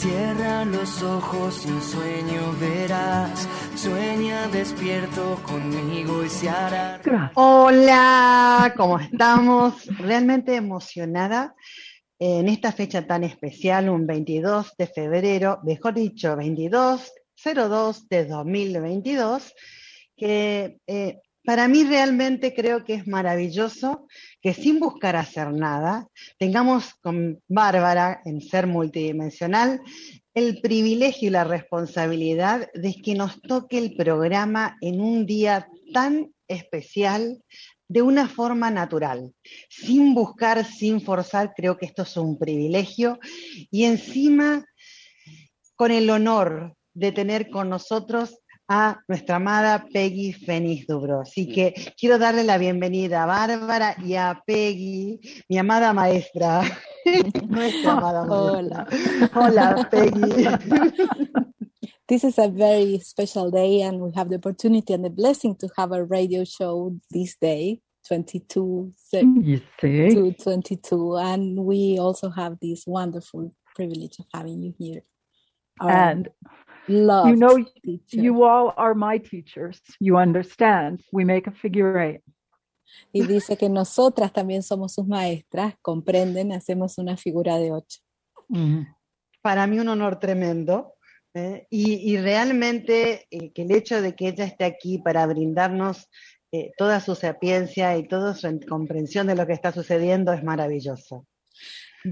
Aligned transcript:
Cierra 0.00 0.64
los 0.64 1.02
ojos, 1.02 1.66
un 1.66 1.82
sueño 1.82 2.56
verás. 2.58 3.46
Sueña 3.76 4.48
despierto 4.48 5.38
conmigo 5.46 6.24
y 6.24 6.30
se 6.30 6.48
hará. 6.48 7.02
Hola, 7.34 8.72
¿cómo 8.78 8.98
estamos? 8.98 9.84
Realmente 9.98 10.54
emocionada 10.54 11.54
en 12.18 12.48
esta 12.48 12.72
fecha 12.72 13.06
tan 13.06 13.24
especial, 13.24 13.90
un 13.90 14.06
22 14.06 14.74
de 14.78 14.86
febrero, 14.86 15.60
mejor 15.64 15.92
dicho, 15.92 16.34
22-02 16.34 18.08
de 18.08 18.24
2022, 18.24 19.52
que 20.16 20.78
eh, 20.86 21.18
para 21.44 21.68
mí 21.68 21.84
realmente 21.84 22.54
creo 22.54 22.86
que 22.86 22.94
es 22.94 23.06
maravilloso 23.06 24.06
que 24.40 24.54
sin 24.54 24.80
buscar 24.80 25.16
hacer 25.16 25.52
nada, 25.52 26.08
tengamos 26.38 26.94
con 27.02 27.40
Bárbara 27.48 28.22
en 28.24 28.40
ser 28.40 28.66
multidimensional 28.66 29.82
el 30.34 30.60
privilegio 30.60 31.28
y 31.28 31.32
la 31.32 31.44
responsabilidad 31.44 32.70
de 32.72 32.94
que 32.94 33.14
nos 33.14 33.40
toque 33.42 33.78
el 33.78 33.94
programa 33.96 34.76
en 34.80 35.00
un 35.00 35.26
día 35.26 35.68
tan 35.92 36.32
especial 36.48 37.42
de 37.88 38.02
una 38.02 38.28
forma 38.28 38.70
natural, 38.70 39.34
sin 39.68 40.14
buscar, 40.14 40.64
sin 40.64 41.00
forzar, 41.00 41.52
creo 41.56 41.76
que 41.76 41.86
esto 41.86 42.02
es 42.02 42.16
un 42.16 42.38
privilegio. 42.38 43.18
Y 43.70 43.84
encima 43.84 44.64
con 45.74 45.90
el 45.90 46.08
honor 46.08 46.76
de 46.94 47.10
tener 47.10 47.50
con 47.50 47.68
nosotros 47.68 48.38
a 48.70 49.02
nuestra 49.08 49.36
amada 49.36 49.84
Peggy 49.92 50.32
Fénix 50.32 50.86
Dubro. 50.86 51.22
Así 51.22 51.52
que 51.52 51.74
quiero 51.98 52.18
darle 52.18 52.44
la 52.44 52.56
bienvenida 52.56 53.24
a 53.24 53.26
Bárbara 53.26 53.96
y 53.98 54.14
a 54.14 54.40
Peggy, 54.46 55.18
mi 55.48 55.58
amada 55.58 55.92
maestra. 55.92 56.62
nuestra 57.48 57.92
amada 57.92 58.22
Hola. 58.22 58.86
Hola, 59.34 59.88
Peggy. 59.90 60.46
This 62.06 62.24
is 62.24 62.38
a 62.38 62.48
very 62.48 62.98
special 62.98 63.52
day, 63.52 63.82
and 63.82 64.00
we 64.00 64.10
have 64.16 64.28
the 64.30 64.34
opportunity 64.34 64.92
and 64.92 65.04
the 65.04 65.10
blessing 65.10 65.54
to 65.60 65.68
have 65.76 65.92
a 65.92 66.04
radio 66.04 66.42
show 66.42 66.96
this 67.08 67.36
day, 67.40 67.80
22 68.08 68.92
You 69.12 69.60
to 69.80 70.32
22. 70.32 71.16
And 71.18 71.58
we 71.64 71.98
also 72.00 72.30
have 72.30 72.58
this 72.60 72.84
wonderful 72.84 73.54
privilege 73.76 74.18
of 74.18 74.26
having 74.34 74.60
you 74.60 74.74
here. 74.76 75.02
Our 75.80 75.90
And 75.90 76.28
loved 76.90 77.30
you 77.30 77.36
know, 77.36 77.56
teacher. 77.82 78.20
you 78.20 78.44
all 78.44 78.72
are 78.76 78.94
my 78.94 79.18
teachers. 79.18 79.80
You 80.00 80.16
understand. 80.18 81.02
We 81.12 81.24
make 81.24 81.46
a 81.48 81.52
figure 81.52 81.98
eight. 81.98 82.22
Y 83.12 83.22
dice 83.26 83.56
que 83.56 83.68
nosotras 83.68 84.32
también 84.32 84.62
somos 84.62 84.94
sus 84.94 85.06
maestras, 85.06 85.74
comprenden, 85.80 86.52
hacemos 86.52 86.98
una 86.98 87.16
figura 87.16 87.56
de 87.58 87.72
ocho. 87.72 88.00
Mhm. 88.48 88.86
para 89.42 89.66
mí 89.66 89.78
un 89.78 89.88
honor 89.88 90.18
tremendo. 90.18 90.94
¿eh? 91.34 91.66
Y, 91.70 92.12
y 92.12 92.18
realmente 92.18 93.26
eh, 93.30 93.52
que 93.52 93.62
el 93.62 93.70
hecho 93.70 94.02
de 94.02 94.14
que 94.14 94.28
ella 94.28 94.44
esté 94.44 94.64
aquí 94.64 94.98
para 94.98 95.24
brindarnos 95.26 96.08
eh, 96.52 96.72
toda 96.76 96.98
su 97.00 97.14
sapiencia 97.14 97.96
y 97.96 98.08
toda 98.08 98.34
su 98.34 98.48
en- 98.48 98.60
comprensión 98.60 99.28
de 99.28 99.36
lo 99.36 99.46
que 99.46 99.52
está 99.52 99.70
sucediendo 99.72 100.32
es 100.32 100.42
maravilloso. 100.42 101.26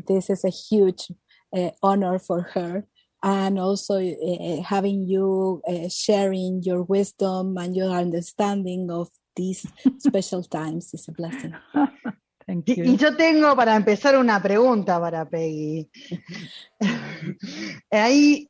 This 0.07 0.31
is 0.31 0.45
a 0.45 0.49
huge 0.51 1.13
uh, 1.51 1.71
honor 1.83 2.21
for 2.21 2.47
her. 2.55 2.87
And 3.23 3.59
also 3.59 3.99
uh, 3.99 4.63
having 4.63 5.07
you 5.09 5.61
uh, 5.69 5.89
sharing 5.89 6.63
your 6.63 6.83
wisdom 6.83 7.57
and 7.59 7.75
your 7.75 7.91
understanding 7.91 8.91
of 8.91 9.09
these 9.35 9.67
special 9.99 10.43
times 10.45 10.95
is 10.95 11.09
a 11.09 11.13
blessing. 11.13 11.55
Thank 12.47 12.69
Y, 12.69 12.97
yo 12.97 13.15
tengo 13.15 13.55
para 13.55 13.77
empezar 13.77 14.17
una 14.17 14.43
pregunta 14.43 14.99
para 14.99 15.29
Peggy. 15.29 15.91
Ahí, 17.91 18.49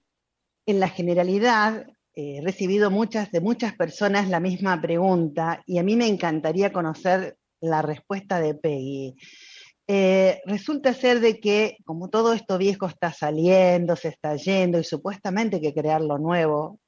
en 0.67 0.79
la 0.79 0.89
generalidad, 0.89 1.85
eh, 2.15 2.39
he 2.39 2.41
recibido 2.43 2.91
muchas, 2.93 3.33
de 3.33 3.41
muchas 3.41 3.75
personas 3.75 4.29
la 4.29 4.39
misma 4.39 4.81
pregunta 4.81 5.63
y 5.67 5.79
a 5.79 5.83
mí 5.83 5.97
me 5.97 6.07
encantaría 6.07 6.73
conocer 6.73 7.37
la 7.61 7.83
respuesta 7.83 8.41
de 8.41 8.55
Peggy. 8.55 9.17
Eh, 9.91 10.43
resulta 10.45 10.93
ser 10.93 11.21
de 11.21 11.41
que 11.41 11.79
como 11.87 12.11
todo 12.11 12.35
esto 12.35 12.59
viejo 12.59 12.87
está 12.87 13.11
saliendo, 13.11 13.97
se 13.97 14.09
está 14.09 14.37
yendo 14.37 14.79
y 14.79 14.85
supuestamente 14.85 15.57
hay 15.57 15.63
que 15.63 15.73
crear 15.73 16.03
lo 16.03 16.19
nuevo, 16.19 16.79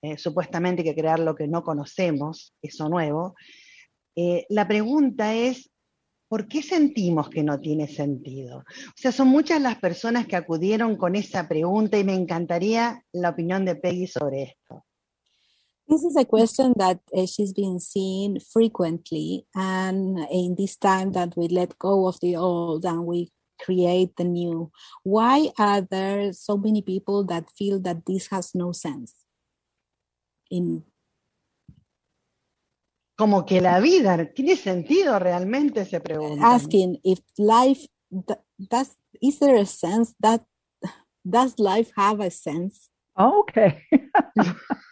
eh, 0.00 0.16
supuestamente 0.16 0.80
hay 0.80 0.88
que 0.88 0.98
crear 0.98 1.18
lo 1.18 1.34
que 1.34 1.46
no 1.46 1.62
conocemos, 1.62 2.54
eso 2.62 2.88
nuevo, 2.88 3.34
eh, 4.16 4.46
la 4.48 4.66
pregunta 4.66 5.34
es, 5.34 5.70
¿por 6.26 6.48
qué 6.48 6.62
sentimos 6.62 7.28
que 7.28 7.42
no 7.42 7.60
tiene 7.60 7.86
sentido? 7.86 8.60
O 8.60 8.96
sea, 8.96 9.12
son 9.12 9.28
muchas 9.28 9.60
las 9.60 9.76
personas 9.76 10.26
que 10.26 10.36
acudieron 10.36 10.96
con 10.96 11.16
esa 11.16 11.46
pregunta 11.48 11.98
y 11.98 12.04
me 12.04 12.14
encantaría 12.14 13.04
la 13.12 13.28
opinión 13.28 13.66
de 13.66 13.76
Peggy 13.76 14.06
sobre 14.06 14.42
esto. 14.44 14.86
This 15.88 16.04
is 16.04 16.16
a 16.16 16.24
question 16.26 16.74
that 16.76 17.00
uh, 17.16 17.24
she's 17.24 17.54
been 17.54 17.80
seeing 17.80 18.40
frequently. 18.40 19.46
And 19.54 20.18
in 20.30 20.54
this 20.54 20.76
time 20.76 21.12
that 21.12 21.34
we 21.34 21.48
let 21.48 21.78
go 21.78 22.06
of 22.06 22.20
the 22.20 22.36
old 22.36 22.84
and 22.84 23.06
we 23.06 23.30
create 23.58 24.14
the 24.16 24.24
new, 24.24 24.70
why 25.02 25.48
are 25.58 25.80
there 25.80 26.34
so 26.34 26.58
many 26.58 26.82
people 26.82 27.24
that 27.24 27.48
feel 27.56 27.80
that 27.80 28.04
this 28.04 28.28
has 28.28 28.54
no 28.54 28.72
sense? 28.72 29.14
In 30.50 30.84
Como 33.16 33.44
que 33.44 33.60
la 33.60 33.80
vida, 33.80 34.16
¿tiene 34.32 34.56
sentido 34.56 35.18
realmente? 35.18 35.84
Se 35.86 36.00
pregunta. 36.00 36.44
asking 36.44 36.98
if 37.02 37.18
life 37.38 37.86
does 38.70 38.96
is 39.20 39.40
there 39.40 39.56
a 39.56 39.66
sense 39.66 40.14
that 40.20 40.44
does 41.28 41.58
life 41.58 41.90
have 41.96 42.20
a 42.20 42.30
sense 42.30 42.88
Okay. 43.18 43.82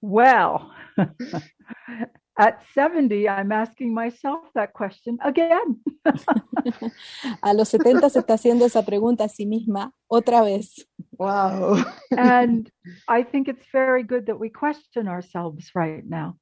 well, 0.00 0.72
at 2.38 2.62
70, 2.74 3.28
I'm 3.28 3.52
asking 3.52 3.92
myself 3.92 4.40
that 4.54 4.72
question 4.72 5.18
again. 5.22 5.80
a 7.42 7.52
los 7.54 7.68
70 7.68 8.08
se 8.10 8.20
está 8.20 8.34
haciendo 8.34 8.64
esa 8.64 8.84
pregunta 8.84 9.24
a 9.24 9.28
sí 9.28 9.46
misma 9.46 9.92
otra 10.08 10.42
vez 10.42 10.88
Wow. 11.18 11.84
and 12.16 12.70
I 13.08 13.24
think 13.24 13.48
it's 13.48 13.66
very 13.72 14.04
good 14.04 14.26
that 14.26 14.38
we 14.38 14.50
question 14.50 15.08
ourselves 15.08 15.70
right 15.74 16.04
now. 16.04 16.38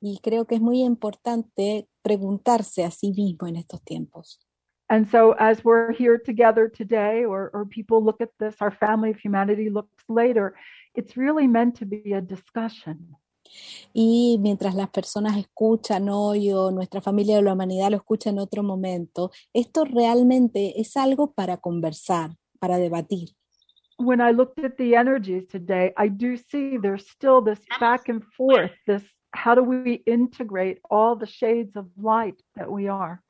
y 0.00 0.18
creo 0.20 0.46
que 0.46 0.56
es 0.56 0.60
muy 0.60 0.82
importante 0.82 1.88
preguntarse 2.02 2.84
a 2.84 2.90
sí 2.90 3.12
mismo 3.12 3.46
en 3.46 3.54
estos 3.54 3.80
tiempos 3.84 4.40
And 4.92 5.08
so, 5.08 5.32
as 5.38 5.64
we're 5.64 5.90
here 5.92 6.18
together 6.18 6.68
today, 6.68 7.24
or, 7.24 7.50
or 7.54 7.64
people 7.64 8.04
look 8.04 8.20
at 8.20 8.28
this, 8.38 8.56
our 8.60 8.70
family 8.70 9.08
of 9.08 9.16
humanity 9.16 9.70
looks 9.70 10.04
later, 10.06 10.54
it's 10.94 11.16
really 11.16 11.46
meant 11.46 11.76
to 11.76 11.86
be 11.86 12.12
a 12.12 12.20
discussion. 12.20 13.16
y 13.94 14.36
mientras 14.38 14.74
las 14.74 14.90
personas 14.90 15.36
escuchan 15.36 16.08
hoy 16.10 16.52
o 16.52 16.70
nuestra 16.70 17.00
familia 17.00 17.36
de 17.36 17.42
la 17.42 17.54
humanidad 17.54 17.90
lo 17.90 17.96
escucha 17.96 18.30
en 18.30 18.38
otro 18.38 18.62
momento 18.62 19.30
esto 19.52 19.84
realmente 19.84 20.80
es 20.80 20.96
algo 20.96 21.32
para 21.32 21.56
conversar 21.56 22.30
para 22.60 22.78
debatir 22.78 23.30
When 23.98 24.20
I 24.20 24.30
looked 24.32 24.64
at 24.64 24.76
the 24.78 24.96
energies 24.96 25.46
today, 25.48 25.92
I 25.96 26.08
do 26.08 26.36
see 26.36 26.78
there's 26.78 27.06
still 27.08 27.42
this 27.42 27.60
back 27.78 28.08
and 28.08 28.22
forth, 28.36 28.72
this 28.86 29.02
how 29.32 29.54
do 29.54 29.62
we 29.62 30.02
integrate 30.06 30.78
all 30.90 31.16
the 31.16 31.26
shades 31.26 31.76
of 31.76 31.86
light 31.96 32.40
that 32.54 32.70
we 32.70 32.88
are? 32.88 33.22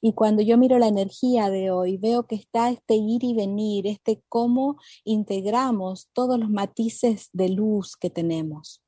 Y 0.00 0.12
cuando 0.14 0.42
yo 0.42 0.58
miro 0.58 0.78
la 0.78 0.88
energía 0.88 1.50
de 1.50 1.70
hoy, 1.70 1.96
veo 1.96 2.26
que 2.26 2.36
está 2.36 2.70
este 2.70 2.94
ir 2.94 3.24
y 3.24 3.34
venir, 3.34 3.86
este 3.86 4.22
cómo 4.28 4.76
integramos 5.04 6.08
todos 6.12 6.38
los 6.38 6.50
matices 6.50 7.30
de 7.32 7.48
luz 7.48 7.96
que 7.96 8.10
tenemos. 8.10 8.82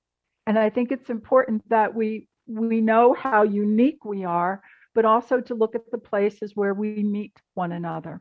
And 0.46 0.58
I 0.58 0.70
think 0.70 0.90
it's 0.90 1.08
important 1.08 1.62
that 1.68 1.94
we 1.94 2.28
we 2.46 2.80
know 2.80 3.14
how 3.14 3.42
unique 3.44 4.04
we 4.04 4.24
are, 4.24 4.60
but 4.94 5.04
also 5.04 5.40
to 5.40 5.54
look 5.54 5.74
at 5.74 5.90
the 5.90 5.98
places 5.98 6.52
where 6.54 6.74
we 6.74 7.02
meet 7.02 7.32
one 7.54 7.72
another. 7.72 8.20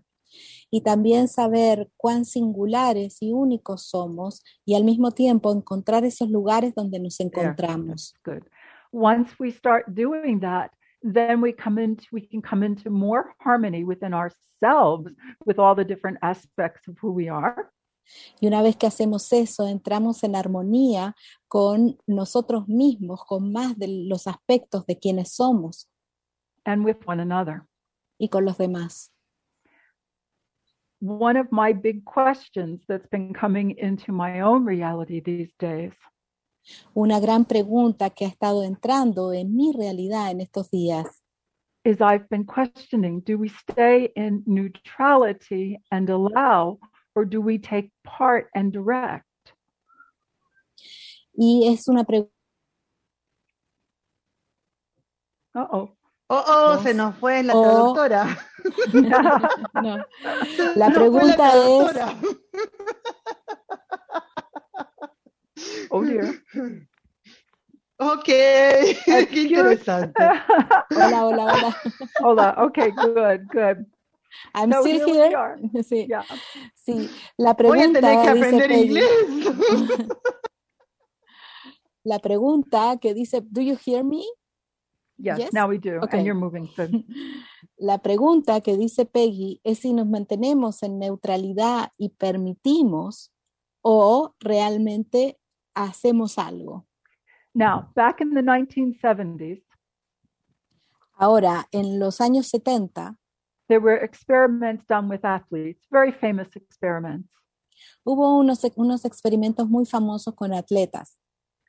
Y 0.71 0.81
también 0.81 1.27
saber 1.27 1.89
cuán 1.95 2.25
singulares 2.25 3.21
y 3.21 3.33
únicos 3.33 3.87
somos 3.87 4.43
y 4.65 4.75
al 4.75 4.83
mismo 4.83 5.11
tiempo 5.11 5.51
encontrar 5.51 6.05
esos 6.05 6.29
lugares 6.29 6.73
donde 6.73 6.99
nos 6.99 7.19
encontramos. 7.19 8.13
That's 8.13 8.41
good. 8.41 8.49
Once 8.91 9.35
we 9.39 9.51
start 9.51 9.85
doing 9.93 10.39
that, 10.39 10.71
then 11.03 11.41
we 11.41 11.51
come 11.51 11.77
into 11.77 12.05
we 12.11 12.21
can 12.21 12.41
come 12.41 12.63
into 12.63 12.89
more 12.89 13.35
harmony 13.39 13.83
within 13.83 14.13
ourselves 14.13 15.11
with 15.45 15.59
all 15.59 15.75
the 15.75 15.83
different 15.83 16.17
aspects 16.21 16.87
of 16.87 16.97
who 16.99 17.11
we 17.11 17.29
are. 17.29 17.71
Y 18.41 18.47
una 18.47 18.61
vez 18.61 18.75
que 18.75 18.87
hacemos 18.87 19.31
eso, 19.31 19.65
entramos 19.65 20.23
en 20.23 20.35
armonía 20.35 21.15
con 21.47 21.97
nosotros 22.05 22.67
mismos, 22.67 23.23
con 23.25 23.51
más 23.53 23.77
de 23.77 23.87
los 23.87 24.27
aspectos 24.27 24.85
de 24.85 24.99
quienes 24.99 25.33
somos 25.33 25.87
and 26.65 26.85
with 26.85 26.97
one 27.05 27.21
another. 27.21 27.65
y 28.17 28.29
con 28.29 28.45
los 28.45 28.57
demás. 28.57 29.09
One 31.01 31.35
of 31.35 31.51
my 31.51 31.73
big 31.73 32.05
questions 32.05 32.81
that's 32.87 33.07
been 33.07 33.33
coming 33.33 33.71
into 33.77 34.13
my 34.13 34.41
own 34.41 34.63
reality 34.63 35.19
these 35.19 35.51
days 35.59 35.91
Una 36.93 37.19
gran 37.19 37.45
pregunta 37.45 38.09
que 38.09 38.25
ha 38.25 38.29
estado 38.29 38.63
entrando 38.63 39.33
en 39.33 39.55
mi 39.55 39.73
realidad 39.73 40.31
en 40.31 40.41
estos 40.41 40.69
días 40.71 41.23
is 41.85 41.99
I've 41.99 42.27
been 42.29 42.45
questioning 42.45 43.21
do 43.25 43.37
we 43.37 43.49
stay 43.49 44.11
in 44.15 44.41
neutrality 44.45 45.79
and 45.91 46.09
allow, 46.09 46.79
or 47.15 47.25
do 47.25 47.41
we 47.41 47.57
take 47.59 47.91
part 48.03 48.49
and 48.55 48.71
direct? 48.71 49.25
Y 51.35 51.67
es 51.67 51.87
una 51.87 52.03
pregunta. 52.03 52.31
Uh 55.55 55.67
oh. 55.71 55.97
Oh, 56.29 56.43
oh, 56.47 56.79
se 56.81 56.93
nos 56.93 57.15
fue 57.17 57.43
la 57.43 57.53
Oh. 57.53 57.93
traductora. 57.93 58.37
No. 58.93 59.97
La 60.75 60.87
nos 60.89 60.97
fue 60.97 61.09
pregunta 61.09 61.33
es, 61.33 61.35
traductora. 61.35 62.15
Oh 65.95 66.03
dear. 66.03 66.41
Ok, 67.99 68.25
qué 68.25 69.41
interesante. 69.43 70.23
hola, 70.89 71.25
hola, 71.27 71.43
hola. 71.45 71.77
Hola. 72.21 72.55
Okay, 72.65 72.89
good, 72.91 73.47
good. 73.51 73.85
I'm 74.55 74.71
So 74.71 74.81
still 74.81 75.05
here 75.13 75.29
here. 75.29 75.57
Sí, 75.83 76.07
Yeah. 76.09 76.25
sí. 76.75 77.07
La 77.37 77.53
Voy 77.53 77.79
a 77.79 77.91
pregunta 77.93 78.01
tener 78.01 78.25
que 78.25 78.33
dice 78.33 78.45
aprender 78.45 78.67
Peggy, 78.69 78.83
inglés. 78.83 80.07
la 82.03 82.19
pregunta 82.19 82.97
que 82.99 83.13
dice, 83.13 83.41
do 83.41 83.61
you 83.61 83.77
hear 83.85 84.03
me? 84.03 84.25
Yes, 85.17 85.37
Yes? 85.37 85.53
now 85.53 85.67
we 85.69 85.77
do. 85.77 85.99
Okay. 86.01 86.17
And 86.17 86.25
you're 86.25 86.33
moving. 86.39 86.67
Good. 86.75 87.05
La 87.77 87.99
pregunta 87.99 88.59
que 88.61 88.75
dice 88.77 89.05
Peggy 89.05 89.61
es 89.63 89.79
si 89.79 89.93
nos 89.93 90.07
mantenemos 90.07 90.81
en 90.81 90.97
neutralidad 90.97 91.91
y 91.97 92.09
permitimos 92.09 93.31
o 93.83 94.33
realmente 94.39 95.37
hacemos 95.73 96.37
algo. 96.37 96.85
Now, 97.53 97.91
back 97.95 98.21
in 98.21 98.33
the 98.33 98.41
1970s, 98.41 99.61
Ahora, 101.15 101.67
en 101.71 101.99
los 101.99 102.19
años 102.19 102.47
70 102.47 103.15
there 103.69 103.79
were 103.79 103.95
experiments 104.03 104.85
done 104.87 105.07
with 105.07 105.23
athletes, 105.23 105.85
very 105.91 106.11
famous 106.11 106.55
experiments. 106.55 107.29
hubo 108.03 108.37
unos, 108.37 108.63
unos 108.75 109.05
experimentos 109.05 109.69
muy 109.69 109.85
famosos 109.85 110.35
con 110.35 110.53
atletas. 110.53 111.17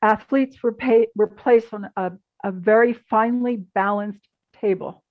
Athletes 0.03 0.63
were, 0.63 0.73
pay, 0.73 1.09
were 1.15 1.29
placed 1.29 1.73
on 1.73 1.91
a, 1.97 2.13
a 2.43 2.51
very 2.51 2.95
finely 2.95 3.57
balanced 3.75 4.27
table. 4.53 5.03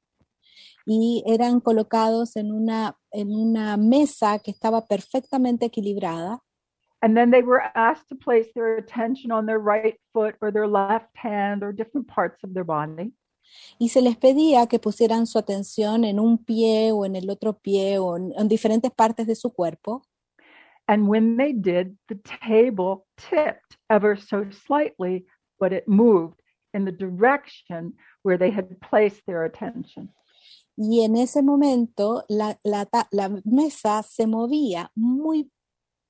y 0.85 1.23
eran 1.25 1.61
colocados 1.61 2.35
en 2.35 2.51
una, 2.51 2.97
en 3.11 3.33
una 3.33 3.77
mesa 3.77 4.39
que 4.39 4.51
estaba 4.51 4.85
perfectamente 4.85 5.65
equilibrada 5.67 6.41
And 7.03 7.15
then 7.15 7.29
they 7.29 7.41
were 7.41 7.61
asked 7.75 8.07
to 8.09 8.15
place 8.15 8.47
their 8.55 8.77
attention 8.77 9.29
on 9.31 9.45
their 9.45 9.59
right 9.59 9.99
foot 10.13 10.35
or 10.41 10.51
their 10.51 10.67
left 10.67 11.15
hand 11.15 11.61
or 11.61 11.71
different 11.73 12.07
parts 12.07 12.43
of 12.43 12.53
their 12.53 12.63
body. 12.63 13.11
y 13.77 13.89
se 13.89 14.01
les 14.01 14.17
pedía 14.17 14.67
que 14.67 14.79
pusieran 14.79 15.27
su 15.27 15.37
atención 15.37 16.03
en 16.03 16.19
un 16.19 16.37
pie 16.37 16.91
o 16.91 17.05
en 17.05 17.15
el 17.15 17.29
otro 17.29 17.53
pie 17.53 17.97
o 17.97 18.17
en, 18.17 18.33
en 18.37 18.47
diferentes 18.47 18.91
partes 18.91 19.27
de 19.27 19.35
su 19.35 19.51
cuerpo. 19.51 20.03
And 20.87 21.07
when 21.07 21.37
they 21.37 21.53
did, 21.53 21.97
the 22.09 22.19
table 22.45 23.05
tipped 23.17 23.77
ever 23.89 24.17
so 24.17 24.45
slightly, 24.51 25.25
but 25.59 25.71
it 25.71 25.87
moved 25.87 26.41
in 26.73 26.83
the 26.85 26.91
direction 26.91 27.93
where 28.23 28.37
they 28.37 28.51
had 28.51 28.79
placed 28.81 29.25
their 29.25 29.43
attention. 29.45 30.09
Y 30.75 31.03
en 31.03 31.15
ese 31.15 31.43
momento 31.43 32.23
la, 32.27 32.57
la 32.63 32.87
la 33.11 33.29
mesa 33.45 34.01
se 34.03 34.25
movía 34.25 34.89
muy 34.95 35.51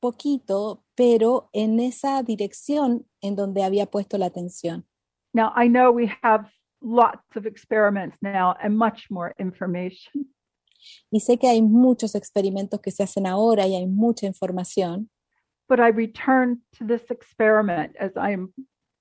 poquito, 0.03 0.83
pero 0.95 1.49
en 1.53 1.79
esa 1.79 2.21
dirección 2.23 3.05
en 3.21 3.37
donde 3.37 3.63
había 3.63 3.85
puesto 3.85 4.17
la 4.17 4.25
atención. 4.25 4.85
Now, 5.33 5.53
I 5.55 5.69
know 5.69 5.91
we 5.91 6.11
have 6.21 6.49
lots 6.81 7.37
of 7.37 7.45
experiments 7.45 8.17
now 8.21 8.53
and 8.61 8.75
much 8.77 9.09
more 9.09 9.33
information, 9.39 10.33
Y 11.09 11.21
sé 11.21 11.37
que 11.37 11.47
hay 11.47 11.61
muchos 11.61 12.15
experimentos 12.15 12.81
que 12.81 12.91
se 12.91 13.03
hacen 13.03 13.25
ahora 13.25 13.65
y 13.67 13.75
hay 13.75 13.87
mucha 13.87 14.25
información, 14.27 15.09
but 15.69 15.79
I 15.79 15.91
return 15.91 16.61
to 16.77 16.85
this 16.85 17.09
experiment 17.09 17.95
as 17.97 18.11
I 18.17 18.33
am 18.33 18.53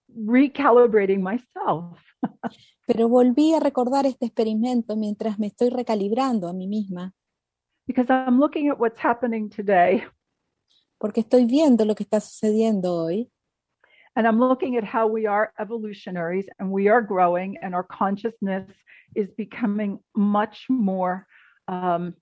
recalibrating 0.09 1.23
myself. 1.23 1.99
pero 2.87 3.09
volví 3.09 3.53
a 3.55 3.61
recordar 3.61 4.07
este 4.07 4.27
experimento 4.27 4.97
mientras 4.97 5.41
me 5.41 5.49
estoy 5.49 5.71
recalibrando 5.71 6.49
a 6.49 6.53
mí 6.53 6.69
misma, 6.69 7.13
because 7.87 8.09
I'm 8.09 8.39
looking 8.39 8.71
at 8.71 8.79
what's 8.79 9.01
happening 9.03 9.51
today 9.51 10.05
porque 11.03 11.21
estoy 11.21 11.47
viendo 11.47 11.85
lo 11.85 11.97
que 11.97 12.05
está 12.05 12.21
sucediendo 12.21 12.95
hoy 12.95 13.29
and 14.15 14.27
I'm 14.27 14.39
looking 14.39 14.77
at 14.77 14.85
how 14.85 15.09
we 15.09 15.27
are 15.27 15.53
evolutionaries 15.59 16.47
and 16.61 16.71
we 16.71 16.89
are 16.89 17.03
growing 17.03 17.57
and 17.61 17.75
our 17.75 17.83
consciousness 17.83 18.71
is 19.17 19.29
becoming 19.37 19.99
much 20.15 20.67
more 20.69 21.27
um, 21.67 22.15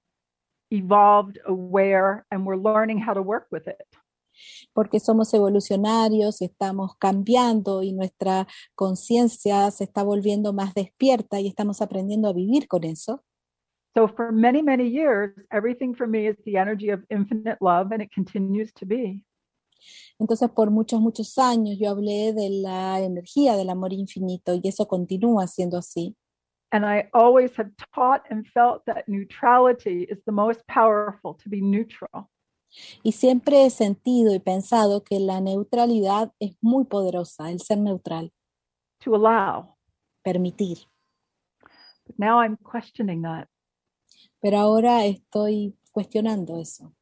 evolved, 0.71 1.39
aware, 1.47 2.25
and 2.31 2.47
we're 2.47 2.57
learning 2.57 2.99
how 2.99 3.13
to 3.13 3.23
work 3.23 3.47
with 3.51 3.67
it. 3.69 3.87
porque 4.73 5.01
somos 5.01 5.35
evolucionarios 5.35 6.41
y 6.41 6.47
estamos 6.47 6.97
cambiando 6.97 7.83
y 7.83 7.93
nuestra 7.93 8.47
conciencia 8.75 9.71
se 9.71 9.85
está 9.85 10.03
volviendo 10.03 10.55
más 10.55 10.73
despierta 10.73 11.41
y 11.41 11.49
estamos 11.49 11.83
aprendiendo 11.83 12.29
a 12.29 12.33
vivir 12.33 12.67
con 12.67 12.85
eso. 12.85 13.23
So 13.97 14.09
for 14.09 14.31
many, 14.31 14.63
many 14.63 14.89
years, 14.89 15.35
everything 15.51 15.95
for 15.95 16.07
me 16.07 16.27
is 16.27 16.37
the 16.45 16.57
energy 16.57 16.91
of 16.91 17.03
infinite 17.11 17.59
love, 17.61 17.93
and 17.93 18.03
it 18.03 18.11
continues 18.13 18.73
to 18.75 18.87
be. 18.87 19.25
Entonces, 20.21 20.51
por 20.55 20.71
muchos, 20.71 21.01
muchos 21.01 21.37
años 21.39 21.79
yo 21.79 21.91
hablé 21.91 22.33
de 22.33 22.51
la 22.51 23.01
energía 23.01 23.57
del 23.57 23.71
amor 23.71 23.93
infinito 23.93 24.55
y 24.55 24.69
eso 24.69 24.87
continúa 24.87 25.47
siendo 25.47 25.79
así. 25.79 26.15
And 26.73 26.85
I 26.85 27.09
always 27.13 27.57
have 27.57 27.71
taught 27.95 28.23
and 28.31 28.47
felt 28.47 28.85
that 28.87 29.09
neutrality 29.09 30.07
is 30.09 30.19
the 30.25 30.33
most 30.33 30.61
powerful 30.69 31.35
to 31.43 31.49
be 31.49 31.61
neutral. 31.61 32.29
Y 33.03 33.11
siempre 33.13 33.65
he 33.65 33.71
sentido 33.71 34.33
y 34.33 34.39
pensado 34.39 35.03
que 35.03 35.19
la 35.19 35.41
neutralidad 35.41 36.33
es 36.39 36.57
muy 36.61 36.85
poderosa, 36.85 37.51
el 37.51 37.59
ser 37.59 37.79
neutral, 37.79 38.31
to 39.01 39.17
allow. 39.17 39.75
permitir. 40.23 40.87
But 42.07 42.19
now 42.19 42.39
I'm 42.39 42.57
questioning 42.63 43.23
that. 43.23 43.49
Pero 44.41 44.59
ahora 44.59 45.05
estoy 45.05 45.75
cuestionando 45.93 46.61
eso. 46.61 46.93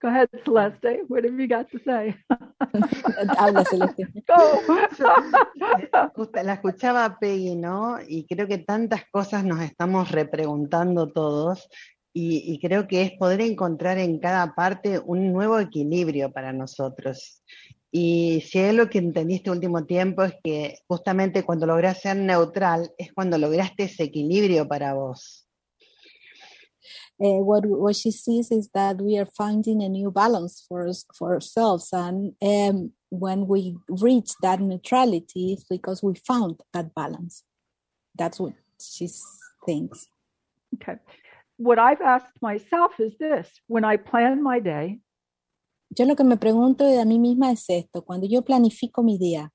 Go 0.00 0.08
ahead, 0.08 0.28
Celeste. 0.44 1.02
What 1.08 1.24
have 1.24 1.36
you 1.36 1.48
got 1.48 1.68
to 1.70 1.78
say? 1.84 2.14
Habla, 3.36 3.64
Celeste. 3.64 4.06
Go. 4.26 4.62
Justo 6.14 6.42
La 6.42 6.54
escuchaba 6.54 7.04
a 7.04 7.18
Peggy, 7.18 7.56
¿no? 7.56 7.98
Y 8.06 8.24
creo 8.26 8.46
que 8.46 8.58
tantas 8.58 9.02
cosas 9.10 9.44
nos 9.44 9.60
estamos 9.60 10.12
repreguntando 10.12 11.08
todos 11.08 11.68
y, 12.14 12.52
y 12.52 12.60
creo 12.60 12.86
que 12.86 13.02
es 13.02 13.12
poder 13.18 13.40
encontrar 13.40 13.98
en 13.98 14.20
cada 14.20 14.54
parte 14.54 15.00
un 15.04 15.32
nuevo 15.32 15.58
equilibrio 15.58 16.30
para 16.30 16.52
nosotros. 16.52 17.42
Y 17.90 18.42
si 18.42 18.60
es 18.60 18.74
lo 18.74 18.88
que 18.88 18.98
entendí 18.98 19.36
este 19.36 19.50
último 19.50 19.84
tiempo 19.84 20.22
es 20.22 20.34
que 20.44 20.78
justamente 20.86 21.42
cuando 21.42 21.66
logras 21.66 22.00
ser 22.00 22.16
neutral 22.16 22.92
es 22.98 23.12
cuando 23.12 23.36
lograste 23.36 23.84
ese 23.84 24.04
equilibrio 24.04 24.68
para 24.68 24.94
vos. 24.94 25.47
Uh, 27.20 27.42
what 27.42 27.66
what 27.66 27.96
she 27.96 28.10
sees 28.10 28.50
is 28.50 28.70
that 28.74 29.00
we 29.00 29.18
are 29.18 29.26
finding 29.26 29.82
a 29.82 29.88
new 29.88 30.10
balance 30.10 30.64
for 30.68 30.86
us 30.86 31.04
for 31.14 31.34
ourselves. 31.34 31.88
And 31.92 32.34
um, 32.42 32.92
when 33.10 33.46
we 33.46 33.76
reach 33.88 34.30
that 34.42 34.60
neutrality 34.60 35.54
it's 35.54 35.64
because 35.64 36.02
we 36.02 36.14
found 36.14 36.60
that 36.72 36.94
balance. 36.94 37.42
That's 38.16 38.38
what 38.38 38.54
she 38.80 39.08
thinks. 39.66 40.06
Okay. 40.74 40.98
What 41.56 41.78
I've 41.78 42.00
asked 42.00 42.40
myself 42.40 42.92
is 43.00 43.16
this. 43.18 43.48
When 43.66 43.84
I 43.84 43.96
plan 43.96 44.42
my 44.42 44.60
day, 44.60 45.00
yo 45.96 46.04
lo 46.04 46.14
que 46.14 46.24
me 46.24 46.36
pregunto 46.36 46.84
a 46.84 47.04
mí 47.04 47.18
misma 47.18 47.50
es 47.50 47.68
esto. 47.68 48.02
Cuando 48.02 48.26
yo 48.26 48.42
planifico 48.42 49.02
mi 49.02 49.18
día 49.18 49.50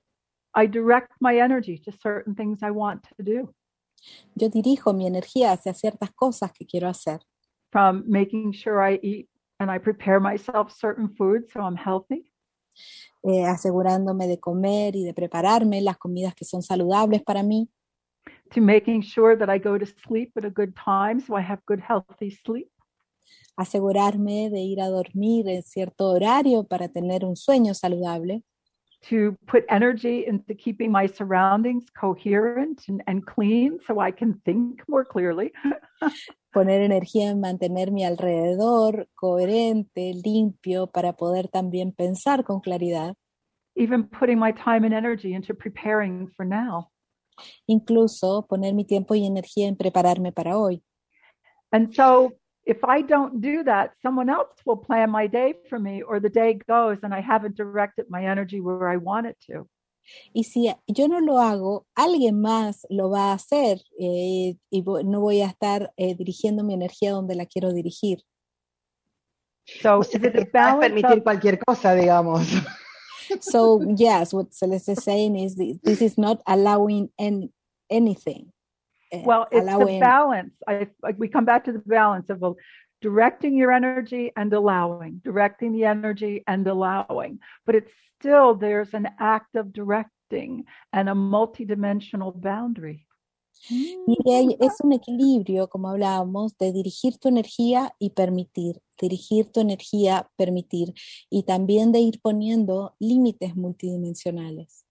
I 0.56 0.68
direct 0.68 1.14
my 1.20 1.38
energy 1.38 1.80
to 1.86 1.92
certain 1.92 2.36
things 2.36 2.60
I 2.62 2.72
want 2.72 3.04
to 3.18 3.24
do, 3.24 3.54
yo 4.36 4.50
dirijo 4.50 4.94
mi 4.94 5.08
energía 5.08 5.54
hacia 5.54 5.74
ciertas 5.74 6.12
cosas 6.12 6.52
que 6.52 6.66
quiero 6.66 6.90
hacer 6.90 7.22
from 7.74 8.04
making 8.08 8.54
sure 8.54 8.80
I 8.82 9.00
eat 9.02 9.28
and 9.60 9.72
I 9.72 9.80
prepare 9.80 10.20
myself 10.20 10.72
certain 10.72 11.10
foods 11.10 11.52
so 11.52 11.60
I'm 11.60 11.76
healthy, 11.76 12.32
eh, 13.24 13.46
asegurándome 13.46 14.28
de 14.28 14.40
comer 14.40 14.96
y 14.96 15.04
de 15.04 15.14
prepararme 15.14 15.82
las 15.82 15.98
comidas 15.98 16.36
que 16.36 16.46
son 16.46 16.62
saludables 16.62 17.24
para 17.24 17.42
mí. 17.42 17.68
To 18.52 18.62
making 18.62 19.02
sure 19.02 19.36
that 19.36 19.50
I 19.50 19.58
go 19.58 19.80
to 19.80 19.86
sleep 19.86 20.32
at 20.38 20.46
a 20.46 20.52
good 20.52 20.76
time 20.76 21.20
so 21.20 21.36
I 21.36 21.42
have 21.42 21.62
good, 21.66 21.82
healthy 21.82 22.30
sleep. 22.30 22.70
asegurarme 23.56 24.50
de 24.50 24.62
ir 24.62 24.82
a 24.82 24.90
dormir 24.90 25.48
en 25.48 25.62
cierto 25.64 26.10
horario 26.10 26.64
para 26.64 26.88
tener 26.88 27.24
un 27.24 27.36
sueño 27.36 27.74
saludable 27.74 28.44
to 29.10 29.38
put 29.48 29.66
energy 29.70 30.26
into 30.26 30.54
keeping 30.54 30.92
my 30.92 31.06
surroundings 31.06 31.86
coherent 32.00 32.84
and, 32.88 33.04
and 33.08 33.26
clean 33.26 33.80
so 33.86 34.00
I 34.00 34.12
can 34.12 34.42
think 34.46 34.82
more 34.88 35.06
clearly. 35.06 35.52
poner 36.54 36.82
energía 36.82 37.30
en 37.30 37.40
mantener 37.40 37.92
mi 37.92 38.04
alrededor 38.06 39.08
coherente, 39.16 40.14
limpio, 40.24 40.88
para 40.88 41.14
poder 41.14 41.48
también 41.48 41.92
pensar 41.92 42.44
con 42.44 42.60
claridad, 42.62 43.16
Even 43.76 44.04
putting 44.04 44.38
my 44.38 44.52
time 44.52 44.86
and 44.86 44.94
energy 44.94 45.34
into 45.34 45.56
preparing 45.56 46.30
for 46.38 46.46
now. 46.46 46.90
incluso 47.66 48.46
poner 48.48 48.76
mi 48.76 48.86
tiempo 48.86 49.16
y 49.16 49.26
energía 49.26 49.68
en 49.68 49.76
prepararme 49.76 50.32
para 50.32 50.58
hoy. 50.58 50.84
And 51.72 51.92
so 51.92 52.34
if 52.66 52.84
I 52.84 53.02
don't 53.02 53.42
do 53.42 53.64
that, 53.64 53.92
someone 54.02 54.30
else 54.30 54.56
will 54.66 54.78
plan 54.78 55.10
my 55.12 55.28
day 55.28 55.54
for 55.70 55.80
me, 55.80 56.02
or 56.02 56.20
the 56.20 56.30
day 56.30 56.60
goes 56.68 56.98
and 57.04 57.14
I 57.14 57.22
haven't 57.22 57.56
directed 57.58 58.06
my 58.10 58.26
energy 58.26 58.62
where 58.62 58.88
I 58.88 58.98
want 58.98 59.28
it 59.28 59.38
to. 59.48 59.68
Y 60.34 60.44
si 60.44 60.70
yo 60.88 61.08
no 61.08 61.20
lo 61.20 61.40
hago, 61.40 61.86
alguien 61.96 62.42
más 62.42 62.86
lo 62.90 63.10
va 63.10 63.32
a 63.32 63.36
hacer 63.36 63.82
eh, 64.00 64.56
y 64.70 64.84
no 65.06 65.22
voy 65.22 65.42
a 65.42 65.48
estar 65.48 65.94
eh, 65.96 66.14
dirigiendo 66.16 66.64
mi 66.64 66.74
energía 66.74 67.12
donde 67.12 67.36
la 67.36 67.46
quiero 67.46 67.72
dirigir. 67.72 68.20
So, 69.82 70.00
o 70.00 70.04
sea, 70.04 70.20
is 70.20 70.26
it 70.26 70.36
a 70.36 70.46
balance 70.52 70.90
permitir 70.90 71.20
of... 71.20 71.24
cualquier 71.24 71.58
cosa, 71.58 71.96
digamos. 71.96 72.46
So, 73.40 73.80
yes, 73.96 74.34
what 74.34 74.54
Celeste 74.54 74.90
is 74.90 75.04
saying 75.04 75.38
is 75.38 75.56
this 75.56 76.02
is 76.02 76.18
not 76.18 76.42
allowing 76.46 77.10
any, 77.18 77.50
anything. 77.90 78.52
Eh, 79.14 79.22
well, 79.24 79.48
it's 79.52 79.62
allowing... 79.62 79.96
the 79.96 80.00
balance. 80.00 80.54
I, 80.68 80.88
like 81.02 81.18
we 81.18 81.28
come 81.28 81.46
back 81.46 81.66
to 81.66 81.72
the 81.72 81.84
balance 81.86 82.30
of 82.30 82.56
directing 83.02 83.56
your 83.56 83.72
energy 83.72 84.32
and 84.36 84.52
allowing, 84.54 85.22
directing 85.24 85.74
the 85.74 85.86
energy 85.86 86.44
and 86.48 86.68
allowing. 86.68 87.40
But 87.66 87.76
it's 87.76 87.92
still, 88.20 88.56
there's 88.56 88.94
an 88.94 89.10
act 89.20 89.56
of 89.56 89.74
directing 89.74 90.66
and 90.92 91.10
a 91.10 91.14
multidimensional 91.14 92.34
boundary. 92.34 93.06
Y 93.70 94.58
es 94.60 94.82
un 94.84 94.92
equilibrio, 94.92 95.70
como 95.70 95.90
hablábamos, 95.90 96.58
de 96.58 96.74
dirigir 96.74 97.18
tu 97.18 97.30
energía 97.30 97.94
y 97.98 98.10
permitir, 98.10 98.82
dirigir 99.00 99.52
tu 99.52 99.62
energía, 99.62 100.30
permitir, 100.36 100.94
y 101.30 101.44
también 101.44 101.92
de 101.92 102.00
ir 102.00 102.20
poniendo 102.22 102.96
límites 103.00 103.56
multidimensionales. 103.56 104.86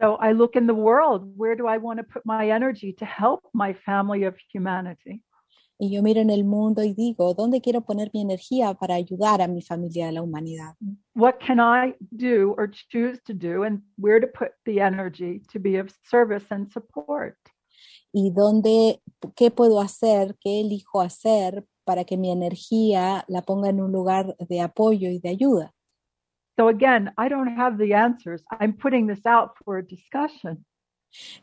So 0.00 0.16
I 0.16 0.32
look 0.32 0.56
in 0.56 0.66
the 0.66 0.74
world, 0.74 1.32
where 1.36 1.56
do 1.56 1.66
I 1.66 1.78
want 1.78 1.98
to 1.98 2.04
put 2.04 2.24
my 2.26 2.50
energy 2.50 2.92
to 2.98 3.04
help 3.04 3.40
my 3.54 3.72
family 3.72 4.24
of 4.24 4.36
humanity? 4.52 5.22
Y 5.78 5.90
yo 5.90 6.02
miro 6.02 6.22
en 6.22 6.30
el 6.30 6.44
mundo 6.44 6.82
y 6.82 6.94
digo, 6.94 7.34
¿dónde 7.34 7.60
quiero 7.60 7.82
poner 7.82 8.10
mi 8.14 8.22
energía 8.22 8.72
para 8.74 8.94
ayudar 8.94 9.42
a 9.42 9.48
mi 9.48 9.60
familia 9.60 10.06
de 10.06 10.12
la 10.12 10.22
humanidad? 10.22 10.74
What 11.14 11.38
can 11.38 11.60
I 11.60 11.94
do 12.16 12.54
or 12.56 12.70
choose 12.70 13.20
to 13.26 13.34
do 13.34 13.64
and 13.64 13.82
where 13.98 14.18
to 14.18 14.26
put 14.26 14.52
the 14.64 14.80
energy 14.80 15.42
to 15.52 15.58
be 15.58 15.78
of 15.78 15.90
service 16.08 16.46
and 16.50 16.70
support? 16.72 17.36
y 18.18 18.30
dónde, 18.30 19.02
qué 19.34 19.50
puedo 19.50 19.78
hacer, 19.78 20.36
qué 20.40 20.62
elijo 20.62 21.02
hacer 21.02 21.66
para 21.84 22.04
que 22.04 22.16
mi 22.16 22.30
energía 22.30 23.26
la 23.28 23.42
ponga 23.42 23.68
en 23.68 23.82
un 23.82 23.92
lugar 23.92 24.34
de 24.38 24.62
apoyo 24.62 25.10
y 25.10 25.18
de 25.18 25.28
ayuda. 25.28 25.74
So 26.56 26.68
again, 26.68 27.12
I 27.18 27.28
don't 27.28 27.54
have 27.56 27.76
the 27.78 27.94
answers. 27.94 28.42
I'm 28.50 28.72
putting 28.72 29.06
this 29.06 29.26
out 29.26 29.56
for 29.64 29.78
a 29.78 29.82
discussion. 29.82 30.64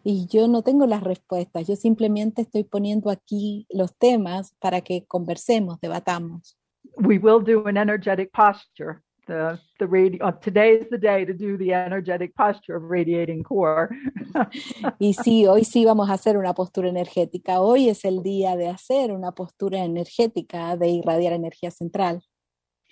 Y 0.03 0.27
yo 0.29 0.47
no 0.47 0.61
tengo 0.61 0.85
las 0.85 1.01
respuestas, 1.01 1.67
yo 1.67 1.75
simplemente 1.75 2.43
estoy 2.43 2.63
poniendo 2.63 3.09
aquí 3.09 3.65
los 3.69 3.95
temas 3.97 4.53
para 4.59 4.81
que 4.81 5.05
conversemos, 5.07 5.79
debatamos. 5.79 6.57
We 6.97 7.17
will 7.17 7.39
do 7.39 7.65
an 7.65 7.77
energetic 7.77 8.31
posture 8.33 9.01
the 9.27 9.59
the 9.79 9.85
radi- 9.85 10.21
uh, 10.21 10.31
today 10.31 10.73
is 10.73 10.89
the 10.89 10.97
day 10.97 11.25
to 11.25 11.33
do 11.33 11.57
the 11.57 11.73
energetic 11.73 12.35
posture 12.35 12.75
of 12.75 12.83
radiating 12.83 13.43
core. 13.43 13.89
y 14.99 15.13
sí, 15.13 15.47
hoy 15.47 15.63
sí 15.63 15.85
vamos 15.85 16.09
a 16.09 16.13
hacer 16.13 16.37
una 16.37 16.53
postura 16.53 16.89
energética. 16.89 17.61
Hoy 17.61 17.89
es 17.89 18.05
el 18.05 18.21
día 18.21 18.55
de 18.55 18.69
hacer 18.69 19.11
una 19.11 19.31
postura 19.31 19.79
energética 19.79 20.77
de 20.77 20.89
irradiar 20.89 21.33
energía 21.33 21.71
central. 21.71 22.21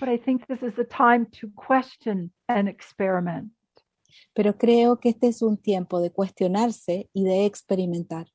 But 0.02 0.10
I 0.10 0.18
think 0.18 0.48
this 0.48 0.64
is 0.64 0.80
a 0.80 0.84
time 0.84 1.28
to 1.40 1.52
question 1.54 2.32
and 2.48 2.68
experiment. 2.68 3.52
Pero 4.34 4.58
creo 4.58 5.00
que 5.00 5.10
este 5.10 5.28
es 5.28 5.44
un 5.44 5.58
tiempo 5.58 6.02
de 6.02 6.10
cuestionarse 6.10 7.08
y 7.14 7.24
de 7.24 7.46
experimentar. 7.46 8.26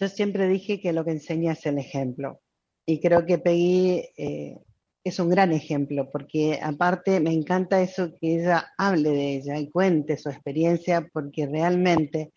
Yo 0.00 0.08
siempre 0.08 0.48
dije 0.48 0.80
que 0.80 0.92
lo 0.92 1.04
que 1.04 1.12
enseña 1.12 1.52
es 1.52 1.64
el 1.66 1.78
ejemplo. 1.78 2.40
Y 2.84 3.00
creo 3.00 3.24
que 3.24 3.38
Peggy 3.38 4.02
eh, 4.16 4.58
es 5.04 5.20
un 5.20 5.30
gran 5.30 5.52
ejemplo, 5.52 6.10
porque 6.10 6.58
aparte 6.60 7.20
me 7.20 7.32
encanta 7.32 7.80
eso 7.80 8.12
que 8.20 8.40
ella 8.40 8.72
hable 8.76 9.10
de 9.10 9.36
ella 9.36 9.56
y 9.56 9.70
cuente 9.70 10.16
su 10.16 10.30
experiencia, 10.30 11.08
porque 11.12 11.46
realmente 11.46 12.32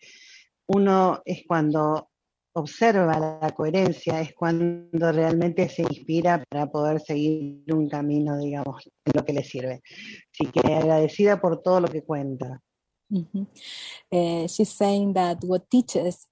uno 0.68 1.20
es 1.24 1.42
cuando 1.48 2.09
observa 2.60 3.18
la 3.18 3.50
coherencia, 3.50 4.20
es 4.20 4.34
cuando 4.34 5.12
realmente 5.12 5.68
se 5.68 5.82
inspira 5.82 6.42
para 6.48 6.66
poder 6.66 7.00
seguir 7.00 7.64
un 7.72 7.88
camino, 7.88 8.38
digamos, 8.38 8.86
en 9.04 9.12
lo 9.14 9.24
que 9.24 9.32
le 9.32 9.42
sirve. 9.42 9.82
Así 10.32 10.50
que 10.52 10.74
agradecida 10.74 11.40
por 11.40 11.62
todo 11.62 11.80
lo 11.80 11.88
que 11.88 12.02
cuenta. 12.02 12.60
Mm 13.08 13.26
-hmm. 13.32 13.46
uh, 14.12 14.46
she's 14.46 14.70
saying 14.70 15.12
that 15.14 15.38
what 15.44 15.62
teaches 15.68 16.28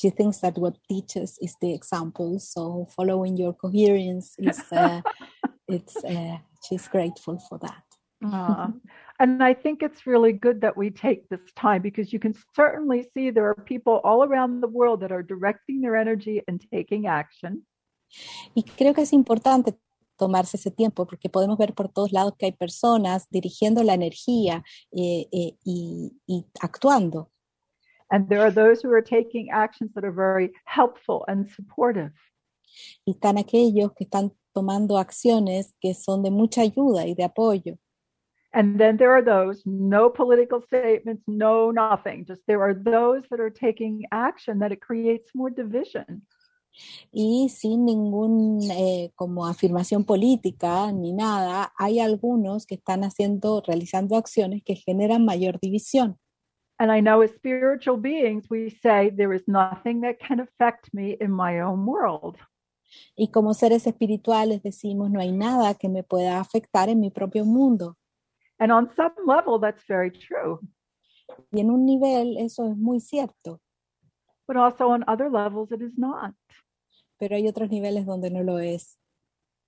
she 0.00 0.10
thinks 0.10 0.40
that 0.40 0.56
what 0.58 0.74
teaches 0.88 1.38
is 1.40 1.56
the 1.60 1.74
example 1.74 2.38
so 2.38 2.86
following 2.96 3.36
your 3.36 3.54
coherence 3.54 4.34
is 4.38 4.60
uh, 4.72 5.00
it's 5.68 5.96
uh, 6.04 6.38
she's 6.66 6.88
grateful 6.88 7.38
for 7.48 7.58
that. 7.58 7.84
And 9.20 9.42
I 9.42 9.52
think 9.52 9.82
it's 9.82 10.06
really 10.06 10.32
good 10.32 10.60
that 10.60 10.76
we 10.76 10.90
take 10.90 11.28
this 11.28 11.40
time 11.56 11.82
because 11.82 12.12
you 12.12 12.20
can 12.20 12.34
certainly 12.54 13.04
see 13.14 13.30
there 13.30 13.48
are 13.48 13.54
people 13.54 14.00
all 14.04 14.22
around 14.22 14.60
the 14.60 14.68
world 14.68 15.00
that 15.00 15.10
are 15.10 15.24
directing 15.24 15.80
their 15.80 15.96
energy 15.96 16.40
and 16.46 16.64
taking 16.72 17.06
action. 17.06 17.66
Y 18.54 18.62
creo 18.62 18.94
que 18.94 19.02
es 19.02 19.12
importante 19.12 19.76
tomarse 20.16 20.56
ese 20.56 20.70
tiempo 20.70 21.06
porque 21.06 21.28
podemos 21.28 21.58
ver 21.58 21.74
por 21.74 21.88
todos 21.88 22.12
lados 22.12 22.34
que 22.38 22.46
hay 22.46 22.52
personas 22.52 23.28
dirigiendo 23.30 23.82
la 23.82 23.94
energía 23.94 24.62
eh, 24.92 25.26
eh, 25.32 25.56
y, 25.64 26.12
y 26.26 26.46
actuando. 26.60 27.30
And 28.10 28.28
there 28.28 28.40
are 28.40 28.52
those 28.52 28.80
who 28.82 28.92
are 28.92 29.02
taking 29.02 29.50
actions 29.50 29.92
that 29.94 30.04
are 30.04 30.14
very 30.14 30.52
helpful 30.64 31.24
and 31.28 31.48
supportive. 31.50 32.12
Y 33.04 33.12
están 33.12 33.36
aquellos 33.36 33.92
que 33.94 34.04
están 34.04 34.32
tomando 34.54 34.96
acciones 34.96 35.74
que 35.80 35.94
son 35.94 36.22
de 36.22 36.30
mucha 36.30 36.62
ayuda 36.62 37.06
y 37.06 37.14
de 37.14 37.24
apoyo. 37.24 37.78
And 38.58 38.76
then 38.76 38.96
there 38.96 39.12
are 39.12 39.22
those, 39.22 39.62
no 39.64 40.10
political 40.10 40.60
statements, 40.60 41.22
no 41.28 41.70
nothing. 41.70 42.24
Just 42.26 42.42
there 42.48 42.60
are 42.60 42.74
those 42.74 43.22
that 43.30 43.38
are 43.38 43.50
taking 43.50 44.04
action 44.10 44.58
that 44.58 44.72
it 44.72 44.80
creates 44.80 45.30
more 45.32 45.48
division. 45.48 46.26
Y 47.12 47.48
sin 47.50 47.86
ningún 47.86 48.68
eh, 48.68 49.12
como 49.14 49.46
afirmación 49.46 50.04
política 50.04 50.90
ni 50.90 51.12
nada, 51.12 51.72
hay 51.78 52.00
algunos 52.00 52.66
que 52.66 52.74
están 52.74 53.04
haciendo, 53.04 53.62
realizando 53.64 54.16
acciones 54.16 54.64
que 54.64 54.74
generan 54.74 55.24
mayor 55.24 55.60
división. 55.60 56.18
And 56.80 56.90
I 56.90 57.00
know 57.00 57.22
as 57.22 57.30
spiritual 57.36 57.96
beings, 57.96 58.50
we 58.50 58.70
say 58.82 59.10
there 59.10 59.32
is 59.32 59.46
nothing 59.46 60.00
that 60.00 60.18
can 60.18 60.40
affect 60.40 60.92
me 60.92 61.16
in 61.20 61.30
my 61.30 61.60
own 61.60 61.86
world. 61.86 62.38
Y 63.14 63.28
como 63.28 63.54
seres 63.54 63.86
espirituales 63.86 64.64
decimos, 64.64 65.12
no 65.12 65.20
hay 65.20 65.30
nada 65.30 65.74
que 65.74 65.88
me 65.88 66.02
pueda 66.02 66.40
afectar 66.40 66.88
en 66.88 66.98
mi 66.98 67.10
propio 67.10 67.44
mundo. 67.44 67.96
And 68.60 68.72
on 68.72 68.90
some 68.96 69.12
level, 69.26 69.58
that's 69.58 69.82
very 69.88 70.10
true. 70.10 70.58
Y 71.52 71.60
en 71.60 71.70
un 71.70 71.84
nivel 71.86 72.36
eso 72.38 72.70
es 72.70 72.76
muy 72.76 73.00
cierto. 73.00 73.60
But 74.46 74.56
also 74.56 74.90
on 74.90 75.04
other 75.06 75.30
levels, 75.30 75.70
it 75.72 75.82
is 75.82 75.96
not. 75.96 76.34
Pero 77.18 77.36
hay 77.36 77.46
otros 77.48 77.70
niveles 77.70 78.06
donde 78.06 78.30
no 78.30 78.42
lo 78.42 78.58
es. 78.58 78.96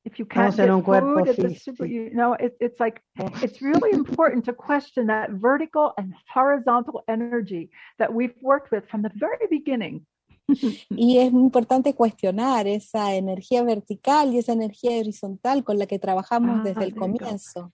If 0.05 0.19
you 0.19 0.25
can't 0.25 0.57
get 0.57 0.69
food 0.69 1.29
at 1.29 1.37
the 1.37 1.55
super, 1.55 1.85
you 1.85 2.11
know, 2.15 2.33
it, 2.33 2.57
it's 2.59 2.81
like 2.81 3.03
it's 3.43 3.61
really 3.61 3.91
important 3.93 4.47
to 4.47 4.55
question 4.55 5.09
that 5.09 5.31
vertical 5.31 5.93
and 5.99 6.15
horizontal 6.27 7.05
energy 7.07 7.71
that 7.99 8.11
we've 8.13 8.35
worked 8.41 8.71
with 8.71 8.89
from 8.89 9.03
the 9.03 9.11
very 9.15 9.47
beginning. 9.51 10.07
Y 10.89 11.19
es 11.19 11.33
importante 11.33 11.95
cuestionar 11.95 12.67
esa 12.67 13.15
energía 13.15 13.63
vertical 13.63 14.33
y 14.33 14.39
esa 14.39 14.53
energía 14.53 14.99
horizontal 14.99 15.63
con 15.65 15.79
la 15.79 15.87
que 15.87 15.99
trabajamos 15.99 16.61
ah, 16.61 16.63
desde 16.65 16.85
el 16.85 16.95
comienzo. 16.95 17.73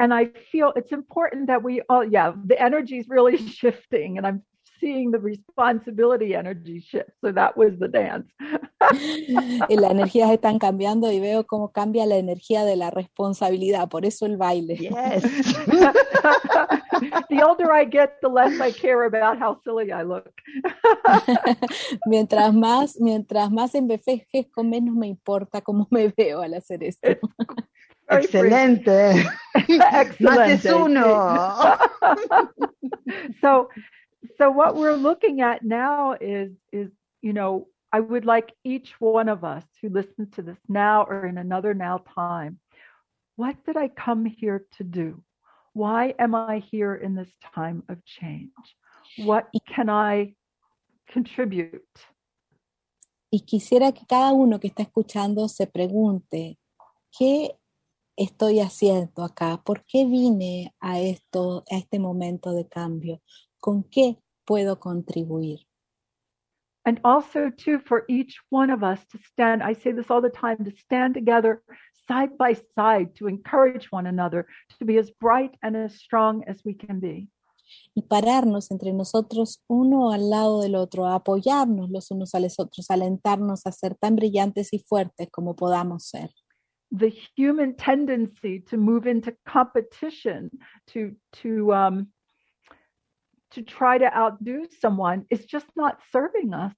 And 0.00 0.14
I 0.14 0.30
feel 0.50 0.72
it's 0.76 0.92
important 0.92 1.48
that 1.48 1.62
we 1.62 1.82
all, 1.90 2.02
yeah, 2.02 2.32
the 2.46 2.60
energy 2.60 2.96
is 2.96 3.06
really 3.08 3.36
shifting, 3.60 4.16
and 4.16 4.26
I'm 4.26 4.42
seeing 4.80 5.10
the 5.10 5.18
responsibility 5.18 6.34
energy 6.34 6.80
shift. 6.80 7.10
So 7.22 7.32
that 7.32 7.54
was 7.54 7.78
the 7.78 7.88
dance. 7.88 8.26
y 9.68 9.76
las 9.76 9.90
energías 9.90 10.30
están 10.30 10.58
cambiando 10.58 11.12
y 11.12 11.20
veo 11.20 11.46
cómo 11.46 11.70
cambia 11.70 12.06
la 12.06 12.16
energía 12.16 12.64
de 12.64 12.76
la 12.76 12.90
responsabilidad, 12.90 13.90
por 13.90 14.06
eso 14.06 14.24
el 14.24 14.38
baile. 14.38 14.76
Yes. 14.76 15.22
the 17.28 17.42
older 17.44 17.70
I 17.70 17.84
get, 17.84 18.22
the 18.22 18.28
less 18.28 18.58
I 18.58 18.72
care 18.72 19.04
about 19.04 19.38
how 19.38 19.60
silly 19.62 19.92
I 19.92 20.02
look. 20.02 20.32
mientras 22.06 22.54
más, 22.54 22.98
mientras 22.98 23.50
más 23.50 23.74
envejezco, 23.74 24.64
menos 24.64 24.94
me 24.94 25.08
importa 25.08 25.60
cómo 25.60 25.86
me 25.90 26.08
veo 26.08 26.40
al 26.40 26.54
hacer 26.54 26.82
esto. 26.84 27.08
Excelente. 28.10 29.24
Más 30.20 30.50
es 30.50 30.64
uno. 30.66 31.76
so 33.40 33.68
so 34.38 34.50
what 34.50 34.76
we're 34.76 34.96
looking 34.96 35.40
at 35.40 35.62
now 35.64 36.16
is 36.20 36.52
is 36.72 36.90
you 37.22 37.32
know 37.32 37.66
i 37.92 38.00
would 38.00 38.24
like 38.24 38.52
each 38.64 38.92
one 39.00 39.28
of 39.28 39.44
us 39.44 39.64
who 39.80 39.88
listens 39.88 40.30
to 40.30 40.42
this 40.42 40.58
now 40.68 41.04
or 41.08 41.26
in 41.26 41.38
another 41.38 41.74
now 41.74 41.98
time 42.14 42.58
what 43.40 43.56
did 43.64 43.76
i 43.76 43.88
come 43.88 44.26
here 44.26 44.66
to 44.76 44.84
do? 44.84 45.22
Why 45.72 46.14
am 46.18 46.34
i 46.34 46.58
here 46.58 46.94
in 46.94 47.14
this 47.14 47.32
time 47.54 47.82
of 47.88 48.04
change? 48.04 48.52
What 49.16 49.48
can 49.66 49.88
i 49.88 50.34
contribute? 51.08 51.80
Y 53.32 53.40
quisiera 53.40 53.92
que 53.92 54.04
cada 54.06 54.32
uno 54.32 54.58
que 54.58 54.68
está 54.68 54.82
escuchando 54.82 55.48
se 55.48 55.66
pregunte, 55.66 56.58
¿qué 57.10 57.56
estoy 58.16 58.60
haciendo 58.60 59.22
acá? 59.22 59.62
¿Por 59.64 59.84
qué 59.84 60.04
vine 60.04 60.74
a 60.80 61.00
esto, 61.00 61.64
a 61.70 61.76
este 61.76 61.98
momento 61.98 62.52
de 62.52 62.68
cambio? 62.68 63.20
¿Con 63.60 63.84
qué 63.84 64.18
puedo 64.44 64.78
contribuir? 64.78 65.60
And 66.84 66.98
also, 67.04 67.50
too, 67.50 67.78
for 67.78 68.04
each 68.08 68.38
one 68.50 68.70
of 68.72 68.82
us 68.82 69.06
to 69.08 69.18
stand, 69.18 69.62
I 69.62 69.74
say 69.74 69.92
this 69.92 70.10
all 70.10 70.22
the 70.22 70.30
time, 70.30 70.64
to 70.64 70.70
stand 70.70 71.14
together 71.14 71.62
side 72.08 72.36
by 72.38 72.54
side, 72.74 73.14
to 73.16 73.28
encourage 73.28 73.92
one 73.92 74.06
another, 74.06 74.46
to 74.78 74.84
be 74.84 74.98
as 74.98 75.10
bright 75.20 75.56
and 75.62 75.76
as 75.76 75.94
strong 75.94 76.42
as 76.48 76.62
we 76.64 76.74
can 76.74 76.98
be. 76.98 77.28
y 77.94 78.02
pararnos 78.02 78.70
entre 78.70 78.92
nosotros 78.92 79.62
uno 79.68 80.12
al 80.12 80.30
lado 80.30 80.60
del 80.60 80.74
otro, 80.74 81.06
a 81.06 81.16
apoyarnos 81.16 81.90
los 81.90 82.10
unos 82.10 82.34
a 82.34 82.40
los 82.40 82.58
otros, 82.58 82.90
alentarnos 82.90 83.66
a 83.66 83.72
ser 83.72 83.94
tan 83.94 84.16
brillantes 84.16 84.72
y 84.72 84.80
fuertes 84.80 85.28
como 85.30 85.54
podamos 85.56 86.04
ser. 86.04 86.30
The 86.92 87.12
human 87.36 87.76
tendency 87.76 88.60
to 88.68 88.76
move 88.76 89.06
into 89.06 89.34
competition, 89.46 90.50
to 90.88 91.14
to 91.42 91.72
um, 91.72 92.08
to 93.52 93.62
try 93.62 93.98
to 93.98 94.16
outdo 94.16 94.66
someone, 94.80 95.26
is 95.30 95.44
just 95.44 95.66
not 95.76 95.98
serving 96.12 96.52
us. 96.52 96.74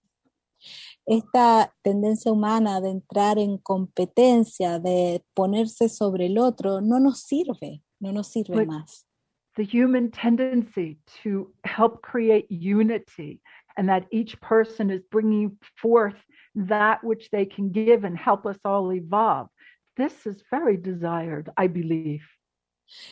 Esta 1.09 1.73
tendencia 1.85 2.31
humana 2.31 2.81
de 2.81 2.91
entrar 2.91 3.39
en 3.39 3.59
competencia, 3.59 4.79
de 4.79 5.23
ponerse 5.35 5.89
sobre 5.89 6.27
el 6.27 6.39
otro, 6.39 6.81
no 6.81 6.99
nos 6.99 7.25
sirve, 7.25 7.83
no 8.01 8.13
nos 8.13 8.29
sirve 8.29 8.55
But- 8.55 8.69
más. 8.69 9.05
the 9.57 9.65
human 9.65 10.11
tendency 10.11 10.99
to 11.23 11.53
help 11.65 12.01
create 12.01 12.51
unity 12.51 13.41
and 13.77 13.89
that 13.89 14.07
each 14.11 14.41
person 14.41 14.91
is 14.91 15.03
bringing 15.11 15.59
forth 15.77 16.17
that 16.55 17.03
which 17.05 17.29
they 17.31 17.45
can 17.45 17.71
give 17.71 18.05
and 18.05 18.17
help 18.17 18.47
us 18.47 18.59
all 18.65 18.93
evolve. 18.93 19.49
This 19.97 20.27
is 20.27 20.43
very 20.51 20.77
desired, 20.77 21.51
I 21.57 21.69
believe. 21.69 22.23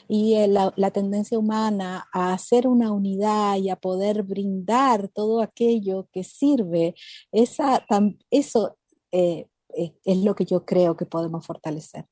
y 0.08 0.34
eh, 0.34 0.46
la, 0.46 0.72
la 0.76 0.90
tendencia 0.90 1.38
humana 1.38 2.06
a 2.12 2.32
hacer 2.34 2.66
una 2.66 2.90
unidad 2.92 3.56
y 3.56 3.70
a 3.70 3.76
poder 3.76 4.22
brindar 4.24 5.08
todo 5.08 5.40
aquello 5.40 6.06
que 6.12 6.22
sirve, 6.22 6.94
esa, 7.32 7.86
tam- 7.86 8.18
eso 8.30 8.76
eh, 9.12 9.46
eh, 9.74 9.92
es 10.04 10.18
lo 10.18 10.34
que 10.34 10.44
yo 10.44 10.64
creo 10.66 10.96
que 10.96 11.06
podemos 11.06 11.46
fortalecer. 11.46 12.04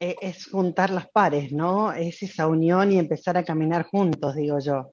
E- 0.00 0.16
Es 0.20 0.46
juntar 0.46 0.90
las 0.90 1.08
pares, 1.08 1.52
¿no? 1.52 1.92
Es 1.92 2.22
esa 2.22 2.48
unión 2.48 2.90
y 2.90 2.98
empezar 2.98 3.36
a 3.36 3.44
caminar 3.44 3.84
juntos, 3.84 4.34
digo 4.34 4.58
yo. 4.58 4.92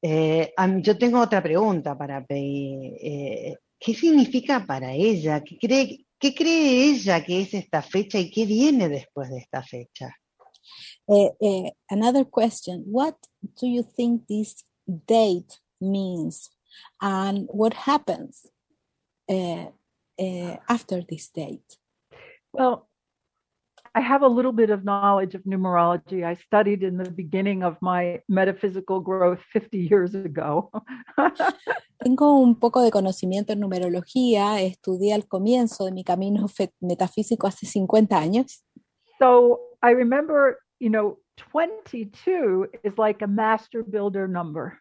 Eh, 0.00 0.52
yo 0.82 0.96
tengo 0.96 1.20
otra 1.20 1.42
pregunta 1.42 1.96
para 1.98 2.24
Pei. 2.24 2.94
Eh, 3.02 3.56
¿qué 3.80 3.94
significa 3.94 4.64
para 4.64 4.92
ella? 4.92 5.42
¿Qué 5.42 5.58
cree, 5.58 6.06
qué 6.18 6.34
cree 6.34 6.90
ella 6.90 7.24
que 7.24 7.42
es 7.42 7.54
esta 7.54 7.82
fecha 7.82 8.18
y 8.18 8.30
qué 8.30 8.46
viene 8.46 8.88
después 8.88 9.30
de 9.30 9.38
esta 9.38 9.62
fecha? 9.62 10.14
Eh, 11.08 11.32
eh, 11.40 11.72
another 11.88 12.26
question 12.26 12.84
What 12.86 13.14
do 13.60 13.66
you 13.66 13.82
think 13.82 14.26
this 14.26 14.64
date 14.86 15.58
means? 15.80 16.50
And 17.00 17.48
what 17.50 17.74
happens 17.74 18.46
eh, 19.28 19.70
after 20.68 21.02
this 21.02 21.30
date? 21.30 21.78
Well, 22.52 22.87
I 23.98 24.00
have 24.00 24.22
a 24.22 24.28
little 24.28 24.52
bit 24.52 24.70
of 24.70 24.84
knowledge 24.84 25.34
of 25.34 25.42
numerology. 25.42 26.24
I 26.24 26.36
studied 26.36 26.84
in 26.84 26.98
the 26.98 27.10
beginning 27.10 27.64
of 27.64 27.76
my 27.82 28.20
metaphysical 28.28 29.00
growth 29.00 29.40
50 29.52 29.76
years 29.76 30.14
ago. 30.14 30.70
Tengo 32.04 32.40
un 32.40 32.54
poco 32.54 32.80
de 32.80 32.92
conocimiento 32.92 33.54
en 33.54 33.58
numerología, 33.58 34.60
estudié 34.62 35.14
al 35.14 35.26
comienzo 35.26 35.84
de 35.84 35.90
mi 35.90 36.04
camino 36.04 36.46
metafísico 36.80 37.48
hace 37.48 37.66
50 37.66 38.16
años. 38.16 38.62
so 39.18 39.58
I 39.82 39.90
remember, 39.90 40.60
you 40.78 40.90
know, 40.90 41.18
22 41.50 42.68
is 42.84 42.96
like 42.98 43.20
a 43.20 43.26
master 43.26 43.82
builder 43.82 44.28
number. 44.28 44.78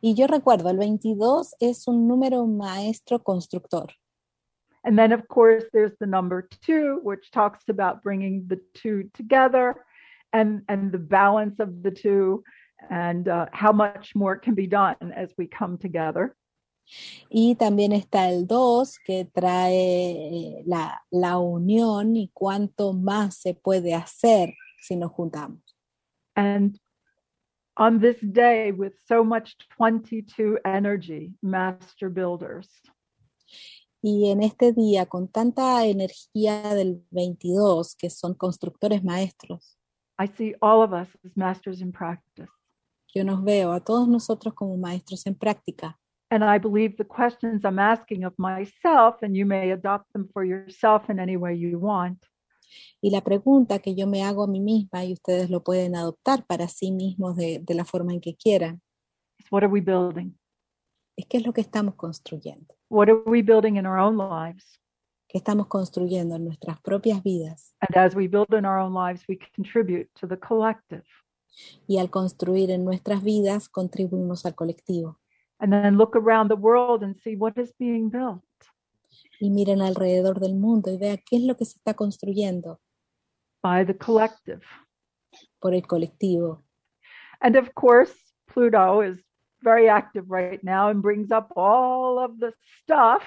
Y 0.00 0.14
yo 0.14 0.26
recuerdo, 0.26 0.70
el 0.70 0.78
22 0.78 1.54
es 1.60 1.86
un 1.86 2.08
número 2.08 2.44
maestro 2.46 3.22
constructor. 3.22 3.92
And 4.84 4.98
then, 4.98 5.12
of 5.12 5.26
course, 5.28 5.64
there's 5.72 5.96
the 5.98 6.06
number 6.06 6.46
two, 6.62 7.00
which 7.02 7.30
talks 7.30 7.64
about 7.68 8.02
bringing 8.02 8.46
the 8.46 8.60
two 8.74 9.10
together 9.14 9.76
and, 10.32 10.62
and 10.68 10.92
the 10.92 10.98
balance 10.98 11.58
of 11.58 11.82
the 11.82 11.90
two 11.90 12.44
and 12.90 13.28
uh, 13.28 13.46
how 13.52 13.72
much 13.72 14.14
more 14.14 14.36
can 14.36 14.54
be 14.54 14.66
done 14.66 14.96
as 15.16 15.30
we 15.38 15.46
come 15.46 15.78
together. 15.78 16.36
Y 17.30 17.56
también 17.58 17.92
está 17.92 18.28
el 18.28 18.46
2 18.46 18.98
que 18.98 19.24
trae 19.24 19.70
eh, 19.72 20.62
la, 20.66 21.02
la 21.10 21.38
unión 21.38 22.14
y 22.14 22.30
cuánto 22.34 22.92
más 22.92 23.38
se 23.38 23.54
puede 23.54 23.94
hacer 23.94 24.54
si 24.80 24.96
nos 24.96 25.10
juntamos. 25.10 25.62
And 26.36 26.78
on 27.76 28.00
this 28.00 28.20
day, 28.20 28.70
with 28.70 28.92
so 29.06 29.24
much 29.24 29.56
22 29.78 30.58
energy, 30.64 31.32
master 31.42 32.10
builders, 32.10 32.68
Y 34.06 34.28
en 34.28 34.42
este 34.42 34.74
día, 34.74 35.06
con 35.06 35.28
tanta 35.28 35.86
energía 35.86 36.74
del 36.74 37.02
22, 37.10 37.96
que 37.96 38.10
son 38.10 38.34
constructores 38.34 39.02
maestros, 39.02 39.78
I 40.20 40.26
see 40.26 40.54
all 40.60 40.82
of 40.82 40.92
us 40.92 41.08
as 41.24 41.34
masters 41.34 41.80
in 41.80 41.90
practice. 41.90 42.50
yo 43.14 43.24
nos 43.24 43.42
veo 43.42 43.72
a 43.72 43.80
todos 43.80 44.06
nosotros 44.06 44.52
como 44.52 44.76
maestros 44.76 45.26
en 45.26 45.34
práctica. 45.34 45.98
And 46.30 46.44
I 46.44 46.58
believe 46.58 46.96
the 46.98 47.06
questions 47.06 47.64
I'm 47.64 47.78
asking 47.78 48.24
of 48.24 48.34
myself, 48.36 49.22
and 49.22 49.34
you 49.34 49.46
may 49.46 49.72
adopt 49.72 50.12
them 50.12 50.28
for 50.34 50.44
yourself 50.44 51.08
in 51.08 51.18
any 51.18 51.38
way 51.38 51.56
you 51.56 51.78
want, 51.78 52.18
Y 53.00 53.08
la 53.08 53.22
pregunta 53.22 53.78
que 53.78 53.94
yo 53.94 54.06
me 54.06 54.22
hago 54.22 54.42
a 54.42 54.46
mí 54.46 54.60
misma, 54.60 55.06
y 55.06 55.14
ustedes 55.14 55.48
lo 55.48 55.62
pueden 55.62 55.96
adoptar 55.96 56.44
para 56.44 56.68
sí 56.68 56.92
mismos 56.92 57.36
de, 57.36 57.60
de 57.62 57.74
la 57.74 57.86
forma 57.86 58.12
en 58.12 58.20
que 58.20 58.34
quieran, 58.34 58.82
is 59.38 59.46
what 59.50 59.62
are 59.62 59.72
we 59.72 59.80
building? 59.80 60.36
Es 61.16 61.26
qué 61.26 61.38
es 61.38 61.46
lo 61.46 61.52
que 61.52 61.60
estamos 61.60 61.94
construyendo. 61.94 62.74
What 62.88 63.08
are 63.08 63.22
we 63.26 63.42
building 63.42 63.76
in 63.76 63.86
our 63.86 63.98
own 63.98 64.16
lives? 64.16 64.80
¿Qué 65.28 65.38
estamos 65.38 65.66
construyendo 65.66 66.36
en 66.36 66.44
nuestras 66.44 66.80
propias 66.80 67.22
vidas? 67.22 67.74
And 67.80 67.96
as 67.96 68.14
we 68.14 68.28
build 68.28 68.52
in 68.52 68.64
our 68.64 68.78
own 68.78 68.94
lives, 68.94 69.24
we 69.28 69.38
contribute 69.54 70.08
to 70.20 70.28
the 70.28 70.38
collective. 70.38 71.04
Y 71.86 71.98
al 71.98 72.10
construir 72.10 72.70
en 72.70 72.84
nuestras 72.84 73.22
vidas, 73.22 73.68
contribuimos 73.68 74.44
al 74.44 74.54
colectivo. 74.54 75.20
And 75.58 75.72
then 75.72 75.96
look 75.96 76.16
around 76.16 76.48
the 76.48 76.56
world 76.56 77.02
and 77.02 77.16
see 77.16 77.36
what 77.36 77.56
is 77.56 77.72
being 77.78 78.10
built. 78.10 78.42
Y 79.40 79.50
miren 79.50 79.80
alrededor 79.80 80.40
del 80.40 80.54
mundo 80.54 80.90
y 80.90 80.98
vean 80.98 81.18
qué 81.24 81.36
es 81.36 81.42
lo 81.42 81.56
que 81.56 81.64
se 81.64 81.78
está 81.78 81.94
construyendo 81.94 82.80
by 83.62 83.86
the 83.86 83.96
collective. 83.96 84.62
por 85.64 85.72
el 85.72 85.86
colectivo. 85.86 86.62
And 87.40 87.56
of 87.56 87.74
course, 87.74 88.12
Pluto 88.46 89.00
is 89.00 89.18
very 89.64 89.88
active 89.88 90.26
right 90.28 90.62
now 90.62 90.90
and 90.90 91.02
brings 91.02 91.32
up 91.32 91.50
all 91.56 92.18
of 92.18 92.38
the 92.38 92.52
stuff 92.82 93.22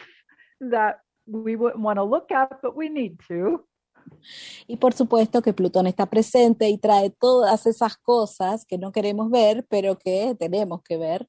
that 0.61 0.99
we 1.25 1.55
wouldn't 1.55 1.83
want 1.83 1.97
to 1.97 2.03
look 2.03 2.31
at, 2.31 2.61
but 2.61 2.75
we 2.77 2.87
need 2.89 3.19
to. 3.27 3.65
Y 4.67 4.77
por 4.77 4.93
supuesto 4.93 5.41
que 5.41 5.53
Plutón 5.53 5.87
está 5.87 6.05
presente 6.05 6.69
y 6.69 6.77
trae 6.77 7.09
todas 7.09 7.65
esas 7.65 7.97
cosas 7.97 8.65
que 8.65 8.77
no 8.77 8.91
queremos 8.91 9.29
ver, 9.29 9.65
pero 9.69 9.97
que 9.97 10.33
tenemos 10.39 10.81
que 10.83 10.97
ver. 10.97 11.27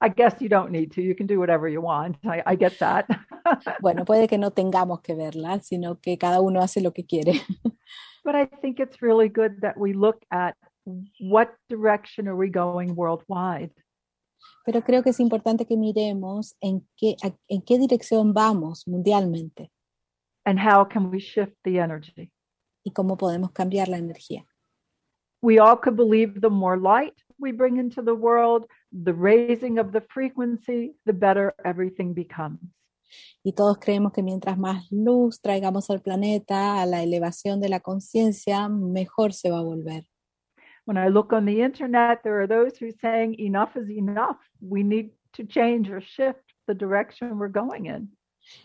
I 0.00 0.10
guess 0.10 0.40
you 0.40 0.48
don't 0.48 0.70
need 0.70 0.92
to. 0.92 1.02
You 1.02 1.14
can 1.14 1.26
do 1.26 1.40
whatever 1.40 1.68
you 1.68 1.80
want. 1.80 2.18
I, 2.24 2.42
I 2.46 2.56
get 2.56 2.78
that. 2.80 3.06
Bueno, 3.80 4.04
puede 4.04 4.28
que 4.28 4.36
no 4.36 4.50
tengamos 4.50 5.00
que 5.00 5.14
verla, 5.14 5.58
sino 5.62 5.98
que 6.00 6.18
cada 6.18 6.40
uno 6.40 6.60
hace 6.60 6.82
lo 6.82 6.92
que 6.92 7.06
quiere. 7.06 7.40
but 8.22 8.34
I 8.34 8.44
think 8.44 8.78
it's 8.78 9.00
really 9.00 9.30
good 9.30 9.62
that 9.62 9.78
we 9.78 9.94
look 9.94 10.22
at 10.30 10.54
what 11.18 11.54
direction 11.70 12.28
are 12.28 12.36
we 12.36 12.50
going 12.50 12.94
worldwide? 12.94 13.70
Pero 14.64 14.82
creo 14.82 15.02
que 15.02 15.10
es 15.10 15.20
importante 15.20 15.66
que 15.66 15.76
miremos 15.76 16.56
en 16.60 16.86
qué, 16.96 17.16
en 17.48 17.62
qué 17.62 17.78
dirección 17.78 18.32
vamos 18.32 18.86
mundialmente 18.86 19.70
and 20.44 20.58
how 20.58 20.84
can 20.84 21.10
we 21.10 21.18
shift 21.18 21.54
the 21.62 21.78
energy? 21.78 22.30
y 22.88 22.92
cómo 22.92 23.16
podemos 23.16 23.52
cambiar 23.52 23.88
la 23.88 23.98
energía. 23.98 24.46
We 25.42 25.60
all 25.60 25.78
could 25.78 25.96
believe 25.96 26.40
the 26.40 26.50
more 26.50 26.76
light 26.76 27.14
we 27.38 27.52
bring 27.52 27.76
into 27.76 28.02
the 28.02 28.14
world, 28.14 28.66
the 28.90 29.12
raising 29.12 29.78
of 29.78 29.92
the 29.92 30.00
frequency, 30.00 30.96
the 31.04 31.12
better 31.12 31.54
everything 31.64 32.14
becomes. 32.14 32.60
Y 33.42 33.52
todos 33.52 33.78
creemos 33.78 34.12
que 34.12 34.22
mientras 34.22 34.58
más 34.58 34.90
luz 34.90 35.40
traigamos 35.40 35.88
al 35.90 36.00
planeta, 36.00 36.82
a 36.82 36.86
la 36.86 37.02
elevación 37.02 37.60
de 37.60 37.68
la 37.68 37.80
conciencia, 37.80 38.68
mejor 38.68 39.32
se 39.32 39.50
va 39.50 39.60
a 39.60 39.62
volver. 39.62 40.04
When 40.88 40.96
I 40.96 41.08
look 41.08 41.34
on 41.34 41.44
the 41.44 41.60
internet, 41.60 42.22
there 42.22 42.40
are 42.40 42.46
those 42.46 42.78
who 42.78 42.86
are 42.86 42.98
saying 43.02 43.38
enough 43.38 43.76
is 43.76 43.90
enough. 43.90 44.38
We 44.62 44.82
need 44.82 45.10
to 45.34 45.44
change 45.44 45.90
or 45.90 46.00
shift 46.00 46.40
the 46.66 46.72
direction 46.72 47.36
we're 47.36 47.52
going 47.52 47.84
in. 47.84 48.08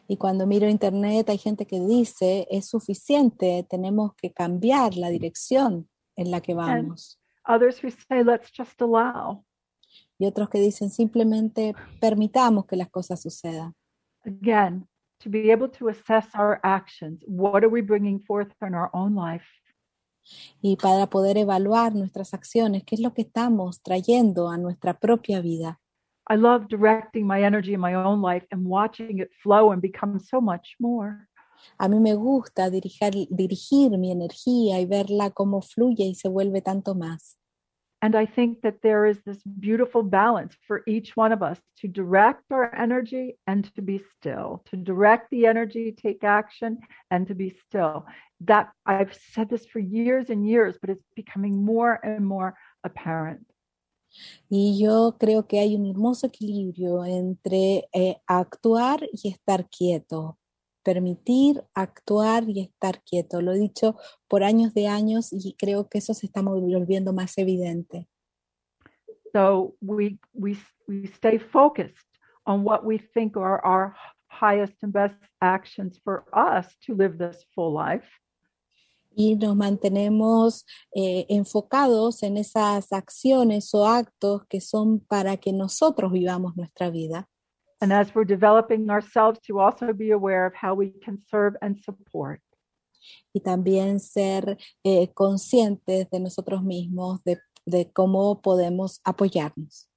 Y 0.08 0.16
cuando 0.16 0.46
miro 0.46 0.70
internet 0.70 1.28
hay 1.28 1.38
gente 1.38 1.66
que 1.66 1.82
dice, 1.82 2.48
es 2.50 2.70
suficiente, 2.70 3.68
tenemos 3.70 4.16
que 4.16 4.32
cambiar 4.32 4.96
la 4.96 5.10
dirección 5.10 5.90
en 6.16 6.32
la 6.32 6.40
que 6.40 6.54
vamos. 6.56 7.20
Others 7.46 7.80
who 7.84 7.90
say, 7.90 8.24
let's 8.24 8.50
just 8.58 8.82
allow. 8.82 9.44
Y 10.18 10.26
otros 10.26 10.50
que 10.50 10.62
dicen, 10.62 10.92
simplemente 10.92 11.76
permitamos 12.00 12.66
que 12.66 12.78
las 12.78 12.90
cosas 12.90 13.22
sucedan. 13.22 13.76
Again, 14.26 14.88
to 15.20 15.30
be 15.30 15.52
able 15.52 15.68
to 15.68 15.90
assess 15.90 16.28
our 16.36 16.62
actions. 16.64 17.22
What 17.28 17.66
are 17.66 17.70
we 17.70 17.82
bringing 17.82 18.22
forth 18.22 18.54
in 18.62 18.74
our 18.74 18.90
own 18.94 19.14
life? 19.14 19.44
Y 20.62 20.76
para 20.78 21.08
poder 21.08 21.38
evaluar 21.38 21.96
nuestras 21.96 22.34
acciones, 22.34 22.84
qué 22.84 22.96
es 22.96 23.02
lo 23.02 23.14
que 23.14 23.24
estamos 23.24 23.82
trayendo 23.82 24.50
a 24.50 24.58
nuestra 24.58 25.00
propia 25.00 25.42
vida. 25.42 25.80
I 26.30 26.36
love 26.38 26.68
directing 26.70 27.28
my 27.28 27.44
energy 27.44 27.74
in 27.74 27.82
my 27.82 27.96
own 27.96 28.22
life 28.22 28.48
and 28.52 28.66
watching 28.66 29.20
it 29.20 29.30
flow 29.42 29.72
and 29.72 29.82
become 29.82 30.20
so 30.20 30.40
much 30.40 30.76
more. 30.80 31.28
A 31.78 31.88
mí 31.88 32.00
me 32.00 32.14
gusta 32.14 32.70
dirigir, 32.70 33.28
dirigir 33.30 33.98
mi 33.98 34.12
energía 34.12 34.80
y 34.80 34.86
verla 34.86 35.32
cómo 35.32 35.62
fluye 35.62 36.06
y 36.06 36.16
se 36.16 36.30
vuelve 36.30 36.62
tanto 36.62 36.96
más. 36.96 37.38
And 38.04 38.18
I 38.18 38.26
think 38.26 38.64
that 38.64 38.82
there 38.84 39.06
is 39.06 39.18
this 39.26 39.42
beautiful 39.62 40.04
balance 40.04 40.54
for 40.68 40.84
each 40.86 41.16
one 41.16 41.32
of 41.32 41.42
us 41.42 41.58
to 41.78 41.88
direct 41.88 42.44
our 42.52 42.76
energy 42.76 43.38
and 43.48 43.64
to 43.76 43.82
be 43.82 44.04
still, 44.18 44.62
to 44.72 44.76
direct 44.76 45.32
the 45.32 45.46
energy, 45.46 45.94
take 45.94 46.22
action, 46.22 46.80
and 47.12 47.26
to 47.30 47.34
be 47.34 47.56
still. 47.66 48.06
That 48.42 48.74
I've 48.86 49.18
said 49.32 49.50
this 49.50 49.66
for 49.66 49.80
years 49.80 50.30
and 50.30 50.46
years, 50.46 50.76
but 50.82 50.90
it's 50.90 51.08
becoming 51.16 51.64
more 51.64 51.98
and 52.04 52.28
more 52.28 52.58
apparent. 52.84 53.46
Y 54.50 54.76
yo 54.78 55.16
creo 55.18 55.48
que 55.48 55.60
hay 55.60 55.74
un 55.74 55.86
hermoso 55.86 56.28
equilibrio 56.28 57.06
entre 57.06 57.88
eh, 57.94 58.18
actuar 58.28 59.00
y 59.14 59.30
estar 59.32 59.70
quieto, 59.70 60.38
permitir 60.84 61.64
actuar 61.74 62.44
y 62.48 62.60
estar 62.62 63.02
quieto. 63.04 63.42
Lo 63.42 63.54
he 63.54 63.60
dicho 63.60 63.96
por 64.28 64.44
años 64.44 64.74
de 64.74 64.88
años 64.88 65.32
y 65.32 65.56
creo 65.58 65.88
que 65.90 65.98
eso 65.98 66.14
se 66.14 66.28
está 66.28 66.42
volviendo 66.42 67.14
más 67.14 67.38
evidente. 67.38 68.08
So 69.34 69.76
we 69.82 70.20
we 70.34 70.58
we 70.88 71.08
stay 71.08 71.40
focused 71.40 72.06
on 72.46 72.64
what 72.64 72.84
we 72.84 73.00
think 73.00 73.36
are 73.36 73.60
our 73.64 73.96
highest 74.30 74.84
and 74.84 74.94
best 74.94 75.18
actions 75.42 76.00
for 76.04 76.26
us 76.34 76.78
to 76.86 76.94
live 76.94 77.18
this 77.18 77.46
full 77.56 77.74
life. 77.74 78.08
Y 79.16 79.36
nos 79.36 79.56
mantenemos 79.56 80.66
eh, 80.96 81.26
enfocados 81.30 82.24
en 82.24 82.38
esas 82.38 82.92
acciones 82.92 83.74
o 83.74 83.88
actos 83.88 84.46
que 84.48 84.60
son 84.60 85.00
para 85.00 85.38
que 85.38 85.54
nosotros 85.54 86.12
vivamos 86.12 86.56
nuestra 86.56 86.90
vida. 86.90 87.30
And 87.84 87.92
as 87.92 88.16
we're 88.16 88.24
developing 88.24 88.90
ourselves 88.90 89.40
to 89.48 89.60
also 89.60 89.92
be 89.92 90.12
aware 90.12 90.46
of 90.46 90.56
how 90.56 90.74
we 90.74 90.94
can 91.04 91.18
serve 91.30 91.58
and 91.62 91.78
support. 91.84 92.40
y 93.34 93.42
también 93.42 94.00
ser 94.00 94.58
eh, 94.86 95.12
conscientes 95.14 96.10
de 96.10 96.20
nosotros 96.20 96.64
mismos, 96.64 97.22
de, 97.26 97.40
de 97.66 97.92
cómo 97.92 98.42
podemos 98.42 99.02
apoyarnos. 99.04 99.90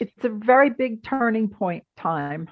It's 0.00 0.24
a 0.24 0.28
very 0.28 0.70
big 0.70 1.04
turning 1.04 1.48
point 1.48 1.84
time. 1.96 2.48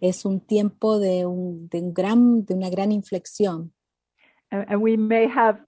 Es 0.00 0.24
un 0.24 0.40
tiempo 0.40 0.98
de, 0.98 1.26
un, 1.26 1.68
de, 1.68 1.82
un 1.82 1.92
gran, 1.92 2.46
de 2.46 2.54
una 2.54 2.70
gran 2.70 2.92
inflexión 2.92 3.72
And, 4.50 4.66
and 4.68 4.82
we 4.82 4.96
may 4.96 5.26
have 5.26 5.60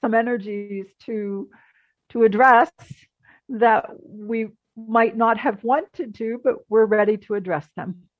some 0.00 0.14
energies 0.14 0.86
to 1.06 1.48
to 2.10 2.24
address 2.24 2.70
that 3.50 3.90
we 4.02 4.48
might 4.76 5.16
not 5.16 5.38
have 5.38 5.62
wanted 5.62 6.14
to, 6.16 6.40
but 6.42 6.56
we're 6.68 6.86
ready 6.86 7.16
to 7.16 7.34
address 7.34 7.66
them. 7.76 8.10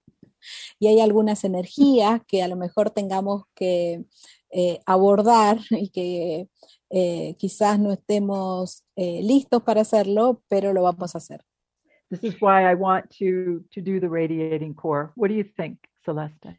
y 0.78 0.88
hay 0.88 1.00
algunas 1.00 1.44
energías 1.44 2.22
que 2.26 2.42
a 2.42 2.48
lo 2.48 2.56
mejor 2.56 2.90
tengamos 2.90 3.44
que 3.54 4.04
eh, 4.50 4.80
abordar 4.86 5.58
y 5.70 5.90
que 5.90 6.48
eh, 6.90 7.36
quizás 7.38 7.78
no 7.78 7.92
estemos 7.92 8.84
eh, 8.96 9.20
listos 9.22 9.62
para 9.62 9.82
hacerlo, 9.82 10.42
pero 10.48 10.72
lo 10.72 10.82
vamos 10.82 11.14
a 11.14 11.18
hacer. 11.18 11.44
This 12.10 12.24
is 12.24 12.40
why 12.40 12.64
I 12.64 12.74
want 12.74 13.08
to 13.20 13.64
to 13.70 13.80
do 13.80 14.00
the 14.00 14.08
radiating 14.08 14.74
core. 14.74 15.12
What 15.14 15.28
do 15.28 15.34
you 15.34 15.44
think, 15.44 15.78
Celeste? 16.04 16.58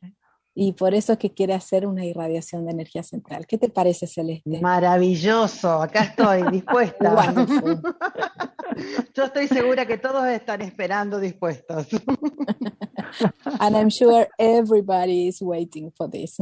Y 0.63 0.74
por 0.74 0.93
eso 0.93 1.13
es 1.13 1.17
que 1.17 1.32
quiere 1.32 1.56
hacer 1.56 1.88
una 1.88 2.06
irradiación 2.06 2.67
de 2.67 2.71
energía 2.74 3.02
central. 3.02 3.47
¿Qué 3.47 3.58
te 3.58 3.67
parece, 3.67 4.06
Celeste? 4.06 4.62
Maravilloso, 4.62 5.82
acá 5.82 6.04
estoy 6.04 6.43
dispuesta. 6.52 7.34
Yo 9.15 9.24
estoy 9.24 9.47
segura 9.47 9.88
que 9.88 9.97
todos 9.97 10.24
están 10.28 10.62
esperando 10.62 11.19
dispuestos. 11.19 11.88
And 13.60 13.76
I'm 13.76 13.89
sure 13.89 14.28
everybody 14.38 15.30
is 15.30 15.41
waiting 15.41 15.91
for 15.97 16.08
this. 16.08 16.38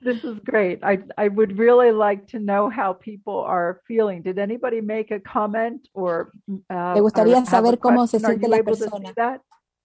This 0.00 0.24
is 0.24 0.40
great. 0.42 0.82
I 0.82 1.00
I 1.18 1.28
would 1.28 1.58
really 1.58 1.92
like 1.92 2.26
to 2.28 2.38
know 2.38 2.70
how 2.70 2.94
people 2.94 3.44
are 3.46 3.82
feeling. 3.86 4.22
Did 4.22 4.38
anybody 4.38 4.80
make 4.80 5.10
a 5.10 5.20
comment 5.20 5.86
or 5.92 6.32
uh, 6.70 6.94
¿Te 6.94 7.00
gustaría 7.00 7.36
or 7.40 7.46
saber 7.46 7.78
cómo 7.78 8.06
se 8.06 8.18
siente 8.18 8.48
la 8.48 8.62
persona? 8.62 9.12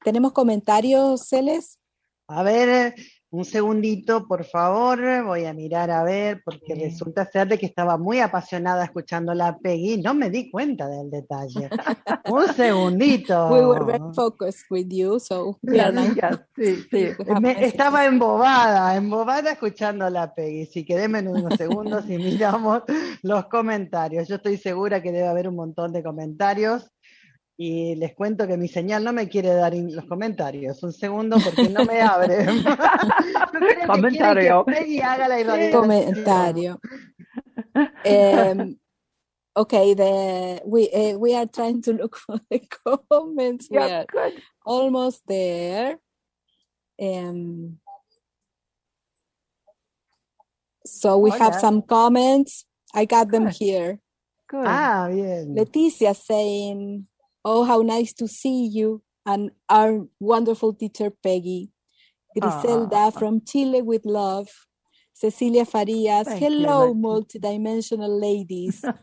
¿Tenemos 0.05 0.31
comentarios, 0.31 1.27
Celes? 1.27 1.79
A 2.35 2.41
ver, 2.43 2.95
un 3.29 3.45
segundito, 3.45 4.27
por 4.27 4.43
favor. 4.43 4.99
Voy 5.23 5.45
a 5.45 5.53
mirar 5.53 5.91
a 5.91 6.03
ver, 6.03 6.41
porque 6.43 6.73
Sí. 6.75 6.81
resulta 6.83 7.25
ser 7.29 7.47
de 7.47 7.57
que 7.59 7.65
estaba 7.67 7.97
muy 7.97 8.19
apasionada 8.19 8.83
escuchando 8.85 9.33
la 9.33 9.57
Peggy. 9.57 10.01
No 10.01 10.13
me 10.15 10.29
di 10.29 10.49
cuenta 10.49 10.87
del 10.87 11.11
detalle. 11.11 11.69
un 12.25 12.47
segundito. 12.55 13.49
We 13.49 13.65
were 13.65 13.85
very 13.85 14.03
focused 14.15 14.65
with 14.71 14.87
you, 14.89 15.19
so 15.19 15.57
Yes, 15.61 15.93
sí, 16.55 16.83
sí. 16.89 17.07
Me- 17.39 17.63
estaba 17.65 18.05
embobada, 18.05 18.95
embobada 18.95 19.51
escuchando 19.51 20.09
la 20.09 20.33
Peggy. 20.33 20.65
Si 20.65 20.85
quedéme 20.85 21.19
en 21.19 21.27
unos 21.27 21.55
segundos 21.55 22.09
y 22.09 22.17
miramos 22.17 22.81
los 23.21 23.45
comentarios. 23.45 24.27
Yo 24.27 24.35
estoy 24.37 24.57
segura 24.57 25.01
que 25.03 25.11
debe 25.11 25.27
haber 25.27 25.47
un 25.47 25.55
montón 25.55 25.91
de 25.93 26.01
comentarios. 26.03 26.89
Y 27.55 27.95
les 27.95 28.15
cuento 28.15 28.47
que 28.47 28.57
mi 28.57 28.67
señal 28.67 29.03
no 29.03 29.13
me 29.13 29.29
quiere 29.29 29.49
dar 29.53 29.73
in- 29.75 29.95
los 29.95 30.05
comentarios. 30.05 30.81
Un 30.81 30.91
segundo 30.91 31.37
porque 31.43 31.69
no 31.69 31.85
me 31.85 32.01
abre. 32.01 32.45
Que 33.53 33.59
quiere 33.59 33.85
Comentario. 33.87 34.65
que 34.65 35.03
haga 35.03 35.27
la 35.27 35.71
comentario. 35.71 36.79
Um, 38.05 38.75
okay, 39.55 39.93
the 39.93 40.61
we 40.65 40.89
uh, 40.91 41.17
we 41.19 41.35
are 41.35 41.45
trying 41.45 41.81
to 41.83 41.93
look 41.93 42.17
for 42.17 42.39
the 42.49 42.59
comments. 43.09 43.67
We 43.69 43.77
Yeah, 43.77 43.99
are 44.01 44.05
good. 44.11 44.41
almost 44.65 45.21
there. 45.27 45.99
Um, 46.99 47.79
so 50.85 51.17
we 51.19 51.29
have 51.31 51.55
some 51.55 51.81
comments. 51.83 52.65
I 52.93 53.05
got 53.05 53.29
them 53.31 53.47
here. 53.47 53.99
Good. 54.49 54.65
Ah, 54.67 55.07
bien. 55.09 55.55
Leticia 55.55 56.15
saying, 56.15 57.07
"Oh, 57.45 57.63
how 57.63 57.81
nice 57.81 58.13
to 58.13 58.27
see 58.27 58.65
you!" 58.67 59.01
and 59.25 59.51
our 59.69 60.05
wonderful 60.19 60.73
teacher 60.73 61.09
Peggy. 61.11 61.69
Griselda 62.35 63.07
Ah. 63.07 63.11
from 63.11 63.41
Chile 63.45 63.81
with 63.81 64.05
love. 64.05 64.49
Cecilia 65.13 65.63
Farias, 65.65 66.27
Thank 66.27 66.39
hello, 66.41 66.87
Leti. 66.89 66.99
multidimensional 67.39 68.19
ladies. 68.19 68.83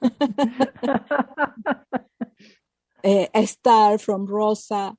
Eh, 3.03 3.29
a 3.35 3.47
star 3.47 3.97
from 3.97 4.27
Rosa. 4.27 4.95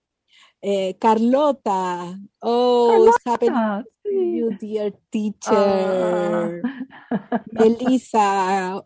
Eh, 0.63 0.93
Carlota, 0.99 2.17
oh, 2.41 3.05
it's 3.07 3.19
happening 3.25 3.53
Ah, 3.53 3.83
to 4.05 4.09
you, 4.09 4.57
dear 4.59 4.91
teacher. 5.11 5.53
Ah. 5.53 6.49
Melissa, 7.53 8.81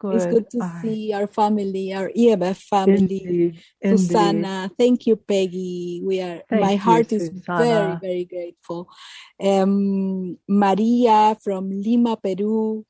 hello. 0.00 0.16
It's 0.16 0.26
good 0.26 0.50
to 0.50 0.80
see 0.82 1.12
our 1.12 1.26
family, 1.26 1.92
our 1.92 2.10
EMF 2.10 2.56
family. 2.56 2.96
Indeed, 2.96 3.62
indeed. 3.80 3.98
Susana, 3.98 4.70
thank 4.78 5.06
you, 5.06 5.16
Peggy. 5.16 6.02
We 6.04 6.20
are 6.20 6.42
Thank 6.48 6.62
my 6.62 6.72
you, 6.72 6.78
heart 6.78 7.12
is 7.12 7.28
very, 7.28 7.40
Susana. 7.40 7.98
very 8.02 8.24
grateful. 8.24 8.88
Um, 9.40 10.38
Maria 10.48 11.36
from 11.42 11.70
Lima, 11.70 12.16
Peru. 12.16 12.84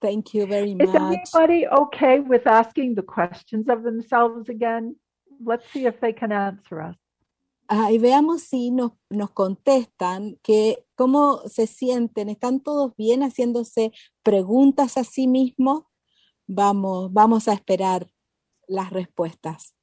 Thank 0.00 0.34
you 0.34 0.46
very 0.46 0.74
much. 0.74 0.88
Is 0.88 0.94
anybody 0.94 1.66
okay 1.68 2.20
with 2.20 2.46
asking 2.46 2.96
the 2.96 3.02
questions 3.02 3.68
of 3.68 3.82
themselves 3.82 4.48
again? 4.48 4.96
Let's 5.44 5.64
see 5.72 5.86
if 5.86 6.00
they 6.00 6.12
can 6.12 6.32
answer 6.32 6.80
us. 6.80 6.96
Ah, 7.68 7.90
y 7.90 7.98
veamos 7.98 8.42
si 8.42 8.70
nos, 8.70 8.92
nos 9.08 9.30
contestan 9.30 10.38
que 10.42 10.84
cómo 10.94 11.48
se 11.48 11.66
sienten. 11.66 12.28
¿Están 12.28 12.60
todos 12.60 12.94
bien 12.96 13.22
haciéndose 13.22 13.92
preguntas 14.22 14.98
a 14.98 15.04
sí 15.04 15.26
mismos? 15.26 15.84
Vamos, 16.46 17.12
vamos 17.12 17.48
a 17.48 17.54
esperar 17.54 18.06
las 18.68 18.90
respuestas. 18.90 19.74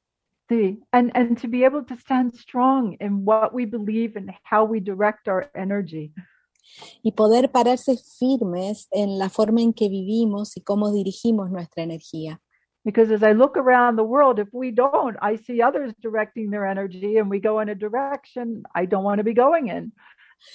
See, 0.49 0.79
and 0.91 1.11
and 1.13 1.37
to 1.41 1.47
be 1.47 1.63
able 1.63 1.83
to 1.85 1.95
stand 1.95 2.33
strong 2.33 2.97
in 2.99 3.23
what 3.23 3.53
we 3.53 3.65
believe 3.65 4.15
and 4.15 4.31
how 4.43 4.65
we 4.65 4.79
direct 4.79 5.27
our 5.27 5.49
energy. 5.55 6.11
y 7.01 7.11
poder 7.11 7.51
pararse 7.51 7.97
firmes 7.97 8.87
en 8.91 9.17
la 9.17 9.29
forma 9.29 9.61
en 9.61 9.73
que 9.73 9.89
vivimos 9.89 10.55
y 10.57 10.61
cómo 10.61 10.91
dirigimos 10.91 11.49
nuestra 11.49 11.83
energía. 11.83 12.39
Because 12.85 13.11
as 13.11 13.23
I 13.23 13.33
look 13.33 13.57
around 13.57 13.97
the 13.97 14.03
world, 14.03 14.39
if 14.39 14.47
we 14.53 14.71
don't, 14.71 15.17
I 15.21 15.35
see 15.35 15.61
others 15.61 15.93
directing 16.01 16.49
their 16.49 16.65
energy 16.65 17.17
and 17.17 17.29
we 17.29 17.39
go 17.39 17.59
in 17.59 17.69
a 17.69 17.75
direction 17.75 18.63
I 18.73 18.85
don't 18.85 19.03
want 19.03 19.17
to 19.17 19.23
be 19.23 19.33
going 19.33 19.67
in. 19.67 19.91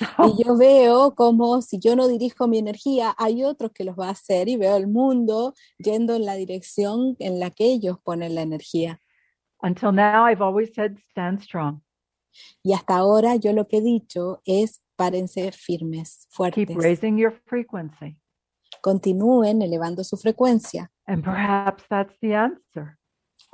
Y 0.39 0.43
yo 0.45 0.57
veo 0.57 1.15
como 1.15 1.61
si 1.63 1.79
yo 1.79 1.95
no 1.97 2.09
dirijo 2.09 2.49
mi 2.49 2.59
energía, 2.59 3.15
hay 3.19 3.45
otros 3.45 3.73
que 3.73 3.85
los 3.85 3.97
va 3.97 4.09
a 4.09 4.13
hacer 4.13 4.49
y 4.49 4.57
veo 4.57 4.77
el 4.77 4.87
mundo 4.89 5.55
yendo 5.79 6.15
en 6.15 6.25
la 6.25 6.35
dirección 6.35 7.17
en 7.19 7.39
la 7.39 7.51
que 7.51 7.67
ellos 7.67 7.99
ponen 8.03 8.35
la 8.35 8.43
energía. 8.43 8.99
until 9.63 9.93
now, 9.93 10.25
I've 10.27 10.43
always 10.43 10.75
said, 10.75 10.99
stand 11.11 11.41
strong. 11.41 11.81
Y 12.63 12.75
hasta 12.75 12.97
ahora 12.97 13.37
yo 13.37 13.53
lo 13.53 13.67
que 13.67 13.79
he 13.79 13.81
dicho 13.81 14.43
es 14.45 14.83
párense 14.97 15.53
firmes, 15.53 16.27
Keep 16.29 16.35
fuertes. 16.35 16.77
raising 16.77 17.17
your 17.17 17.33
frequency. 17.47 18.19
Continúen 18.83 19.63
elevando 19.63 20.05
su 20.05 20.17
frecuencia. 20.17 20.91
And 21.07 21.23
perhaps 21.25 21.85
that's 21.89 22.15
the 22.21 22.35
answer. 22.35 22.99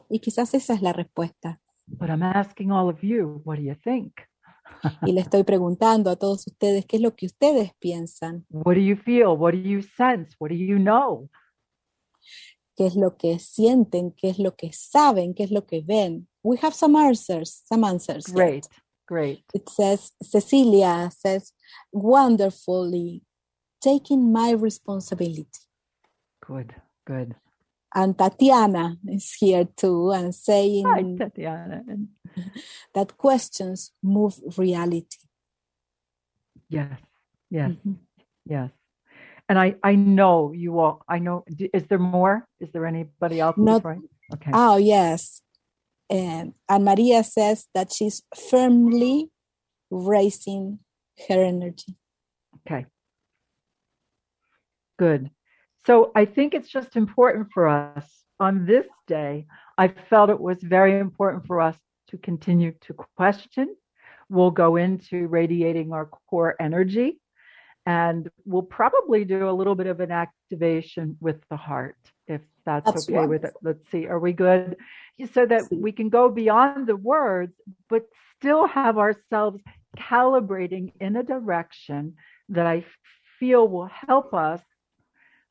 Y 0.09 0.19
quizás 0.19 0.55
esa 0.55 0.75
es 0.75 0.83
la 0.83 0.93
respuesta. 0.93 1.61
But 1.87 2.09
I'm 2.11 2.23
asking 2.23 2.73
all 2.73 2.89
of 2.89 3.03
you, 3.03 3.41
what 3.45 3.57
do 3.59 3.63
you 3.63 3.75
think? 3.75 4.15
Y 5.07 5.13
le 5.13 5.21
estoy 5.21 5.45
preguntando 5.45 6.11
a 6.11 6.17
todos 6.17 6.47
ustedes 6.47 6.87
qué 6.87 6.97
es 6.97 7.03
lo 7.03 7.15
que 7.15 7.27
ustedes 7.27 7.73
piensan, 7.79 8.47
What 8.51 8.75
do 8.75 8.81
you 8.81 8.97
feel? 8.97 9.37
What 9.37 9.53
do 9.53 9.59
you 9.59 9.83
sense? 9.83 10.35
What 10.39 10.51
do 10.51 10.57
you 10.57 10.79
know? 10.79 11.29
qué 12.81 12.87
es 12.87 12.97
lo 12.97 13.19
que 13.19 13.39
sienten, 13.39 14.11
qué 14.13 14.31
es 14.31 14.39
lo 14.39 14.57
que 14.57 14.73
saben, 14.73 15.35
qué 15.35 15.45
es 15.45 15.51
lo 15.51 15.67
que 15.67 15.83
ven. 15.83 16.27
We 16.43 16.57
have 16.63 16.73
some 16.73 16.97
answers, 16.97 17.63
some 17.69 17.87
answers. 17.87 18.27
yet. 18.29 18.35
Great, 18.35 18.67
great. 19.07 19.45
It 19.53 19.69
says, 19.69 20.13
Cecilia 20.23 21.11
says, 21.15 21.53
wonderfully 21.93 23.23
taking 23.83 24.33
my 24.33 24.53
responsibility. 24.53 25.61
Good, 26.41 26.75
good. 27.07 27.35
And 27.95 28.17
Tatiana 28.17 28.97
is 29.09 29.35
here 29.39 29.69
too 29.77 30.13
and 30.13 30.35
saying 30.35 30.87
Hi, 30.87 31.03
Tatiana. 31.19 31.83
That 32.95 33.17
questions 33.17 33.93
move 34.03 34.35
reality. 34.59 35.19
yes, 36.69 37.01
yes, 37.51 37.71
Mhm. 37.71 37.97
yes. 38.47 38.71
And 39.49 39.59
I, 39.59 39.75
I 39.83 39.97
know 39.97 40.53
you 40.53 40.79
all, 40.79 41.03
I 41.09 41.19
know, 41.19 41.45
is 41.49 41.85
there 41.89 41.99
more? 41.99 42.47
Is 42.61 42.71
there 42.73 42.87
anybody 42.87 43.41
else? 43.41 43.57
Not- 43.59 43.79
before 43.83 43.99
Okay. 44.35 44.51
Oh, 44.55 44.77
yes. 44.77 45.43
And, 46.09 46.55
and 46.69 46.85
Maria 46.85 47.25
says 47.25 47.67
that 47.75 47.93
she's 47.93 48.23
firmly 48.49 49.29
raising 49.91 50.79
her 51.29 51.43
energy. 51.43 51.97
Okay. 52.61 52.87
Good. 54.99 55.31
So 55.87 56.13
I 56.15 56.27
think 56.27 56.55
it's 56.55 56.69
just 56.69 56.95
important 56.95 57.49
for 57.53 57.67
us 57.67 58.07
on 58.39 58.67
this 58.67 58.87
day. 59.09 59.47
I 59.79 59.89
felt 59.89 60.31
it 60.31 60.41
was 60.41 60.63
very 60.63 60.99
important 60.99 61.47
for 61.47 61.61
us 61.61 61.77
to 62.11 62.19
continue 62.19 62.73
to 62.83 62.95
question. 63.17 63.75
We'll 64.29 64.51
go 64.51 64.77
into 64.77 65.27
radiating 65.27 65.93
our 65.93 66.07
core 66.07 66.55
energy 66.61 67.21
and 67.87 68.31
we'll 68.45 68.63
probably 68.63 69.25
do 69.25 69.49
a 69.49 69.53
little 69.53 69.75
bit 69.75 69.87
of 69.87 70.01
an 70.01 70.13
activation 70.13 71.17
with 71.21 71.41
the 71.51 71.57
heart 71.57 71.97
if 72.27 72.41
that's, 72.65 72.87
That's 72.87 73.09
okay 73.09 73.27
with 73.27 73.45
it. 73.45 73.55
Let's 73.63 73.91
see. 73.91 74.07
Are 74.07 74.19
we 74.19 74.33
good? 74.33 74.77
So 75.33 75.45
that 75.47 75.65
we 75.73 75.93
can 75.93 76.09
go 76.09 76.29
beyond 76.31 76.87
the 76.87 76.97
words, 76.97 77.55
but 77.89 78.07
still 78.39 78.67
have 78.67 78.99
ourselves 78.99 79.61
calibrating 79.99 80.93
in 81.01 81.17
a 81.17 81.23
direction 81.23 82.15
that 82.51 82.67
I 82.67 82.85
feel 83.39 83.67
will 83.67 83.91
help 84.07 84.33
us. 84.35 84.61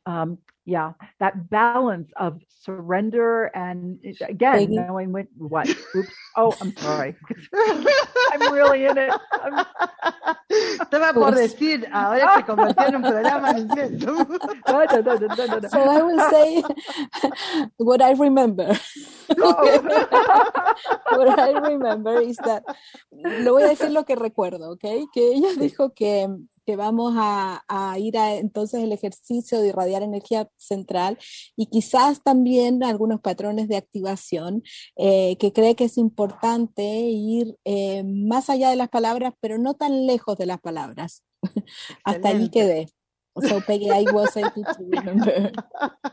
Um, 0.10 0.40
yeah, 0.66 0.94
that 1.20 1.50
balance 1.50 2.10
of 2.18 2.42
surrender 2.62 3.46
and 3.54 4.00
again, 4.22 4.54
Peggy? 4.54 4.78
knowing 4.78 5.12
when 5.12 5.28
what. 5.38 5.70
Oops. 5.70 6.10
Oh, 6.36 6.56
I'm 6.62 6.76
sorry. 6.78 7.16
I'm 7.56 8.54
really 8.54 8.86
in 8.86 8.98
it. 8.98 9.12
I'm, 9.32 9.66
Estaba 10.80 11.14
por 11.14 11.36
decir, 11.36 11.88
ahora 11.94 12.38
se 12.38 12.44
convirtió 12.44 12.88
en 12.88 12.96
un 12.96 13.02
programa 13.02 13.54
de 13.54 13.60
inglés. 13.62 13.92
no, 14.00 14.24
no, 14.24 14.26
no, 14.26 15.18
no, 15.18 15.28
no, 15.28 15.46
no, 15.46 15.60
no. 15.60 15.70
So 15.70 15.80
I 15.80 16.02
will 16.02 16.30
say 16.32 16.64
what 17.78 18.02
I 18.02 18.14
remember. 18.14 18.78
Oh. 19.42 19.62
What 21.12 21.38
I 21.38 21.52
remember 21.52 22.20
is 22.20 22.38
that, 22.38 22.64
le 23.12 23.52
voy 23.52 23.62
a 23.62 23.68
decir 23.68 23.92
lo 23.92 24.04
que 24.04 24.16
recuerdo, 24.16 24.72
¿ok? 24.72 25.12
Que 25.14 25.34
ella 25.34 25.54
dijo 25.54 25.94
que, 25.94 26.28
que 26.70 26.76
vamos 26.76 27.16
a, 27.18 27.64
a 27.68 27.98
ir 27.98 28.16
a 28.16 28.36
entonces 28.36 28.84
el 28.84 28.92
ejercicio 28.92 29.60
de 29.60 29.70
irradiar 29.70 30.04
energía 30.04 30.48
central 30.56 31.18
y 31.58 31.66
quizás 31.66 32.22
también 32.22 32.84
algunos 32.84 33.22
patrones 33.22 33.68
de 33.70 33.76
activación, 33.76 34.62
eh, 34.96 35.36
que 35.40 35.52
cree 35.52 35.76
que 35.76 35.86
es 35.86 35.98
importante 35.98 36.84
ir 36.84 37.56
eh, 37.66 38.04
más 38.04 38.52
allá 38.52 38.70
de 38.70 38.76
las 38.76 38.90
palabras, 38.90 39.34
pero 39.42 39.58
no 39.58 39.74
tan 39.74 40.06
lejos 40.06 40.38
de 40.38 40.46
las 40.46 40.60
palabras. 40.60 41.24
Hasta 42.04 42.30
allí 42.30 42.50
quedé. 42.50 42.86
So 43.42 43.62
Peggy, 43.62 43.90
I 43.90 44.04
was 44.12 44.38
able 44.38 44.64
to 44.64 44.78
remember 44.80 45.52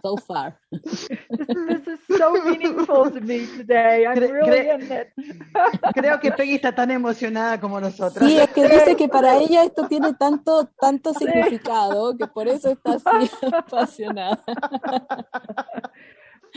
so 0.02 0.16
far. 0.16 0.58
This 0.70 1.86
is 1.86 2.00
so 2.18 2.32
meaningful 2.44 3.10
to 3.10 3.20
me 3.20 3.46
today. 3.46 4.06
I'm 4.06 4.16
Cre- 4.16 4.32
really 4.32 4.68
in 4.70 4.90
it. 4.92 5.12
Creo 5.94 6.20
que 6.20 6.30
Peggy 6.32 6.56
está 6.56 6.74
tan 6.74 6.90
emocionada 6.90 7.60
como 7.60 7.80
nosotras. 7.80 8.28
Sí, 8.28 8.38
es 8.38 8.48
que 8.50 8.68
dice 8.68 8.96
que 8.96 9.08
para 9.08 9.36
ella 9.38 9.64
esto 9.64 9.86
tiene 9.88 10.12
tanto, 10.14 10.66
tanto 10.78 11.12
significado 11.14 12.16
que 12.16 12.26
por 12.26 12.46
eso 12.48 12.70
está 12.70 12.94
así 12.94 13.30
apasionada. 13.52 14.42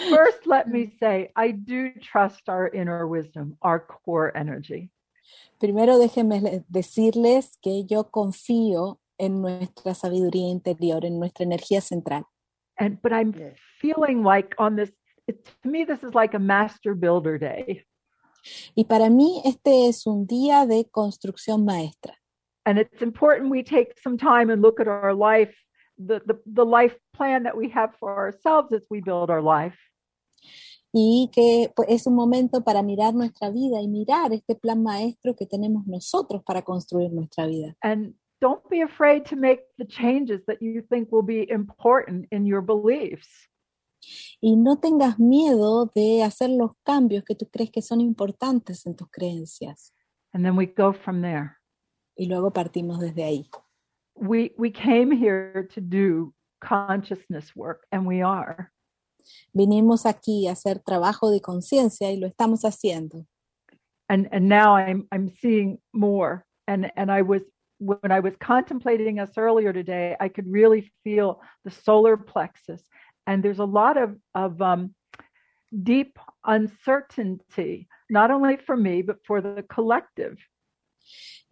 First, 0.09 0.45
let 0.45 0.67
me 0.67 0.91
say, 0.99 1.31
I 1.35 1.51
do 1.51 1.91
trust 1.99 2.47
our 2.47 2.67
inner 2.73 3.05
wisdom, 3.05 3.57
our 3.61 3.79
core 3.79 4.31
energy. 4.35 4.91
Primero 5.59 5.97
déjenme 5.99 6.39
le- 6.41 6.63
decirles 6.69 7.57
que 7.61 7.85
yo 7.85 8.09
confío 8.09 8.99
en 9.17 9.41
nuestra 9.41 9.93
sabiduría 9.93 10.47
interior, 10.49 11.03
en 11.05 11.19
nuestra 11.19 11.43
energía 11.43 11.81
central. 11.81 12.25
And 12.77 13.01
but 13.01 13.11
I'm 13.11 13.33
Yes. 13.33 13.57
feeling 13.81 14.23
like 14.23 14.55
on 14.57 14.77
this 14.77 14.89
to 15.33 15.69
me 15.69 15.85
this 15.85 16.03
is 16.03 16.13
like 16.13 16.33
a 16.33 16.39
master 16.39 16.93
builder 16.95 17.37
day. 17.37 17.83
Y 18.75 18.85
para 18.85 19.09
mí 19.09 19.41
este 19.45 19.87
es 19.87 20.07
un 20.07 20.25
día 20.25 20.65
de 20.65 20.85
construcción 20.85 21.65
maestra. 21.65 22.15
And 22.65 22.77
it's 22.77 23.01
important 23.01 23.49
we 23.49 23.63
take 23.63 23.93
some 24.01 24.17
time 24.17 24.49
and 24.49 24.61
look 24.61 24.79
at 24.79 24.87
our 24.87 25.13
life, 25.13 25.55
the, 25.97 26.21
the, 26.25 26.39
the 26.45 26.65
life 26.65 26.95
plan 27.13 27.43
that 27.43 27.57
we 27.57 27.69
have 27.69 27.95
for 27.99 28.15
ourselves 28.15 28.73
as 28.73 28.81
we 28.89 29.01
build 29.01 29.29
our 29.29 29.41
life. 29.41 29.77
Y 30.93 31.29
que 31.31 31.71
pues, 31.75 31.87
es 31.89 32.07
un 32.07 32.15
momento 32.15 32.61
para 32.61 32.81
mirar 32.81 33.13
nuestra 33.13 33.51
vida 33.51 33.79
y 33.81 33.87
mirar 33.87 34.33
este 34.33 34.55
plan 34.55 34.81
maestro 34.81 35.35
que 35.35 35.45
tenemos 35.45 35.85
nosotros 35.85 36.41
para 36.43 36.63
construir 36.63 37.11
nuestra 37.11 37.45
vida. 37.45 37.75
And 37.83 38.15
don't 38.41 38.67
be 38.69 38.81
afraid 38.81 39.25
to 39.25 39.35
make 39.35 39.61
the 39.77 39.85
changes 39.85 40.41
that 40.47 40.61
you 40.61 40.81
think 40.89 41.11
will 41.11 41.25
be 41.25 41.49
important 41.49 42.27
in 42.31 42.45
your 42.45 42.61
beliefs. 42.61 43.48
Y 44.41 44.55
no 44.55 44.79
tengas 44.79 45.19
miedo 45.19 45.91
de 45.93 46.23
hacer 46.23 46.49
los 46.49 46.71
cambios 46.83 47.23
que 47.23 47.35
tú 47.35 47.49
crees 47.49 47.71
que 47.71 47.81
son 47.81 48.01
importantes 48.01 48.85
en 48.85 48.95
tus 48.95 49.09
creencias. 49.09 49.93
And 50.33 50.43
then 50.43 50.55
we 50.55 50.65
go 50.67 50.93
from 50.93 51.21
there. 51.21 51.57
Y 52.15 52.27
luego 52.27 52.51
partimos 52.51 52.99
desde 52.99 53.23
ahí. 53.23 53.49
We 54.15 54.53
we 54.57 54.71
came 54.71 55.11
here 55.11 55.67
to 55.73 55.81
do 55.81 56.33
consciousness 56.59 57.55
work 57.55 57.85
and 57.91 58.05
we 58.05 58.21
are. 58.21 58.71
Vinimos 59.53 60.05
aquí 60.05 60.47
a 60.47 60.53
hacer 60.53 60.79
trabajo 60.79 61.29
de 61.31 61.41
conciencia 61.41 62.11
y 62.11 62.17
lo 62.17 62.27
estamos 62.27 62.63
haciendo. 62.63 63.25
and 64.09 64.27
and 64.31 64.49
now 64.49 64.75
i'm 64.75 65.07
i'm 65.11 65.31
seeing 65.39 65.77
more 65.93 66.43
and 66.67 66.91
and 66.97 67.11
i 67.11 67.21
was 67.21 67.41
when 67.77 68.11
i 68.11 68.19
was 68.19 68.33
contemplating 68.41 69.19
us 69.19 69.29
earlier 69.37 69.71
today 69.71 70.15
i 70.19 70.27
could 70.27 70.51
really 70.51 70.91
feel 71.03 71.41
the 71.63 71.71
solar 71.71 72.17
plexus 72.17 72.83
and 73.29 73.43
there's 73.43 73.59
a 73.59 73.65
lot 73.65 73.95
of 73.97 74.17
of 74.33 74.59
um, 74.61 74.95
deep 75.71 76.17
uncertainty 76.43 77.87
not 78.09 78.31
only 78.31 78.57
for 78.57 78.75
me 78.75 79.03
but 79.03 79.17
for 79.25 79.41
the 79.41 79.63
collective. 79.69 80.37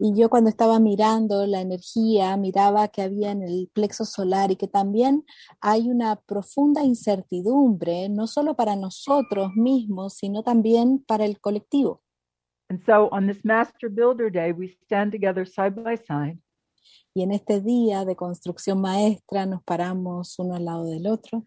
Y 0.00 0.14
yo 0.14 0.28
cuando 0.28 0.50
estaba 0.50 0.78
mirando 0.78 1.44
la 1.46 1.60
energía, 1.60 2.36
miraba 2.36 2.86
que 2.86 3.02
había 3.02 3.32
en 3.32 3.42
el 3.42 3.68
plexo 3.72 4.04
solar 4.04 4.52
y 4.52 4.56
que 4.56 4.68
también 4.68 5.24
hay 5.60 5.90
una 5.90 6.14
profunda 6.14 6.84
incertidumbre, 6.84 8.08
no 8.08 8.28
solo 8.28 8.54
para 8.54 8.76
nosotros 8.76 9.50
mismos, 9.56 10.14
sino 10.14 10.44
también 10.44 11.02
para 11.04 11.24
el 11.24 11.40
colectivo. 11.40 12.02
and 12.70 12.80
so 12.84 13.08
on 13.10 13.26
this 13.26 13.44
master 13.44 13.88
builder 13.88 14.30
day 14.30 14.52
we 14.52 14.76
stand 14.84 15.10
together 15.10 15.44
side 15.46 15.74
by 15.74 15.96
side. 15.96 16.38
Y 17.14 17.22
en 17.22 17.32
este 17.32 17.60
día 17.60 18.04
de 18.04 18.14
construcción 18.14 18.80
maestra 18.80 19.46
nos 19.46 19.62
paramos 19.64 20.38
uno 20.38 20.54
al 20.54 20.64
lado 20.64 20.84
del 20.84 21.06
otro 21.06 21.46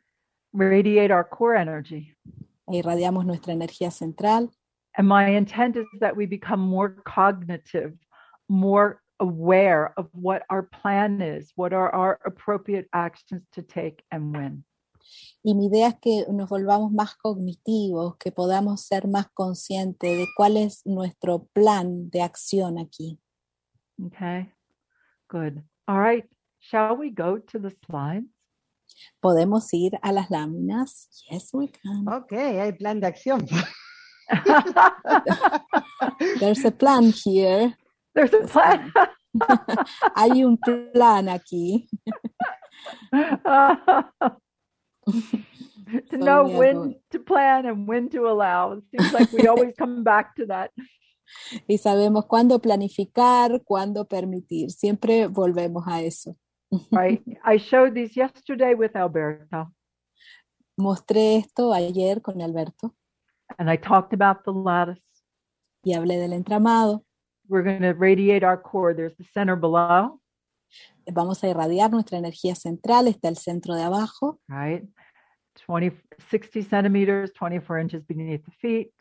radiate 0.53 1.11
our 1.11 1.23
core 1.23 1.55
energy 1.55 2.15
e 2.71 2.77
irradiamos 2.77 3.25
nuestra 3.25 3.53
energía 3.53 3.91
central. 3.91 4.49
and 4.97 5.07
my 5.07 5.27
intent 5.27 5.75
is 5.77 5.85
that 5.99 6.15
we 6.15 6.25
become 6.25 6.59
more 6.59 6.89
cognitive 7.05 7.93
more 8.49 9.01
aware 9.19 9.93
of 9.97 10.07
what 10.13 10.43
our 10.49 10.63
plan 10.63 11.21
is 11.21 11.51
what 11.55 11.73
are 11.73 11.89
our 11.93 12.19
appropriate 12.25 12.87
actions 12.93 13.43
to 13.51 13.61
take 13.61 14.03
and 14.11 14.35
when 14.35 14.63
Y 15.43 15.53
mi 15.53 15.67
idea 15.67 15.87
es 15.87 15.99
que 15.99 16.25
nos 16.31 16.49
volvamos 16.49 16.91
más 16.91 17.15
cognitivos, 17.15 18.17
que 18.17 18.31
podamos 18.31 18.85
ser 18.85 19.07
más 19.07 19.27
conscientes 19.33 20.17
de 20.17 20.27
cuál 20.35 20.57
es 20.57 20.85
nuestro 20.85 21.47
plan 21.53 22.09
de 22.09 22.21
acción 22.21 22.77
aquí. 22.77 23.19
Okay, 24.05 24.51
good. 25.27 25.63
All 25.87 25.99
right, 25.99 26.25
shall 26.59 26.95
we 26.95 27.09
go 27.09 27.39
to 27.39 27.59
the 27.59 27.75
slides? 27.85 28.27
¿Podemos 29.19 29.73
ir 29.73 29.97
a 30.01 30.11
las 30.11 30.29
láminas? 30.29 31.09
Yes, 31.29 31.49
we 31.53 31.69
can. 31.69 32.07
Ok, 32.07 32.33
hay 32.33 32.71
plan 32.73 32.99
de 32.99 33.07
acción. 33.07 33.47
There's 36.39 36.63
a 36.65 36.71
plan 36.71 37.11
here. 37.11 37.75
There's 38.13 38.33
a 38.33 38.47
plan. 38.47 38.91
Hay 40.15 40.43
un 40.43 40.57
plan 40.57 41.29
aquí. 41.29 41.87
to 46.09 46.17
know 46.17 46.43
we 46.43 46.53
are 46.53 46.57
when 46.57 46.75
going- 46.75 46.95
to 47.11 47.19
plan 47.19 47.65
and 47.65 47.87
when 47.87 48.09
to 48.09 48.27
allow. 48.27 48.73
It 48.73 48.83
seems 48.91 49.13
like 49.13 49.31
we 49.31 49.47
always 49.47 49.73
come 49.77 50.03
back 50.03 50.35
to 50.35 50.45
that. 50.47 50.71
Y 51.67 51.77
sabemos 51.77 52.25
cuándo 52.25 52.59
planificar, 52.59 53.63
cuándo 53.63 54.05
permitir. 54.05 54.69
Siempre 54.71 55.27
volvemos 55.27 55.87
a 55.87 56.01
eso. 56.01 56.35
Right. 56.91 57.21
I 57.43 57.57
showed 57.57 57.93
these 57.93 58.15
yesterday 58.15 58.73
with 58.75 58.95
Alberto, 58.95 59.73
Mostré 60.79 61.37
esto 61.37 61.73
ayer 61.73 62.21
con 62.21 62.41
Alberto 62.41 62.93
and 63.59 63.69
I 63.69 63.75
talked 63.75 64.13
about 64.13 64.43
the 64.45 64.51
lattice. 64.53 65.01
y 65.83 65.93
hablé 65.93 66.17
del 66.17 66.31
entramado. 66.33 67.03
We're 67.49 67.63
going 67.63 67.81
to 67.81 67.93
radiate 67.93 68.43
our 68.43 68.55
core. 68.57 68.93
There's 68.93 69.15
the 69.17 69.25
center 69.33 69.55
below, 69.57 70.21
Vamos 71.11 71.43
a 71.43 71.49
irradiar 71.49 71.91
nuestra 71.91 72.17
energía 72.17 72.55
central, 72.55 73.07
está 73.07 73.27
el 73.27 73.35
centro 73.35 73.75
de 73.75 73.81
abajo, 73.83 74.39
right? 74.47 74.87
20, 75.67 75.91
60 76.29 76.63
centimeters, 76.63 77.33
24 77.33 77.79
inches 77.79 78.05
beneath 78.05 78.45
the 78.45 78.51
feet. 78.61 78.93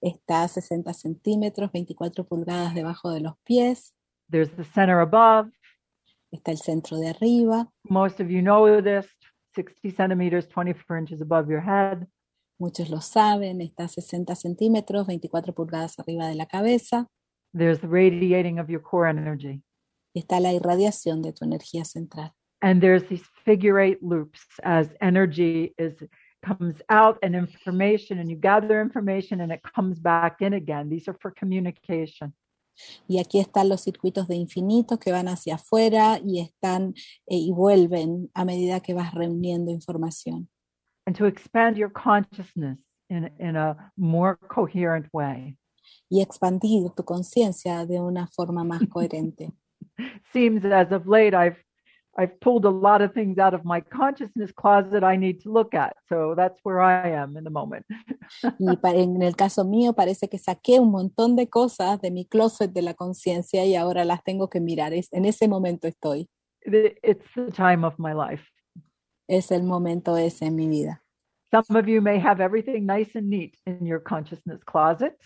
está 0.00 0.44
a 0.44 0.48
60 0.48 0.90
centímetros, 0.94 1.70
24 1.70 2.24
pulgadas 2.24 2.74
debajo 2.74 3.10
de 3.10 3.20
los 3.20 3.34
pies, 3.44 3.92
There's 4.30 4.50
the 4.56 4.64
center 4.64 5.00
above. 5.00 5.50
Está 6.32 6.50
el 6.50 6.58
centro 6.58 6.98
de 6.98 7.10
arriba. 7.10 7.68
Most 7.88 8.20
of 8.20 8.30
you 8.30 8.40
know 8.40 8.80
this 8.82 9.06
60 9.54 9.90
centimeters, 9.90 10.48
24 10.48 10.98
inches 10.98 11.20
above 11.20 11.48
your 11.48 11.60
head. 11.60 12.06
Muchos 12.58 12.90
lo 12.90 13.00
saben, 13.00 13.60
está 13.60 13.84
a 13.84 13.88
60 13.88 14.34
centímetros, 14.34 15.06
24 15.06 15.54
pulgadas 15.54 15.98
arriba 15.98 16.26
de 16.28 16.34
la 16.34 16.46
cabeza. 16.46 17.06
There's 17.52 17.80
the 17.80 17.88
radiating 17.88 18.58
of 18.58 18.70
your 18.70 18.80
core 18.80 19.08
energy. 19.08 19.62
está 20.14 20.40
la 20.40 20.52
irradiación 20.52 21.22
de 21.22 21.32
tu 21.32 21.44
energía 21.44 21.84
central. 21.84 22.32
And 22.60 22.80
there's 22.80 23.04
these 23.08 23.24
figure 23.44 23.80
eight 23.80 24.02
loops 24.02 24.40
as 24.62 24.88
energy 25.00 25.74
is 25.78 25.94
comes 26.44 26.74
out 26.88 27.18
and 27.22 27.36
information 27.36 28.18
and 28.18 28.28
you 28.28 28.36
gather 28.36 28.80
information 28.80 29.40
and 29.40 29.52
it 29.52 29.60
comes 29.62 29.98
back 29.98 30.42
in 30.42 30.54
again. 30.54 30.88
These 30.88 31.08
are 31.08 31.16
for 31.20 31.30
communication. 31.30 32.34
Y 33.06 33.18
aquí 33.18 33.38
están 33.38 33.68
los 33.68 33.82
circuitos 33.82 34.28
de 34.28 34.36
infinito 34.36 34.98
que 34.98 35.12
van 35.12 35.28
hacia 35.28 35.56
afuera 35.56 36.18
y 36.24 36.40
están 36.40 36.94
eh, 37.26 37.36
y 37.36 37.52
vuelven 37.52 38.30
a 38.34 38.44
medida 38.44 38.80
que 38.80 38.94
vas 38.94 39.14
reuniendo 39.14 39.70
información. 39.70 40.48
And 41.06 41.16
to 41.16 41.26
expand 41.26 41.76
your 41.76 41.90
consciousness 41.90 42.78
in, 43.08 43.30
in 43.38 43.56
a 43.56 43.92
more 43.96 44.36
coherent 44.48 45.08
way. 45.12 45.56
Y 46.08 46.20
expandir 46.20 46.90
tu 46.94 47.04
conciencia 47.04 47.86
de 47.86 48.00
una 48.00 48.26
forma 48.28 48.64
más 48.64 48.82
coherente. 48.88 49.50
Seems 50.32 50.64
as 50.64 50.92
of 50.92 51.06
late 51.06 51.34
I've 51.34 51.56
I've 52.18 52.38
pulled 52.40 52.66
a 52.66 52.70
lot 52.70 53.00
of 53.00 53.14
things 53.14 53.38
out 53.38 53.54
of 53.54 53.64
my 53.64 53.80
consciousness 53.80 54.52
closet 54.52 55.02
I 55.02 55.16
need 55.16 55.40
to 55.44 55.50
look 55.50 55.74
at. 55.74 55.96
So 56.08 56.34
that's 56.36 56.58
where 56.62 56.80
I 56.82 57.08
am 57.10 57.36
in 57.38 57.44
the 57.44 57.50
moment. 57.50 57.86
Y 58.58 58.76
pa- 58.76 58.94
en 58.94 59.22
el 59.22 59.34
caso 59.34 59.64
mío 59.64 59.94
parece 59.94 60.28
que 60.28 60.38
saqué 60.38 60.78
un 60.78 60.90
montón 60.90 61.36
de 61.36 61.48
cosas 61.48 62.00
de 62.02 62.10
mi 62.10 62.26
closet 62.26 62.72
de 62.72 62.82
la 62.82 62.94
conciencia 62.94 63.64
y 63.64 63.76
ahora 63.76 64.04
las 64.04 64.22
tengo 64.24 64.48
que 64.48 64.60
mirar. 64.60 64.92
Es, 64.92 65.08
en 65.12 65.24
ese 65.24 65.48
momento 65.48 65.88
estoy. 65.88 66.28
It's 66.64 67.24
the 67.34 67.50
time 67.50 67.84
of 67.84 67.94
my 67.98 68.12
life. 68.12 68.44
Es 69.26 69.50
el 69.50 69.62
momento 69.62 70.16
ese 70.16 70.46
en 70.46 70.56
mi 70.56 70.68
vida. 70.68 71.02
Some 71.50 71.78
of 71.78 71.86
you 71.86 72.00
may 72.00 72.18
have 72.18 72.40
everything 72.42 72.86
nice 72.86 73.10
and 73.14 73.28
neat 73.30 73.56
in 73.66 73.86
your 73.86 74.00
consciousness 74.00 74.62
closet. 74.64 75.16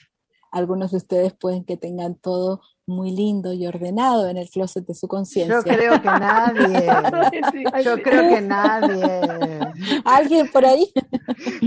Algunos 0.57 0.91
de 0.93 0.97
ustedes 0.97 1.35
pueden 1.35 1.65
que 1.65 1.77
tengan 1.77 2.15
todo 2.15 2.63
muy 2.87 3.11
lindo 3.11 3.53
y 3.53 3.67
ordenado 3.67 4.27
en 4.27 4.39
el 4.39 4.49
closet 4.49 4.87
de 4.87 4.95
su 4.95 5.07
Yo 5.07 5.11
conciencia. 5.11 5.61
creo 5.63 6.01
que 6.01 6.09
nadie. 6.09 6.87
Sí, 7.53 7.65
Yo 7.85 8.03
creo 8.03 8.35
que 8.35 8.41
nadie. 8.41 9.61
¿Alguien 10.05 10.49
por 10.51 10.65
ahí? 10.65 10.91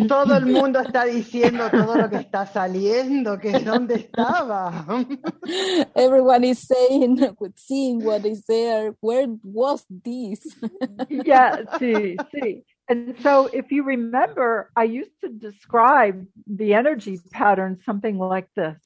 Todo 0.08 0.38
el 0.38 0.48
mundo 0.48 0.80
está 0.80 1.06
diciendo 1.06 1.70
todo 1.70 1.98
lo 1.98 2.10
que 2.10 2.16
está 2.18 2.48
saliendo, 2.48 3.38
que 3.38 3.60
dónde 3.60 3.96
estaba. 3.96 4.86
Everyone 5.94 6.48
is 6.48 6.68
saying, 6.68 7.20
seeing 7.56 8.04
what 8.04 8.26
is 8.26 8.44
there. 8.46 8.96
Where 9.02 9.28
was 9.44 9.86
this? 10.04 10.40
yeah, 11.10 11.60
see, 11.78 12.16
see. 12.32 12.64
And 12.90 13.16
so 13.22 13.50
if 13.54 13.72
you 13.72 13.84
remember, 13.84 14.72
I 14.76 14.86
used 14.86 15.12
to 15.22 15.30
describe 15.30 16.26
the 16.48 16.74
energy 16.74 17.20
pattern 17.32 17.80
something 17.86 18.18
like 18.18 18.50
this. 18.56 18.78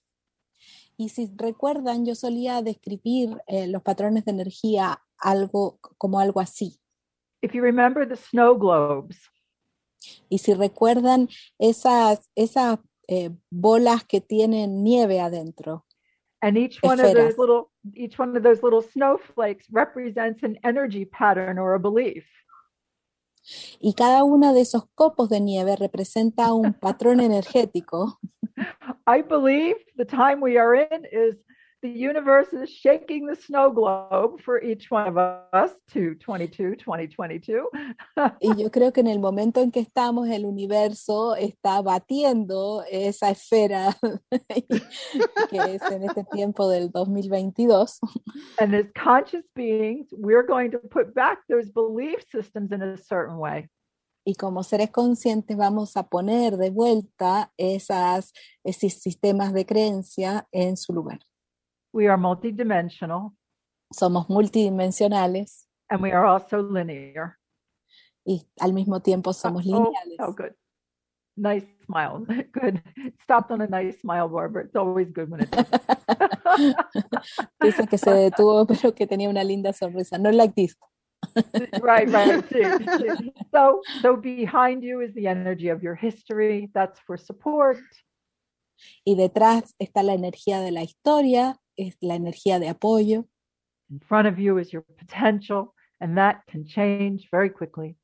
Y 0.98 1.08
si 1.10 1.32
recuerdan, 1.36 2.06
yo 2.06 2.14
solía 2.14 2.62
describir 2.62 3.38
eh, 3.48 3.68
los 3.68 3.82
patrones 3.82 4.26
de 4.26 4.32
energía 4.32 5.02
algo 5.18 5.80
como 5.98 6.20
algo 6.20 6.40
así. 6.40 6.78
If 7.42 7.54
you 7.54 7.64
remember 7.64 8.06
the 8.06 8.16
snow 8.16 8.56
globes, 8.56 9.18
Y 10.30 10.40
si 10.40 10.54
recuerdan 10.54 11.30
esas, 11.60 12.30
esas 12.36 12.80
eh, 13.08 13.32
bolas 13.50 14.04
que 14.04 14.22
tienen 14.22 14.84
nieve 14.84 15.20
adentro, 15.20 15.86
and 16.42 16.58
each 16.58 16.82
one 16.84 17.00
of 17.00 17.14
those 17.14 17.38
little 17.38 17.72
each 17.96 18.20
one 18.20 18.36
of 18.36 18.44
those 18.44 18.62
little 18.62 18.82
snowflakes 18.82 19.66
represents 19.72 20.44
an 20.44 20.58
energy 20.64 21.06
pattern 21.06 21.58
or 21.58 21.76
a 21.76 21.80
belief. 21.80 22.26
Y 23.80 23.94
cada 23.94 24.24
uno 24.24 24.54
de 24.54 24.62
esos 24.62 24.86
copos 24.96 25.30
de 25.30 25.42
nieve 25.42 25.76
representa 25.76 26.54
un 26.54 26.74
patrón 26.74 27.20
energético, 27.20 28.20
I 29.08 29.22
believe 29.22 29.78
the 29.98 30.06
time 30.06 30.42
we 30.42 30.58
are 30.58 30.76
in 30.76 31.06
is 31.12 31.36
the 31.84 31.90
universe 31.90 32.54
is 32.54 32.70
shaking 32.70 33.28
the 33.28 33.36
snow 33.36 33.70
globe 33.70 34.42
for 34.42 34.62
each 34.62 34.90
one 34.90 35.06
of 35.06 35.18
us 35.18 35.72
to 35.92 36.16
22, 36.16 36.78
2022. 36.78 37.68
y 38.42 38.56
yo 38.56 38.70
creo 38.72 38.94
que 38.94 39.02
en 39.02 39.08
el 39.08 39.20
momento 39.20 39.62
en 39.62 39.70
que 39.70 39.82
estamos, 39.82 40.30
el 40.30 40.46
universo 40.46 41.36
está 41.36 41.82
batiendo 41.82 42.86
esa 42.90 43.32
esfera 43.32 43.94
que 45.50 45.58
es 45.58 45.82
en 45.92 46.04
este 46.04 46.24
tiempo 46.32 46.70
del 46.70 46.90
2022. 46.90 48.00
And 48.60 48.74
as 48.74 48.86
conscious 48.96 49.44
beings, 49.54 50.08
we're 50.14 50.48
going 50.48 50.72
to 50.72 50.80
put 50.80 51.14
back 51.14 51.40
those 51.50 51.70
belief 51.70 52.24
systems 52.32 52.72
in 52.72 52.82
a 52.82 52.98
certain 52.98 53.38
way. 53.38 53.68
Y 54.26 54.36
como 54.36 54.64
seres 54.64 54.90
conscientes 54.90 55.58
vamos 55.58 55.98
a 55.98 56.08
poner 56.08 56.56
de 56.56 56.70
vuelta 56.70 57.52
esas, 57.58 58.32
esos 58.64 58.94
sistemas 58.94 59.52
de 59.52 59.66
creencia 59.66 60.48
en 60.54 60.78
su 60.78 60.94
lugar. 60.94 61.20
We 61.94 62.08
are 62.08 62.18
multidimensional 62.18 63.32
Somos 63.94 64.28
multidimensionales 64.28 65.66
and 65.90 66.02
we 66.02 66.12
are 66.12 66.26
also 66.26 66.62
linear. 66.62 67.38
y 68.26 68.42
al 68.60 68.74
mismo 68.74 69.02
tiempo 69.02 69.30
uh, 69.30 69.34
somos 69.34 69.64
oh, 69.68 69.70
lineales. 69.70 70.20
oh, 70.20 70.34
good. 70.34 70.54
Nice 71.36 71.66
smile. 71.86 72.26
Good. 72.52 72.82
Stopped 73.24 73.52
on 73.52 73.62
a 73.62 73.68
nice 73.68 74.00
smile, 74.02 74.28
Barbara. 74.30 74.66
It's 74.66 74.76
always 74.76 75.10
good 75.12 75.32
when 75.32 75.42
it's 75.42 75.52
Dice 77.60 77.88
que 77.90 77.98
se 77.98 78.12
detuvo, 78.12 78.66
pero 78.68 78.94
que 78.94 79.08
tenía 79.08 79.30
una 79.30 79.44
linda 79.44 79.74
sonrisa. 79.74 80.20
No 80.20 80.30
like 80.30 80.54
this. 80.56 80.76
right, 81.82 82.08
right. 82.10 82.44
So, 83.52 83.82
so 84.02 84.16
behind 84.16 84.84
you 84.84 85.02
is 85.02 85.12
the 85.16 85.26
energy 85.28 85.70
of 85.70 85.82
your 85.82 85.96
history. 85.96 86.70
That's 86.76 87.00
for 87.00 87.18
support. 87.18 87.78
Y 89.04 89.16
detrás 89.16 89.76
está 89.80 90.04
la 90.04 90.14
energía 90.14 90.62
de 90.62 90.72
la 90.72 90.84
historia, 90.84 91.58
es 91.76 91.98
la 92.02 92.16
energía 92.16 92.60
de 92.60 92.70
apoyo. 92.70 93.26
In 93.90 94.00
front 94.00 94.28
of 94.28 94.38
you 94.38 94.58
is 94.58 94.72
your 94.72 94.84
potential, 94.98 95.74
and 96.00 96.16
that 96.18 96.38
can 96.48 96.66
change 96.66 97.28
very 97.32 97.52
quickly. 97.52 97.98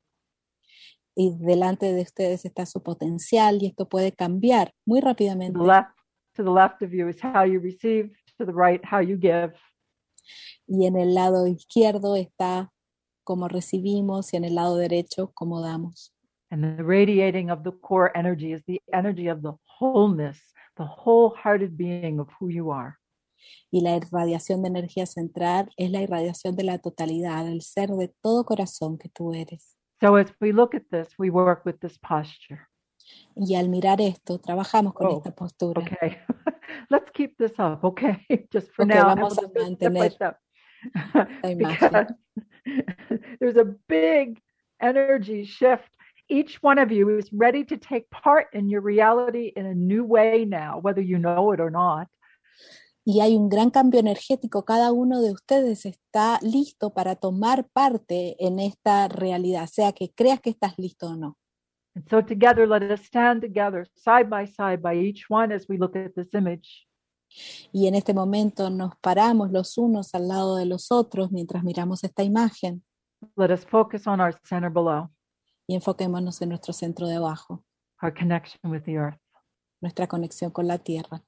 Y 1.16 1.36
delante 1.40 1.92
de 1.92 2.02
ustedes 2.02 2.44
está 2.44 2.64
su 2.66 2.82
potencial 2.82 3.62
y 3.62 3.66
esto 3.66 3.88
puede 3.88 4.12
cambiar 4.12 4.72
muy 4.86 5.00
To 5.00 5.06
rápidamente. 5.06 5.58
the 5.58 5.64
left, 5.64 5.90
to 6.36 6.44
the 6.44 6.50
left 6.50 6.82
of 6.82 6.92
you 6.92 7.08
is 7.08 7.20
how 7.20 7.44
you 7.44 7.58
receive. 7.60 8.10
To 8.38 8.46
the 8.46 8.52
right, 8.52 8.80
how 8.84 9.00
you 9.00 9.16
give. 9.18 9.52
Y 10.66 10.86
en 10.86 10.96
el 10.96 11.14
lado 11.14 11.46
izquierdo 11.46 12.14
está 12.16 12.70
cómo 13.24 13.48
recibimos 13.48 14.32
y 14.32 14.36
en 14.36 14.44
el 14.44 14.54
lado 14.54 14.76
derecho 14.76 15.32
cómo 15.34 15.60
damos. 15.60 16.14
And 16.52 16.62
the 16.64 16.82
radiating 16.82 17.50
of 17.50 17.62
the 17.64 17.72
core 17.72 18.10
energy 18.16 18.52
is 18.52 18.62
the 18.66 18.80
energy 18.92 19.28
of 19.28 19.42
the 19.42 19.52
wholeness, 19.78 20.38
the 20.76 20.84
wholehearted 20.84 21.76
being 21.76 22.18
of 22.20 22.28
who 22.40 22.48
you 22.48 22.70
are. 22.72 22.96
Y 23.72 23.80
la 23.80 23.96
irradiación 23.96 24.62
de 24.62 24.68
energía 24.68 25.06
central 25.06 25.70
es 25.76 25.90
la 25.90 26.02
irradiación 26.02 26.56
de 26.56 26.64
la 26.64 26.78
totalidad, 26.78 27.46
el 27.48 27.62
ser 27.62 27.88
de 27.90 28.12
todo 28.22 28.44
corazón 28.44 28.98
que 28.98 29.08
tú 29.08 29.32
eres. 29.32 29.76
So 30.00 30.16
as 30.16 30.32
we 30.40 30.52
look 30.52 30.74
at 30.74 30.84
this, 30.90 31.08
we 31.18 31.30
work 31.30 31.64
with 31.64 31.78
this 31.80 31.98
posture. 31.98 32.66
Y 33.34 33.54
al 33.56 33.68
mirar 33.68 34.00
esto, 34.00 34.38
trabajamos 34.38 34.94
con 34.94 35.06
Oh, 35.08 35.16
esta 35.18 35.34
postura. 35.34 35.82
Okay. 35.82 36.18
Let's 36.90 37.10
keep 37.12 37.36
this 37.38 37.52
up. 37.58 37.82
Okay. 37.84 38.24
Just 38.52 38.70
for 38.74 38.84
Ok, 38.84 38.94
now. 38.94 39.04
vamos 39.14 39.38
a 39.38 39.42
step 39.42 39.54
mantener 39.56 40.10
step. 40.12 40.36
imagen. 41.44 42.16
because 42.64 43.20
there's 43.40 43.56
a 43.56 43.74
big 43.88 44.40
energy 44.80 45.44
shift 45.44 45.90
each 46.30 46.58
one 46.62 46.78
of 46.78 46.90
you 46.90 47.18
is 47.18 47.32
ready 47.32 47.64
to 47.64 47.76
take 47.76 48.08
part 48.10 48.46
in 48.52 48.68
your 48.68 48.80
reality 48.80 49.52
in 49.56 49.66
a 49.66 49.74
new 49.74 50.04
way 50.04 50.44
now, 50.44 50.78
whether 50.80 51.02
you 51.02 51.18
know 51.18 51.52
it 51.52 51.60
or 51.60 51.70
not. 51.70 52.08
Y 53.04 53.20
hay 53.20 53.34
un 53.34 53.48
gran 53.48 53.70
cambio 53.70 53.98
energético. 53.98 54.64
Cada 54.64 54.92
uno 54.92 55.20
de 55.20 55.32
ustedes 55.32 55.86
está 55.86 56.38
listo 56.42 56.90
para 56.92 57.16
tomar 57.16 57.66
parte 57.72 58.36
en 58.38 58.60
esta 58.60 59.08
realidad, 59.08 59.66
sea 59.66 59.92
que 59.92 60.12
creas 60.14 60.40
que 60.40 60.50
estás 60.50 60.74
listo 60.78 61.08
o 61.08 61.16
no. 61.16 61.36
And 61.94 62.08
so 62.08 62.22
together, 62.22 62.68
let 62.68 62.82
us 62.82 63.00
stand 63.00 63.40
together, 63.40 63.86
side 63.96 64.28
by 64.30 64.46
side, 64.46 64.80
by 64.80 64.94
each 64.94 65.24
one 65.28 65.52
as 65.52 65.66
we 65.68 65.76
look 65.76 65.96
at 65.96 66.12
this 66.14 66.32
image. 66.34 66.86
Y 67.72 67.86
en 67.86 67.94
este 67.94 68.12
momento 68.14 68.70
nos 68.70 68.96
paramos 69.00 69.50
los 69.50 69.78
unos 69.78 70.14
al 70.14 70.28
lado 70.28 70.56
de 70.56 70.66
los 70.66 70.90
otros 70.90 71.30
mientras 71.30 71.62
miramos 71.62 72.02
esta 72.04 72.22
imagen 72.24 72.82
Let 73.36 73.50
us 73.50 73.64
focus 73.64 74.06
on 74.06 74.20
our 74.20 74.32
center 74.44 74.70
below, 74.70 75.10
y 75.70 75.76
enfoquémonos 75.76 76.42
en 76.42 76.48
nuestro 76.48 76.72
centro 76.72 77.06
de 77.06 77.14
abajo, 77.14 77.62
our 78.02 78.12
connection 78.12 78.72
with 78.72 78.82
the 78.82 78.96
earth. 78.96 79.20
nuestra 79.80 80.08
conexión 80.08 80.50
con 80.50 80.66
la 80.66 80.78
tierra. 80.78 81.22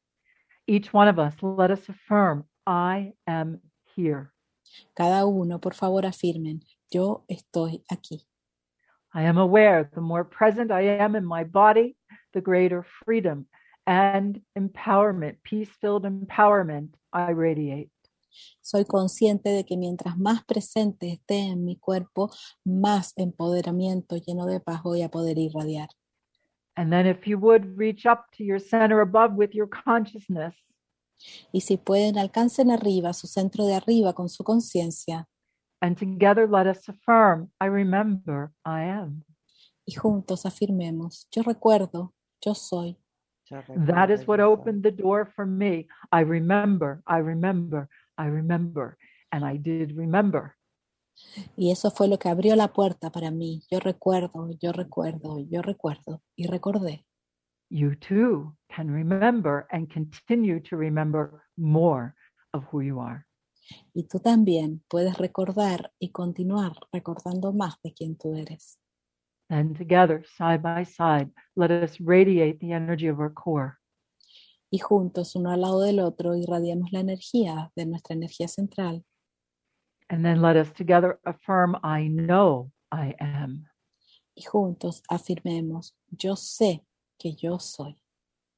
Each 0.66 0.92
one 0.92 1.06
of 1.06 1.16
us, 1.20 1.40
let 1.40 1.70
us 1.70 1.88
affirm, 1.88 2.44
I 2.66 3.12
am 3.24 3.60
here. 3.94 4.32
Cada 4.96 5.26
uno, 5.26 5.60
por 5.60 5.74
favor, 5.74 6.04
afirmen, 6.04 6.60
yo 6.90 7.24
estoy 7.28 7.84
aquí. 7.88 8.24
I 9.14 9.22
am 9.22 9.38
aware 9.38 9.88
the 9.94 10.00
more 10.00 10.24
present 10.24 10.72
I 10.72 10.98
am 10.98 11.14
in 11.14 11.24
my 11.24 11.44
body, 11.44 11.96
the 12.32 12.40
greater 12.40 12.84
freedom 13.04 13.46
and 13.86 14.40
empowerment, 14.58 15.36
peace 15.44 15.70
filled 15.80 16.02
empowerment 16.02 16.94
I 17.12 17.30
radiate. 17.30 17.90
Soy 18.60 18.84
consciente 18.84 19.50
de 19.50 19.64
que 19.64 19.76
mientras 19.76 20.18
más 20.18 20.44
presente 20.44 21.12
esté 21.12 21.38
en 21.38 21.64
mi 21.64 21.76
cuerpo, 21.76 22.30
más 22.64 23.12
empoderamiento 23.16 24.16
lleno 24.16 24.46
de 24.46 24.60
paz 24.60 24.82
voy 24.82 25.02
a 25.02 25.10
poder 25.10 25.38
irradiar. 25.38 25.88
And 26.74 26.90
then, 26.90 27.06
if 27.06 27.26
you 27.26 27.38
would 27.38 27.76
reach 27.76 28.06
up 28.06 28.26
to 28.38 28.44
your 28.44 28.58
center 28.58 29.00
above 29.00 29.34
with 29.36 29.50
your 29.52 29.68
consciousness, 29.68 30.54
Y 31.52 31.60
si 31.60 31.76
pueden, 31.76 32.18
alcancen 32.18 32.70
arriba, 32.70 33.12
su 33.12 33.28
centro 33.28 33.64
de 33.66 33.74
arriba 33.74 34.12
con 34.12 34.28
su 34.28 34.42
conciencia 34.42 35.28
and 35.82 35.98
together 35.98 36.46
let 36.46 36.66
us 36.66 36.88
affirm, 36.88 37.50
I 37.60 37.66
remember 37.66 38.52
I 38.64 38.84
am. 38.84 39.24
y 39.84 39.94
juntos 39.94 40.46
afirmemos, 40.46 41.26
yo 41.32 41.42
recuerdo, 41.42 42.14
yo 42.40 42.54
soy. 42.54 42.96
That 43.76 44.10
is 44.10 44.26
what 44.26 44.40
opened 44.40 44.82
the 44.82 44.92
door 44.92 45.26
for 45.26 45.44
me. 45.44 45.88
I 46.10 46.20
remember, 46.20 47.02
I 47.06 47.18
remember, 47.18 47.88
I 48.22 48.28
remember. 48.28 48.96
And 49.32 49.44
I 49.44 49.56
did 49.56 49.96
remember. 49.96 50.54
Y 51.56 51.70
eso 51.70 51.90
fue 51.90 52.08
lo 52.08 52.18
que 52.18 52.28
abrió 52.28 52.54
la 52.56 52.72
puerta 52.72 53.10
para 53.10 53.30
mí. 53.30 53.62
Yo 53.70 53.80
recuerdo, 53.80 54.50
yo 54.60 54.72
recuerdo, 54.72 55.40
yo 55.50 55.62
recuerdo. 55.62 56.22
Y 56.36 56.46
recordé. 56.46 57.04
You 57.70 57.94
too 57.96 58.56
can 58.68 58.90
remember 58.90 59.66
and 59.70 59.90
continue 59.92 60.60
to 60.60 60.76
remember 60.76 61.42
more 61.56 62.14
of 62.52 62.64
who 62.70 62.82
you 62.82 63.00
are. 63.00 63.26
Y 63.94 64.04
tú 64.04 64.20
también 64.20 64.82
puedes 64.88 65.16
recordar 65.16 65.92
y 65.98 66.10
continuar 66.10 66.72
recordando 66.92 67.52
más 67.52 67.80
de 67.82 67.92
quién 67.94 68.16
tú 68.16 68.34
eres. 68.34 68.78
Then 69.48 69.74
together, 69.74 70.24
side 70.36 70.62
by 70.62 70.84
side, 70.84 71.30
let 71.56 71.70
us 71.70 71.98
radiate 72.00 72.58
the 72.60 72.72
energy 72.72 73.08
of 73.08 73.20
our 73.20 73.32
core. 73.32 73.78
Y 74.74 74.78
juntos, 74.78 75.36
uno 75.36 75.50
al 75.50 75.60
lado 75.60 75.82
del 75.82 76.00
otro, 76.00 76.34
irradiamos 76.34 76.92
la 76.92 77.00
energía 77.00 77.70
de 77.76 77.84
nuestra 77.84 78.14
energía 78.14 78.48
central. 78.48 79.04
And 80.08 80.24
then 80.24 80.40
let 80.40 80.56
us 80.56 80.72
together 80.72 81.20
affirm, 81.26 81.76
I 81.84 82.08
know 82.08 82.70
I 82.90 83.14
am. 83.20 83.66
Y 84.34 84.44
juntos 84.44 85.02
afirmemos, 85.10 85.94
yo 86.10 86.36
sé 86.36 86.86
que 87.18 87.34
yo 87.34 87.58
soy. 87.58 87.96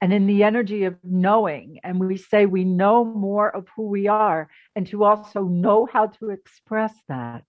And 0.00 0.12
in 0.12 0.28
the 0.28 0.44
energy 0.44 0.84
of 0.84 0.94
knowing, 1.02 1.80
and 1.82 1.98
we 1.98 2.16
say 2.16 2.46
we 2.46 2.64
know 2.64 3.04
more 3.04 3.50
of 3.50 3.66
who 3.76 3.88
we 3.88 4.06
are, 4.06 4.48
and 4.76 4.86
to 4.90 5.02
also 5.02 5.42
know 5.42 5.88
how 5.92 6.06
to 6.06 6.30
express 6.30 6.92
that. 7.08 7.44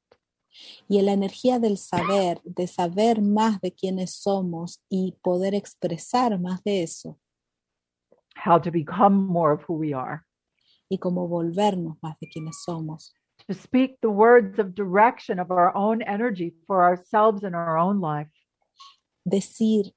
Y 0.88 0.98
en 0.98 1.06
la 1.06 1.14
energía 1.14 1.60
del 1.60 1.78
saber, 1.78 2.42
de 2.44 2.66
saber 2.66 3.22
más 3.22 3.62
de 3.62 3.72
quiénes 3.72 4.16
somos 4.16 4.82
y 4.90 5.16
poder 5.22 5.54
expresar 5.54 6.40
más 6.40 6.64
de 6.64 6.82
eso, 6.82 7.20
how 8.36 8.58
to 8.60 8.72
become 8.72 9.16
more 9.28 9.52
of 9.54 9.62
who 9.68 9.74
we 9.76 9.94
are, 9.94 10.22
y 10.90 10.98
cómo 10.98 11.28
volvernos 11.28 11.98
más 12.02 12.18
de 12.20 12.28
quienes 12.28 12.64
somos. 12.64 13.14
to 13.48 13.54
speak 13.54 13.98
the 14.02 14.10
words 14.10 14.58
of 14.60 14.74
direction 14.74 15.40
of 15.40 15.52
our 15.52 15.76
own 15.76 16.02
energy 16.04 16.56
for 16.66 16.82
ourselves 16.84 17.44
in 17.44 17.54
our 17.54 17.78
own 17.78 18.00
life, 18.00 18.30
Decir, 19.28 19.92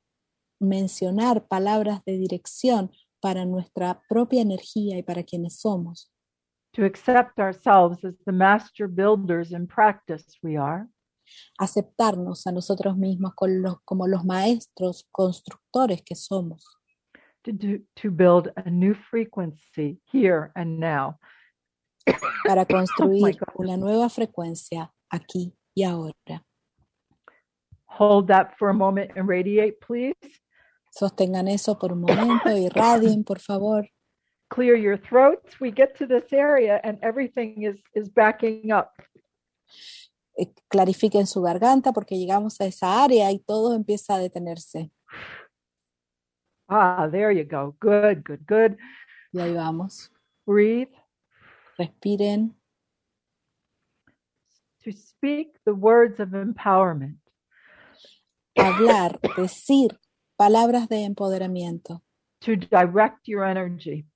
mencionar 0.60 1.46
palabras 1.48 2.02
de 2.04 2.18
dirección 2.18 2.90
para 3.20 3.44
nuestra 3.44 4.00
propia 4.08 4.42
energía 4.42 4.96
y 4.98 5.02
para 5.02 5.22
quienes 5.22 5.60
somos. 5.60 6.10
to 6.74 6.84
accept 6.84 7.38
ourselves 7.40 8.04
as 8.04 8.14
the 8.26 8.32
master 8.32 8.86
builders 8.88 9.52
in 9.52 9.66
practice 9.66 10.24
we 10.42 10.56
are, 10.56 10.86
Aceptarnos 11.60 12.46
a 12.46 12.52
nosotros 12.52 12.96
mismos 12.96 13.34
con 13.34 13.60
los- 13.62 13.80
como 13.84 14.06
los 14.06 14.24
maestros 14.24 15.06
constructores 15.12 16.02
que 16.02 16.14
somos. 16.14 16.64
To, 17.48 17.52
do, 17.52 17.80
to 17.96 18.10
build 18.10 18.50
a 18.56 18.70
new 18.70 18.94
frequency 19.10 19.98
here 20.12 20.52
and 20.54 20.78
now. 20.78 21.18
para 22.46 22.64
construir 22.66 23.36
God. 23.38 23.54
una 23.56 23.76
nueva 23.76 24.08
frecuencia 24.08 24.92
aquí 25.10 25.52
y 25.74 25.84
ahora. 25.84 26.44
Hold 27.86 28.28
that 28.28 28.56
for 28.58 28.68
a 28.68 28.74
moment 28.74 29.12
and 29.16 29.28
radiate, 29.28 29.80
please. 29.80 30.14
Sostengan 30.90 31.48
eso 31.48 31.78
por 31.78 31.92
un 31.92 32.02
momento 32.02 32.50
y 32.56 32.68
radien, 32.68 33.24
por 33.24 33.40
favor. 33.40 33.88
Clear 34.50 34.76
your 34.76 34.96
throats. 34.96 35.60
We 35.60 35.70
get 35.70 35.96
to 35.98 36.06
this 36.06 36.32
area 36.32 36.80
and 36.82 36.98
everything 37.02 37.62
is, 37.62 37.76
is 37.94 38.08
backing 38.08 38.72
up. 38.72 38.92
Eh, 40.38 40.46
Clarifiquen 40.68 41.26
su 41.26 41.42
garganta 41.42 41.92
porque 41.92 42.16
llegamos 42.16 42.60
a 42.60 42.66
esa 42.66 43.02
área 43.02 43.30
y 43.30 43.40
todo 43.40 43.74
empieza 43.74 44.14
a 44.14 44.18
detenerse. 44.18 44.90
Ah, 46.68 47.08
there 47.10 47.30
you 47.30 47.44
go. 47.44 47.74
Good, 47.80 48.24
good, 48.24 48.46
good. 48.46 48.76
Y 49.32 49.40
ahí 49.40 49.54
vamos. 49.54 50.10
Breathe. 50.46 50.92
Respiren. 51.78 52.54
To 54.84 54.92
speak 54.92 55.58
the 55.64 55.74
words 55.74 56.20
of 56.20 56.30
empowerment. 56.30 57.18
Hablar, 58.56 59.18
decir 59.36 59.98
palabras 60.36 60.88
de 60.88 61.04
empoderamiento 61.04 62.02
to 62.40 62.56
direct 62.56 63.26
your 63.26 63.44
energy. 63.44 64.06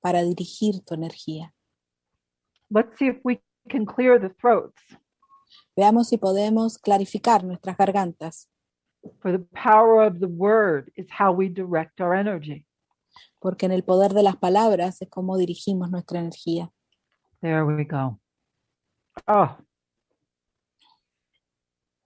para 0.00 0.22
dirigir 0.22 0.84
tu 0.84 0.94
energía. 0.94 1.54
Let's 2.70 2.98
see 2.98 3.06
if 3.06 3.20
we 3.24 3.40
can 3.68 3.86
clear 3.86 4.18
the 4.18 4.30
throats 4.30 4.82
Veamos 5.76 6.08
si 6.08 6.18
podemos 6.18 6.78
clarificar 6.78 7.44
nuestras 7.44 7.76
gargantas, 7.76 8.50
for 9.20 9.32
the 9.32 9.44
power 9.54 10.02
of 10.02 10.20
the 10.20 10.28
word 10.28 10.90
is 10.96 11.06
how 11.10 11.32
we 11.32 11.48
direct 11.48 12.00
our 12.00 12.14
energy. 12.14 12.66
porque 13.42 13.66
en 13.66 13.72
el 13.72 13.82
poder 13.82 14.14
de 14.14 14.22
las 14.22 14.36
palabras 14.36 15.02
es 15.02 15.08
como 15.08 15.36
dirigimos 15.36 15.90
nuestra 15.90 16.20
energía. 16.20 16.70
There 17.40 17.64
we 17.64 17.84
go. 17.84 18.20
Oh. 19.26 19.56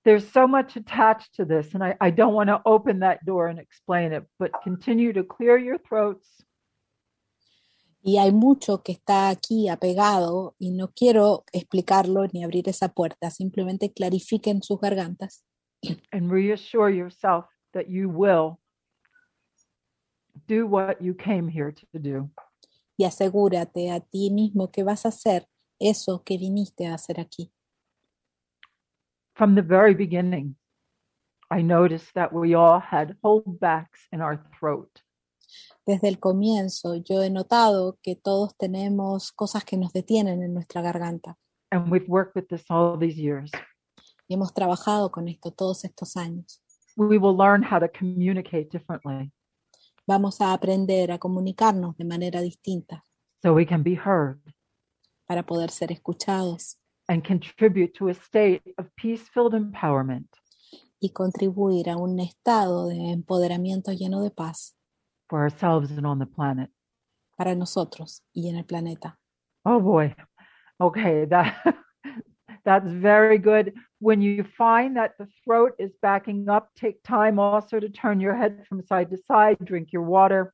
There's 0.02 0.26
so 0.32 0.46
much 0.48 0.76
attached 0.76 1.34
to 1.34 1.44
this, 1.44 1.74
and 1.74 1.82
I, 1.84 1.94
I 2.00 2.10
don't 2.10 2.32
want 2.32 2.48
to 2.48 2.62
open 2.64 3.00
that 3.00 3.24
door 3.26 3.48
and 3.48 3.58
explain 3.58 4.12
it, 4.12 4.24
but 4.38 4.52
continue 4.62 5.12
to 5.12 5.24
clear 5.24 5.58
your 5.58 5.78
throats 5.78 6.46
Y 8.02 8.18
hay 8.18 8.30
mucho 8.30 8.84
que 8.84 8.92
está 8.92 9.30
aquí 9.30 9.68
apegado 9.68 10.54
y 10.60 10.70
no 10.70 10.92
quiero 10.94 11.44
explicarlo 11.52 12.28
ni 12.28 12.44
abrir 12.44 12.68
esa 12.68 12.90
puerta, 12.90 13.32
simplemente 13.32 13.92
clarifiquen 13.92 14.62
sus 14.62 14.78
gargantas 14.78 15.44
and 16.12 16.30
reassure 16.30 16.90
yourself 16.90 17.46
that 17.74 17.88
you 17.88 18.08
will 18.08 18.58
do 20.46 20.66
what 20.66 21.00
you 21.02 21.14
came 21.14 21.48
here 21.48 21.72
to 21.72 21.98
do. 21.98 22.30
y 22.98 23.04
asegúrate 23.04 23.90
a 23.90 24.00
ti 24.00 24.30
mismo 24.30 24.70
que 24.70 24.82
vas 24.82 25.04
a 25.04 25.08
hacer 25.08 25.46
eso 25.78 26.22
que 26.24 26.38
viniste 26.38 26.86
a 26.86 26.94
hacer 26.94 27.20
aquí. 27.20 27.52
From 29.34 29.54
the 29.54 29.62
very 29.62 29.94
beginning, 29.94 30.56
I 31.50 31.62
noticed 31.62 32.14
that 32.14 32.32
we 32.32 32.54
all 32.54 32.80
had 32.80 33.16
holdbacks 33.22 34.08
in 34.12 34.22
our 34.22 34.42
throat. 34.58 35.02
Desde 35.86 36.08
el 36.08 36.18
comienzo 36.18 36.96
yo 36.96 37.22
he 37.22 37.30
notado 37.30 37.98
que 38.02 38.16
todos 38.16 38.56
tenemos 38.56 39.30
cosas 39.32 39.64
que 39.64 39.76
nos 39.76 39.92
detienen 39.92 40.42
en 40.42 40.54
nuestra 40.54 40.82
garganta 40.82 41.36
And 41.70 41.90
we've 41.90 42.08
worked 42.08 42.34
with 42.34 42.48
this 42.48 42.64
all 42.70 42.96
these 42.96 43.18
years. 43.18 43.50
Y 44.28 44.34
hemos 44.34 44.52
trabajado 44.52 45.10
con 45.10 45.28
esto 45.28 45.50
todos 45.50 45.84
estos 45.84 46.16
años. 46.16 46.62
We 46.96 47.18
will 47.18 47.36
learn 47.36 47.62
how 47.62 47.78
to 47.78 47.88
communicate 47.88 48.68
differently 48.70 49.32
Vamos 50.08 50.40
a 50.40 50.52
aprender 50.52 51.10
a 51.10 51.18
comunicarnos 51.18 51.96
de 51.96 52.04
manera 52.04 52.40
distinta 52.40 53.02
so 53.42 53.52
we 53.52 53.66
can 53.66 53.82
be 53.82 53.94
heard 53.96 54.40
para 55.26 55.42
poder 55.42 55.70
ser 55.70 55.90
escuchados 55.92 56.78
and 57.08 57.26
contribute 57.26 57.92
to 57.92 58.08
a 58.08 58.14
state 58.14 58.62
of 58.78 58.86
peace 58.96 59.24
filled 59.32 59.54
empowerment 59.54 60.28
y 61.00 61.10
contribuir 61.10 61.90
a 61.90 61.96
un 61.96 62.20
estado 62.20 62.86
de 62.88 63.10
empoderamiento 63.12 63.92
lleno 63.92 64.22
de 64.22 64.30
paz 64.30 64.76
for 65.28 65.40
ourselves 65.40 65.90
and 65.90 66.06
on 66.06 66.18
the 66.18 66.26
planet. 66.26 66.70
para 67.36 67.54
nosotros 67.54 68.22
y 68.32 68.48
en 68.48 68.56
el 68.56 68.64
planeta. 68.64 69.18
Oh 69.64 69.80
boy. 69.80 70.14
Okay, 70.78 71.26
that 71.26 71.54
that's 72.66 72.90
very 72.90 73.38
good. 73.38 73.72
When 74.00 74.20
you 74.20 74.44
find 74.58 74.96
that 74.96 75.12
the 75.18 75.28
throat 75.44 75.72
is 75.78 75.92
backing 76.02 76.48
up, 76.50 76.68
take 76.76 77.02
time 77.02 77.38
also 77.38 77.80
to 77.80 77.88
turn 77.88 78.20
your 78.20 78.34
head 78.34 78.66
from 78.68 78.82
side 78.82 79.08
to 79.10 79.16
side, 79.16 79.56
drink 79.64 79.92
your 79.92 80.02
water. 80.02 80.52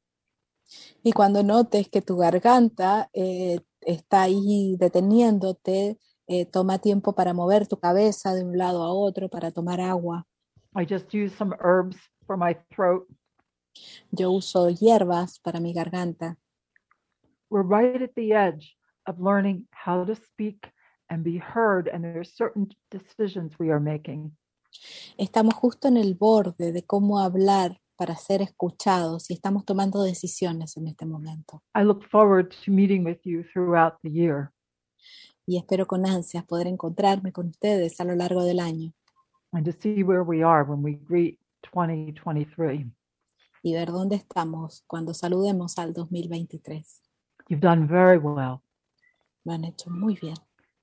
Y 1.03 1.11
cuando 1.13 1.43
notes 1.43 1.89
que 1.89 2.03
tu 2.03 2.17
garganta 2.17 3.09
eh, 3.13 3.59
está 3.81 4.23
ahí 4.23 4.77
deteniéndote, 4.79 5.99
eh, 6.29 6.47
toma 6.47 6.79
tiempo 6.79 7.15
para 7.15 7.33
mover 7.35 7.67
tu 7.67 7.79
cabeza 7.79 8.33
de 8.35 8.45
un 8.45 8.57
lado 8.57 8.83
a 8.83 8.93
otro, 8.93 9.29
para 9.29 9.51
tomar 9.51 9.81
agua. 9.81 10.25
I 10.77 10.85
just 10.85 11.13
use 11.13 11.35
some 11.37 11.55
herbs 11.61 11.97
for 12.27 12.37
my 12.37 12.57
throat. 12.71 13.07
Yo 14.13 14.31
uso 14.31 14.69
hierbas 14.69 15.41
para 15.41 15.61
mi 15.61 15.73
garganta. 15.73 16.37
We're 17.51 17.67
right 17.67 18.01
at 18.01 18.15
the 18.15 18.33
edge 18.35 18.77
of 19.07 19.19
learning 19.19 19.67
how 19.73 20.05
to 20.05 20.15
speak 20.15 20.72
and 21.13 21.23
be 21.23 21.39
heard, 21.39 21.89
and 21.89 22.03
there 22.03 22.19
are 22.19 22.25
certain 22.25 22.69
decisions 22.91 23.53
we 23.59 23.71
are 23.71 23.81
making. 23.81 24.33
Estamos 25.19 25.55
justo 25.55 25.89
en 25.89 25.99
el 25.99 26.15
borde 26.15 26.73
de 26.73 26.83
cómo 26.83 27.21
hablar 27.21 27.79
para 27.97 28.17
ser 28.17 28.41
escuchados 28.41 29.31
y 29.31 29.35
estamos 29.35 29.65
tomando 29.67 30.03
decisiones 30.03 30.77
en 30.77 30.89
este 30.89 31.05
momento. 31.05 31.61
I 31.75 31.83
look 31.85 32.05
forward 32.09 32.55
to 32.65 32.73
meeting 32.73 33.05
with 33.05 33.19
you 33.25 33.45
throughout 33.53 33.95
the 34.03 34.11
year. 34.11 34.53
Y 35.47 35.59
espero 35.59 35.87
con 35.87 36.07
ansias 36.07 36.45
poder 36.45 36.67
encontrarme 36.69 37.33
con 37.33 37.49
ustedes 37.49 38.01
a 38.01 38.05
lo 38.05 38.15
largo 38.15 38.45
del 38.45 38.61
año 38.61 38.95
and 39.53 39.67
to 39.67 39.73
see 39.73 40.03
where 40.03 40.23
we 40.23 40.43
are 40.43 40.65
when 40.65 40.83
we 40.83 40.95
greet 40.95 41.39
2023. 41.63 42.87
y 43.63 43.75
ver 43.75 43.93
dónde 43.93 44.17
estamos 44.17 44.83
cuando 44.87 45.15
saludemos 45.15 45.79
al 45.79 45.93
2023. 45.93 47.03
You've 47.49 47.61
done 47.61 47.87
very 47.87 48.19
well. 48.19 48.63
Lo 49.45 49.53
han 49.53 49.65
hecho 49.65 49.91
muy 49.91 50.17
bien. 50.21 50.37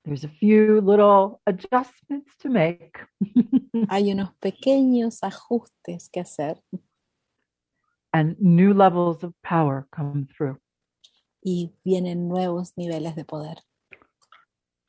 There's 0.04 0.24
a 0.24 0.28
few 0.28 0.80
little 0.80 1.40
adjustments 1.46 2.32
to 2.40 2.48
make, 2.48 2.98
Hay 3.90 4.10
unos 4.10 4.30
pequeños 4.40 5.22
ajustes 5.22 6.08
que 6.10 6.20
hacer 6.20 6.56
and 8.12 8.36
new 8.40 8.74
levels 8.74 9.22
of 9.22 9.32
power 9.42 9.86
come 9.92 10.26
through. 10.36 10.58
y 11.42 11.72
vienen 11.84 12.28
nuevos 12.28 12.76
niveles 12.76 13.16
de 13.16 13.24
poder. 13.24 13.58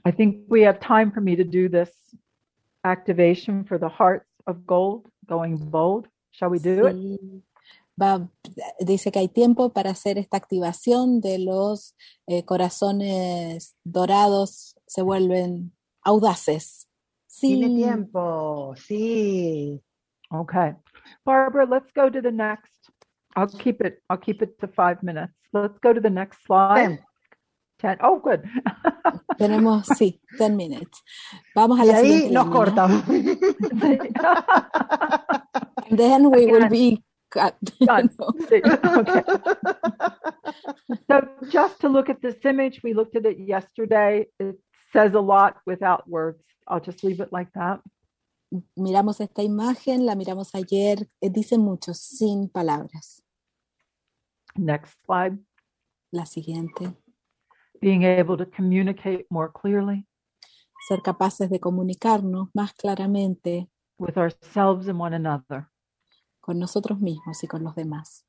I 0.03 0.11
think 0.11 0.45
we 0.49 0.63
have 0.63 0.79
time 0.79 1.11
for 1.11 1.21
me 1.21 1.35
to 1.35 1.43
do 1.43 1.69
this 1.69 1.89
activation 2.83 3.63
for 3.63 3.77
the 3.77 3.87
hearts 3.87 4.27
of 4.47 4.65
gold, 4.65 5.07
going 5.27 5.57
bold. 5.57 6.07
Shall 6.31 6.49
we 6.49 6.59
do 6.59 6.87
it? 6.87 6.95
Sí. 6.95 7.43
Va, 8.01 8.27
dice 8.79 9.11
que 9.11 9.19
hay 9.19 9.27
tiempo 9.27 9.69
para 9.73 9.91
hacer 9.91 10.17
esta 10.17 10.37
activación 10.37 11.21
de 11.21 11.37
los 11.37 11.95
eh, 12.25 12.43
corazones 12.45 13.75
dorados, 13.83 14.75
se 14.91 15.01
vuelven 15.03 15.71
audaces. 16.03 16.89
Sí, 17.25 17.55
Tiene 17.55 17.73
tiempo, 17.75 18.75
sí. 18.75 19.81
Okay. 20.29 20.73
Barbara, 21.25 21.65
let's 21.65 21.89
go 21.93 22.09
to 22.09 22.21
the 22.21 22.31
next. 22.31 22.91
I'll 23.37 23.47
keep 23.47 23.81
it, 23.81 24.03
I'll 24.09 24.17
keep 24.17 24.41
it 24.41 24.59
to 24.59 24.67
five 24.67 25.01
minutes. 25.01 25.31
Let's 25.53 25.79
go 25.79 25.93
to 25.93 26.01
the 26.01 26.09
next 26.09 26.43
slide. 26.45 26.75
Ten. 26.75 26.99
Ten. 27.79 27.97
Oh, 28.01 28.19
good. 28.19 28.43
tenemos, 29.37 29.87
sí, 29.87 30.19
10 30.37 30.55
minutes. 30.57 31.01
Vamos 31.55 31.79
a 31.79 31.85
Y 31.85 31.87
la 31.87 31.95
ahí 31.97 32.11
siguiente 32.11 32.33
nos 32.33 32.45
lámina. 32.47 32.57
cortamos. 32.57 33.03
And 35.89 35.97
then 35.97 36.29
we 36.29 36.45
will 36.47 36.67
be 36.69 37.01
cut. 37.29 37.55
Done. 37.79 38.09
Okay. 38.19 38.61
So 41.09 41.21
just 41.49 41.79
to 41.79 41.87
look 41.89 42.09
at 42.09 42.21
this 42.21 42.43
image, 42.45 42.81
we 42.83 42.93
looked 42.93 43.15
at 43.15 43.25
it 43.25 43.39
yesterday. 43.39 44.27
It 44.37 44.57
says 44.93 45.13
a 45.13 45.19
lot 45.19 45.57
without 45.65 46.07
words. 46.07 46.43
I'll 46.67 46.79
just 46.79 47.03
leave 47.03 47.19
it 47.19 47.31
like 47.31 47.51
that. 47.53 47.81
Miramos 48.77 49.21
esta 49.21 49.43
imagen, 49.43 50.05
la 50.05 50.15
miramos 50.15 50.53
ayer, 50.55 51.07
eh, 51.21 51.29
dice 51.29 51.57
mucho 51.57 51.93
sin 51.93 52.49
palabras. 52.49 53.21
Next 54.57 54.97
slide. 55.05 55.39
La 56.13 56.25
siguiente, 56.25 56.93
Being 57.79 58.03
able 58.03 58.35
to 58.37 58.45
communicate 58.45 59.25
more 59.29 59.49
clearly 59.49 60.05
ser 60.89 61.01
capaces 61.01 61.49
de 61.49 61.59
comunicarnos 61.59 62.49
más 62.53 62.73
claramente 62.73 63.69
with 63.97 64.17
ourselves 64.17 64.89
and 64.89 64.99
one 64.99 65.13
another. 65.15 65.69
con 66.41 66.59
nosotros 66.59 66.99
mismos 66.99 67.41
y 67.43 67.47
con 67.47 67.63
los 67.63 67.75
demás. 67.75 68.25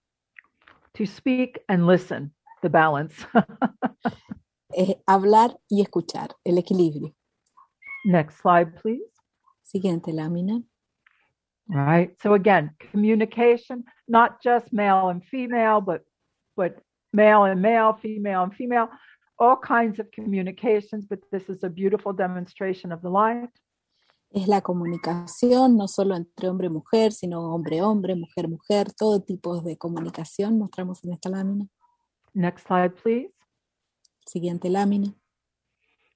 To 0.94 1.06
speak 1.06 1.64
and 1.68 1.86
listen, 1.86 2.32
the 2.62 2.68
balance. 2.68 3.26
Eh, 4.74 5.02
hablar 5.06 5.58
y 5.68 5.82
escuchar, 5.82 6.34
el 6.44 6.58
equilibrio. 6.58 7.14
Next 8.04 8.40
slide, 8.40 8.74
please. 8.80 9.12
Siguiente 9.62 10.12
lámina. 10.12 10.62
All 11.70 11.84
right. 11.84 12.10
So 12.20 12.34
again, 12.34 12.74
communication, 12.90 13.84
not 14.08 14.42
just 14.42 14.72
male 14.72 15.08
and 15.08 15.24
female, 15.24 15.80
but 15.80 16.02
but 16.56 16.82
male 17.12 17.44
and 17.44 17.62
male, 17.62 17.94
female 17.94 18.42
and 18.42 18.54
female, 18.54 18.88
all 19.38 19.56
kinds 19.56 19.98
of 19.98 20.10
communications. 20.10 21.06
But 21.06 21.20
this 21.30 21.48
is 21.48 21.62
a 21.64 21.70
beautiful 21.70 22.12
demonstration 22.12 22.92
of 22.92 23.00
the 23.02 23.10
light. 23.10 23.48
Es 24.30 24.48
la 24.48 24.62
comunicación, 24.62 25.76
no 25.76 25.86
solo 25.88 26.16
entre 26.16 26.48
hombre 26.48 26.68
y 26.68 26.70
mujer, 26.70 27.12
sino 27.12 27.54
hombre-hombre, 27.54 28.14
mujer-mujer, 28.16 28.90
todo 28.94 29.20
tipo 29.20 29.60
de 29.60 29.76
comunicación 29.76 30.58
mostramos 30.58 31.04
en 31.04 31.12
esta 31.12 31.28
lámina. 31.28 31.66
Next 32.34 32.66
slide, 32.66 32.94
please. 32.96 33.30
Siguiente 34.26 34.68
lámina. 34.70 35.14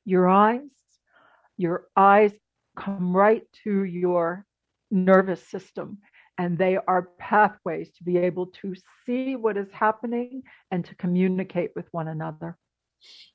Your 0.05 0.29
eyes, 0.29 0.71
your 1.57 1.89
eyes 1.97 2.33
come 2.77 3.17
right 3.17 3.45
to 3.65 3.85
your 3.85 4.47
nervous 4.91 5.43
system, 5.43 5.99
and 6.39 6.59
they 6.59 6.77
are 6.87 7.09
pathways 7.19 7.91
to 7.93 8.05
be 8.05 8.19
able 8.19 8.47
to 8.63 8.75
see 9.05 9.35
what 9.37 9.57
is 9.57 9.71
happening 9.73 10.43
and 10.71 10.85
to 10.85 10.95
communicate 10.95 11.73
with 11.75 11.87
one 11.93 12.09
another. 12.09 12.57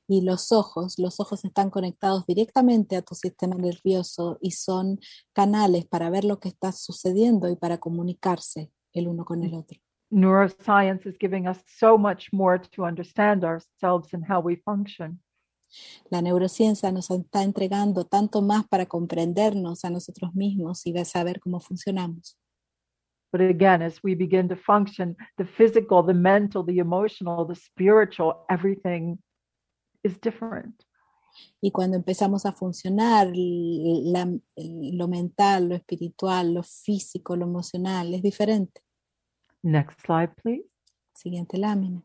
Y 0.08 0.22
los 0.22 0.52
ojos, 0.52 0.98
los 0.98 1.20
ojos 1.20 1.46
están 1.46 1.70
conectados 1.70 2.26
directamente 2.26 2.96
a 2.96 3.02
tu 3.02 3.16
sistema 3.16 3.56
nervioso 3.56 4.38
y 4.42 4.52
son 4.52 5.00
canales 5.34 5.86
para 5.86 6.10
ver 6.10 6.26
lo 6.26 6.40
que 6.40 6.50
está 6.50 6.72
sucediendo 6.72 7.50
y 7.50 7.56
para 7.56 7.78
comunicarse 7.78 8.72
el 8.94 9.08
uno 9.08 9.24
con 9.24 9.44
el 9.44 9.54
otro. 9.54 9.80
Neuroscience 10.12 11.06
is 11.06 11.18
giving 11.18 11.48
us 11.48 11.60
so 11.66 11.98
much 11.98 12.32
more 12.34 12.60
to 12.60 12.84
understand 12.86 13.44
ourselves 13.44 14.14
and 14.14 14.24
how 14.28 14.40
we 14.42 14.56
function. 14.58 15.20
La 16.10 16.22
neurociencia 16.22 16.92
nos 16.92 17.10
está 17.10 17.44
entregando 17.44 18.06
tanto 18.06 18.42
más 18.42 18.68
para 18.68 18.86
comprendernos 18.86 19.86
a 19.86 19.90
nosotros 19.90 20.34
mismos 20.36 20.86
y 20.86 20.94
saber 21.06 21.40
cómo 21.40 21.60
funcionamos. 21.62 22.38
But 23.32 23.40
again, 23.42 23.82
as 23.82 24.04
we 24.04 24.14
begin 24.14 24.50
to 24.50 24.58
function, 24.58 25.16
the 25.38 25.46
physical, 25.46 26.04
the 26.04 26.14
mental, 26.14 26.66
the 26.66 26.80
emotional, 26.80 27.46
the 27.48 27.56
spiritual, 27.56 28.46
everything 28.50 29.20
is 30.04 30.20
different. 30.20 30.84
Y 31.62 31.72
cuando 31.72 31.96
empezamos 31.96 32.46
a 32.46 32.52
funcionar, 32.52 33.32
la- 33.34 34.38
lo 34.58 35.08
mental, 35.08 35.70
lo 35.70 35.76
espiritual, 35.76 36.54
lo 36.54 36.64
físico, 36.64 37.38
lo 37.38 37.46
emocional 37.46 38.14
es 38.14 38.22
diferente. 38.22 38.82
Next 39.64 40.02
slide, 40.02 40.36
please. 40.38 40.66
Siguiente 41.16 41.58
lámina. 41.58 42.04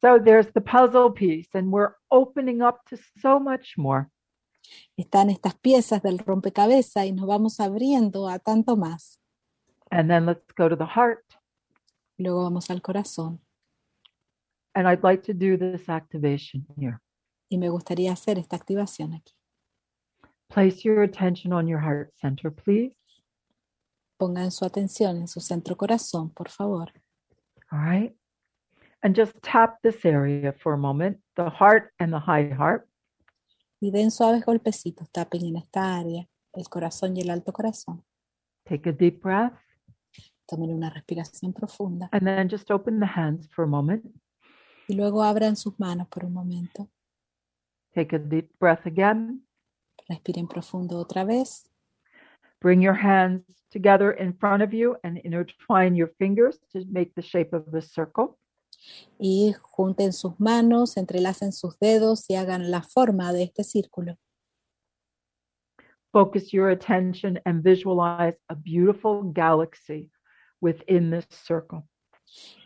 So 0.00 0.18
there's 0.18 0.46
the 0.54 0.60
puzzle 0.60 1.10
piece, 1.10 1.48
and 1.54 1.70
we're 1.70 1.94
opening 2.10 2.62
up 2.62 2.80
to 2.88 2.98
so 3.20 3.38
much 3.38 3.74
more. 3.76 4.10
Están 4.98 5.30
estas 5.30 5.54
piezas 5.54 6.02
del 6.02 6.18
rompecabezas 6.18 7.06
y 7.06 7.12
nos 7.12 7.26
vamos 7.26 7.60
abriendo 7.60 8.28
a 8.28 8.38
tanto 8.38 8.76
más. 8.76 9.18
And 9.90 10.08
then 10.08 10.26
let's 10.26 10.52
go 10.56 10.68
to 10.68 10.76
the 10.76 10.86
heart. 10.86 11.24
Luego 12.18 12.44
vamos 12.44 12.70
al 12.70 12.80
corazón. 12.80 13.40
And 14.74 14.88
I'd 14.88 15.02
like 15.02 15.22
to 15.24 15.34
do 15.34 15.56
this 15.56 15.88
activation 15.88 16.66
here. 16.78 17.00
Y 17.50 17.58
me 17.58 17.68
gustaría 17.68 18.12
hacer 18.12 18.38
esta 18.38 18.56
activación 18.56 19.14
aquí. 19.14 19.34
Place 20.48 20.84
your 20.84 21.02
attention 21.02 21.52
on 21.52 21.66
your 21.66 21.80
heart 21.80 22.12
center, 22.20 22.50
please. 22.50 22.94
Pongan 24.20 24.50
su 24.50 24.66
atención 24.66 25.16
en 25.16 25.28
su 25.28 25.40
centro 25.40 25.78
corazón, 25.78 26.28
por 26.28 26.50
favor. 26.50 26.92
All 27.70 27.80
right. 27.80 28.14
And 29.02 29.16
just 29.16 29.32
tap 29.40 29.80
this 29.82 30.04
area 30.04 30.52
for 30.52 30.74
a 30.74 30.76
moment 30.76 31.22
the 31.36 31.48
heart 31.48 31.90
and 31.98 32.12
the 32.12 32.18
high 32.20 32.54
heart. 32.54 32.86
Y 33.80 33.90
den 33.90 34.10
suaves 34.10 34.44
golpecitos, 34.44 35.08
tapen 35.10 35.42
en 35.46 35.56
esta 35.56 35.96
área, 35.98 36.28
el 36.52 36.68
corazón 36.68 37.16
y 37.16 37.22
el 37.22 37.30
alto 37.30 37.50
corazón. 37.50 38.04
Take 38.68 38.90
a 38.90 38.92
deep 38.92 39.22
breath. 39.22 39.54
Tomen 40.46 40.70
una 40.70 40.90
respiración 40.90 41.54
profunda 41.54 42.10
And 42.12 42.26
then 42.26 42.50
just 42.50 42.70
open 42.70 43.00
the 43.00 43.06
hands 43.06 43.48
for 43.48 43.64
a 43.64 43.68
moment. 43.68 44.04
y 44.86 44.96
luego 44.96 45.22
abran 45.22 45.56
sus 45.56 45.80
manos 45.80 46.08
por 46.08 46.26
un 46.26 46.34
momento. 46.34 46.90
Take 47.94 48.16
a 48.16 48.18
deep 48.18 48.50
breath 48.58 48.86
again. 48.86 49.46
Respiren 50.08 50.46
profundo 50.46 50.98
otra 50.98 51.24
vez. 51.24 51.69
Bring 52.60 52.82
your 52.82 52.94
hands 52.94 53.42
together 53.70 54.12
in 54.12 54.34
front 54.34 54.62
of 54.62 54.74
you 54.74 54.96
and 55.02 55.18
intertwine 55.18 55.94
your 55.94 56.10
fingers 56.18 56.58
to 56.72 56.84
make 56.90 57.14
the 57.14 57.22
shape 57.22 57.52
of 57.52 57.72
a 57.72 57.80
circle. 57.80 58.38
Y 59.18 59.54
junten 59.76 60.12
sus 60.12 60.38
manos, 60.38 60.96
entrelacen 60.96 61.52
sus 61.52 61.78
dedos 61.78 62.26
y 62.28 62.36
hagan 62.36 62.70
la 62.70 62.82
forma 62.82 63.32
de 63.32 63.44
este 63.44 63.64
círculo. 63.64 64.16
Focus 66.12 66.52
your 66.52 66.70
attention 66.70 67.38
and 67.46 67.62
visualize 67.62 68.34
a 68.48 68.54
beautiful 68.54 69.22
galaxy 69.22 70.10
within 70.60 71.10
this 71.10 71.26
circle. 71.30 71.86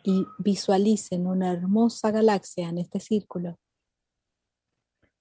Y 0.04 0.24
visualicen 0.38 1.26
una 1.26 1.52
hermosa 1.52 2.10
galaxia 2.10 2.68
en 2.68 2.78
este 2.78 3.00
círculo. 3.00 3.56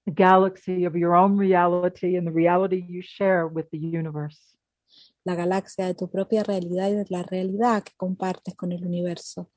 The 0.06 0.12
galaxy 0.12 0.84
of 0.84 0.96
your 0.96 1.14
own 1.14 1.36
reality 1.36 2.16
and 2.16 2.26
the 2.26 2.32
reality 2.32 2.84
you 2.88 3.02
share 3.02 3.46
with 3.46 3.70
the 3.70 3.78
universe. 3.78 4.53
La 5.24 5.34
galaxia 5.34 5.86
de 5.86 5.94
tu 5.94 6.10
propia 6.10 6.42
realidad 6.42 6.88
y 6.88 6.94
de 6.94 7.06
la 7.08 7.22
realidad 7.22 7.82
que 7.82 7.92
compartes 7.96 8.54
con 8.54 8.72
el 8.72 8.84
universo. 8.86 9.50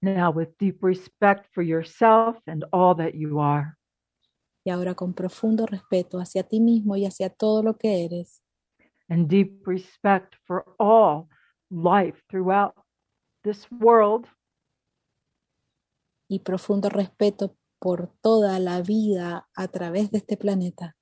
Now, 0.00 0.30
with 0.30 0.50
deep 0.58 0.82
respect 0.82 1.46
for 1.52 1.62
yourself 1.64 2.36
and 2.46 2.64
all 2.72 2.94
that 2.96 3.14
you 3.14 3.40
are, 3.40 3.76
Y 4.66 4.70
ahora 4.70 4.94
con 4.94 5.14
profundo 5.14 5.66
respeto 5.66 6.18
hacia 6.18 6.42
ti 6.42 6.60
mismo 6.60 6.96
y 6.96 7.04
hacia 7.06 7.28
todo 7.30 7.62
lo 7.62 7.76
que 7.76 8.04
eres. 8.04 8.40
and 9.10 9.28
deep 9.28 9.66
respect 9.66 10.34
for 10.46 10.64
all 10.78 11.28
life 11.70 12.22
throughout 12.30 12.74
this 13.42 13.66
world, 13.80 14.26
y 16.28 16.38
profundo 16.38 16.88
respeto 16.88 17.56
por 17.78 18.10
toda 18.22 18.58
la 18.58 18.80
vida 18.80 19.46
a 19.54 19.68
través 19.68 20.10
de 20.10 20.18
este 20.18 20.36
planeta, 20.38 20.96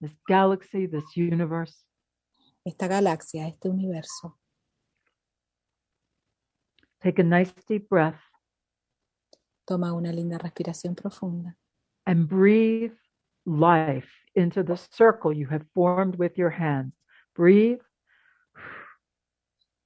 this 0.00 0.14
galaxy, 0.26 0.86
this 0.86 1.16
universe, 1.16 1.84
esta 2.68 2.86
galaxia, 2.86 3.48
este 3.48 3.68
universo. 3.68 4.38
take 7.00 7.20
a 7.20 7.24
nice 7.24 7.52
deep 7.68 7.88
breath 7.88 8.18
Toma 9.64 9.92
una 9.92 10.12
linda 10.12 10.38
respiración 10.38 10.94
profunda 10.94 11.56
and 12.06 12.26
breathe 12.28 12.96
life 13.44 14.08
into 14.34 14.62
the 14.62 14.76
circle 14.76 15.32
you 15.32 15.46
have 15.48 15.64
formed 15.74 16.16
with 16.16 16.32
your 16.36 16.50
hands. 16.50 16.94
Breathe 17.34 17.80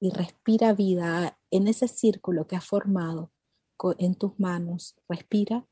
y 0.01 0.11
respira 0.11 0.73
vida 0.73 1.39
en 1.51 1.69
ese 1.69 1.87
círculo 1.89 2.47
que 2.47 2.57
has 2.57 2.67
formado 2.67 3.33
en 3.99 4.15
tus 4.15 4.39
manos. 4.39 4.97
Respira, 5.09 5.67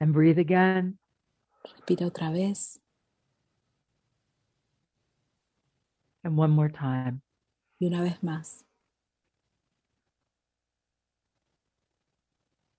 and 0.00 0.12
breathe 0.12 0.38
again 0.38 0.98
respira 1.64 2.06
otra 2.06 2.30
vez 2.30 2.80
and 6.24 6.36
one 6.36 6.50
more 6.50 6.68
time. 6.70 7.20
una 7.80 8.02
vez 8.02 8.22
más. 8.22 8.64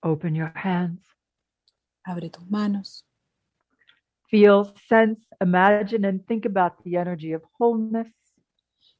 Open 0.02 0.34
your 0.34 0.52
hands. 0.54 1.00
Abre 2.06 2.30
tus 2.30 2.48
manos, 2.48 3.04
Feel, 4.30 4.72
sense, 4.88 5.24
imagine, 5.40 6.04
and 6.04 6.26
think 6.26 6.44
about 6.46 6.82
the 6.84 6.96
energy 6.96 7.32
of 7.32 7.42
wholeness, 7.58 8.08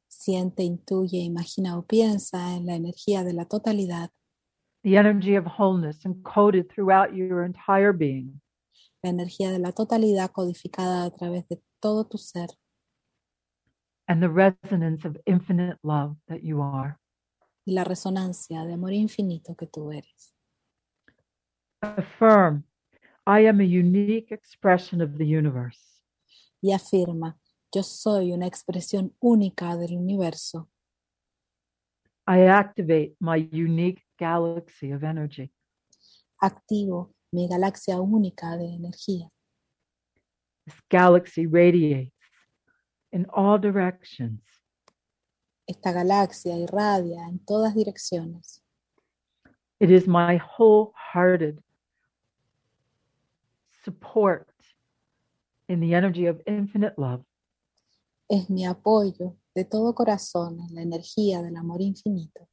siente, 0.09 0.63
intuye, 0.63 1.23
imagina 1.23 1.77
o 1.77 1.83
piensa 1.83 2.55
en 2.55 2.65
la 2.65 2.75
energía 2.75 3.23
de 3.25 3.33
la 3.33 3.45
totalidad, 3.45 4.09
the 4.83 4.97
energy 4.97 5.35
of 5.35 5.45
wholeness 5.45 6.05
encoded 6.05 6.69
throughout 6.69 7.13
your 7.13 7.43
entire 7.43 7.91
being. 7.93 8.41
la 9.03 9.09
energía 9.09 9.51
de 9.51 9.59
la 9.59 9.71
totalidad 9.71 10.31
codificada 10.31 11.05
a 11.05 11.11
través 11.11 11.47
de 11.49 11.61
todo 11.79 12.05
tu 12.05 12.17
ser 12.17 12.49
and 14.07 14.21
the 14.21 14.29
resonance 14.29 15.05
of 15.05 15.17
infinite 15.25 15.77
love 15.83 16.15
that 16.27 16.43
you 16.43 16.61
are. 16.61 16.99
y 17.67 17.73
la 17.73 17.83
resonancia 17.83 18.63
de 18.63 18.73
amor 18.73 18.93
infinito 18.93 19.53
que 19.55 19.67
tú 19.67 19.91
eres. 19.91 20.33
Affirm, 21.81 22.63
I 23.27 23.45
am 23.45 23.59
a 23.59 23.65
unique 23.65 24.31
expression 24.31 25.01
of 25.01 25.17
the 25.17 25.25
universe. 25.25 26.01
Y 26.61 26.71
afirma, 26.71 27.37
yo 27.75 27.83
soy 27.83 28.31
una 28.31 28.47
expresión 28.47 29.13
única 29.19 29.75
del 29.75 29.97
universo. 29.97 30.69
I 32.25 32.47
activate 32.47 33.17
my 33.19 33.49
unique 33.51 34.01
galaxy 34.17 34.93
of 34.93 35.03
energy. 35.03 35.51
Activo 36.41 37.13
mi 37.33 37.49
galaxia 37.49 37.99
única 37.99 38.55
de 38.55 38.75
energía. 38.75 39.29
This 40.65 40.81
galaxy 40.89 41.45
radiates 41.45 42.13
in 43.11 43.25
all 43.33 43.57
directions. 43.57 44.41
Esta 45.67 45.91
galaxia 45.91 46.55
irradia 46.57 47.27
en 47.27 47.39
todas 47.39 47.75
direcciones. 47.75 48.61
It 49.79 49.91
is 49.91 50.07
my 50.07 50.37
wholehearted 50.37 51.61
support 53.83 54.47
in 55.67 55.79
the 55.79 55.93
energy 55.93 56.25
of 56.25 56.41
infinite 56.47 56.97
love. 56.97 57.23
Es 58.29 58.49
mi 58.49 58.65
apoyo 58.65 59.37
de 59.55 59.63
todo 59.63 59.93
corazón 59.93 60.59
en 60.59 60.75
la 60.75 60.81
energía 60.81 61.41
del 61.41 61.55
amor 61.55 61.81
infinito, 61.81 62.47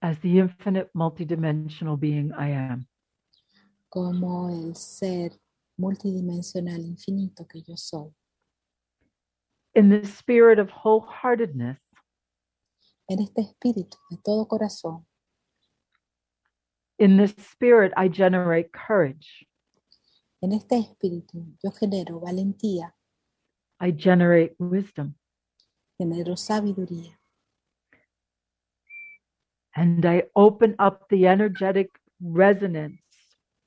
as 0.00 0.18
the 0.20 0.38
infinite 0.38 0.90
multidimensional 0.94 1.98
being 1.98 2.32
I 2.32 2.50
am. 2.50 2.86
como 3.88 4.48
el 4.50 4.76
ser 4.76 5.32
multidimensional 5.76 6.80
infinito 6.84 7.46
que 7.46 7.62
yo 7.62 7.76
soy. 7.76 8.14
In 9.74 9.88
the 9.88 10.04
spirit 10.06 10.58
of 10.58 10.70
wholeheartedness, 10.70 11.78
En 13.08 13.18
este 13.20 13.40
espíritu 13.42 13.96
de 14.10 14.18
todo 14.24 14.46
corazón, 14.46 15.04
in 16.98 17.16
this 17.16 17.34
spirit, 17.38 17.92
I 17.96 18.08
generate 18.08 18.70
courage. 18.72 19.46
en 20.42 20.52
este 20.52 20.76
espíritu 20.78 21.54
yo 21.62 21.70
genero 21.70 22.20
valentía, 22.20 22.92
I 23.80 23.90
generate 23.92 24.54
wisdom. 24.58 25.14
genero 25.98 26.36
sabiduría 26.36 27.16
And 29.74 30.04
I 30.04 30.24
open 30.34 30.74
up 30.78 31.08
the 31.10 31.26
energetic 31.28 31.88
resonance 32.20 33.00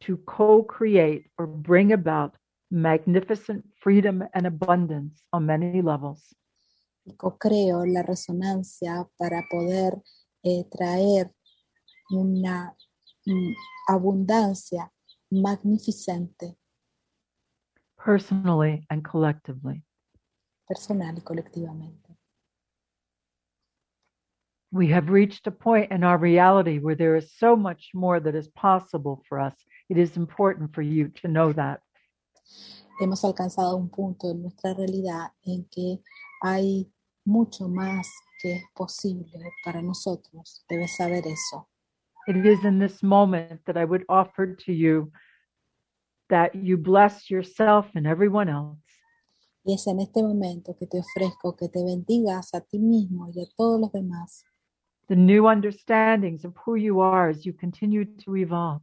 to 0.01 0.17
co 0.17 0.63
create 0.63 1.29
or 1.37 1.47
bring 1.47 1.91
about 1.93 2.35
magnificent 2.73 3.63
freedom 3.79 4.23
and 4.33 4.47
abundance 4.47 5.21
on 5.31 5.45
many 5.45 5.81
levels. 5.81 6.35
co-creo 7.17 7.85
la 7.85 8.01
resonancia 8.01 9.07
para 9.17 9.43
poder 9.49 10.01
eh, 10.41 10.65
traer 10.71 11.31
una 12.09 12.75
mm, 13.25 13.53
abundancia 13.89 14.91
magnificente 15.29 16.57
personally 18.03 18.85
and 18.89 19.03
collectively. 19.03 19.83
personal 20.67 21.15
y 21.15 21.21
colectivamente. 21.21 22.17
We 24.71 24.87
have 24.87 25.09
reached 25.09 25.45
a 25.45 25.51
point 25.51 25.91
in 25.91 26.03
our 26.03 26.17
reality 26.17 26.79
where 26.79 26.95
there 26.95 27.15
is 27.15 27.31
so 27.37 27.55
much 27.55 27.91
more 27.93 28.19
that 28.19 28.33
is 28.33 28.47
possible 28.47 29.21
for 29.29 29.39
us. 29.39 29.53
It 29.89 29.97
is 29.99 30.17
important 30.17 30.73
for 30.73 30.81
you 30.81 31.09
to 31.21 31.27
know 31.27 31.53
that. 31.53 31.82
Hemos 32.99 33.23
alcanzado 33.25 33.75
un 33.75 33.89
punto 33.89 34.29
en 34.31 34.41
nuestra 34.43 34.73
realidad 34.73 35.31
en 35.43 35.65
que 35.65 35.99
hay 36.41 36.91
mucho 37.25 37.67
más 37.67 38.07
que 38.41 38.53
es 38.55 38.63
posible 38.75 39.39
para 39.63 39.81
nosotros. 39.81 40.63
Debes 40.69 40.95
saber 40.95 41.25
eso. 41.27 41.67
It 42.27 42.37
is 42.45 42.63
in 42.63 42.79
this 42.79 43.01
moment 43.03 43.61
that 43.65 43.75
I 43.77 43.85
would 43.85 44.05
offer 44.07 44.55
to 44.55 44.71
you 44.71 45.11
that 46.29 46.53
you 46.53 46.77
bless 46.77 47.29
yourself 47.29 47.87
and 47.95 48.07
everyone 48.07 48.49
else 48.49 48.79
Y 49.65 49.73
es 49.73 49.87
en 49.87 49.99
este 50.01 50.21
momento 50.21 50.75
que 50.77 50.87
te 50.87 50.99
ofrezco 50.99 51.55
que 51.55 51.69
te 51.69 51.83
bendigas 51.83 52.53
a 52.53 52.61
ti 52.61 52.79
mismo 52.79 53.29
y 53.33 53.41
a 53.41 53.45
todos 53.55 53.79
los 53.79 53.91
demás. 53.91 54.43
the 55.09 55.15
new 55.15 55.47
understandings 55.47 56.45
of 56.45 56.53
who 56.65 56.75
you 56.75 57.01
are 57.01 57.29
as 57.29 57.45
you 57.45 57.53
continue 57.53 58.05
to 58.05 58.35
evolve. 58.37 58.81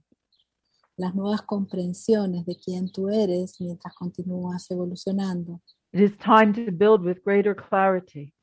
Las 1.00 1.14
nuevas 1.14 1.40
comprensiones 1.42 2.44
de 2.44 2.56
quién 2.56 2.92
tú 2.92 3.08
eres 3.08 3.58
mientras 3.58 3.94
continúas 3.94 4.70
evolucionando. 4.70 5.62
It 5.92 6.00
is 6.02 6.18
time 6.18 6.52
to 6.52 6.70
build 6.70 7.02
with 7.02 7.22
greater 7.24 7.56
clarity. 7.56 8.34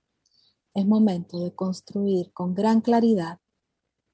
Es 0.73 0.85
momento 0.85 1.39
de 1.39 1.53
construir 1.53 2.31
con 2.33 2.55
gran 2.55 2.81
claridad. 2.81 3.37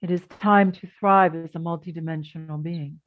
It 0.01 0.11
is 0.11 0.27
time 0.41 0.73
to 0.73 0.87
thrive 0.99 1.45
as 1.45 1.55
a 1.55 1.59
multidimensional 1.59 2.61
being. 2.61 3.01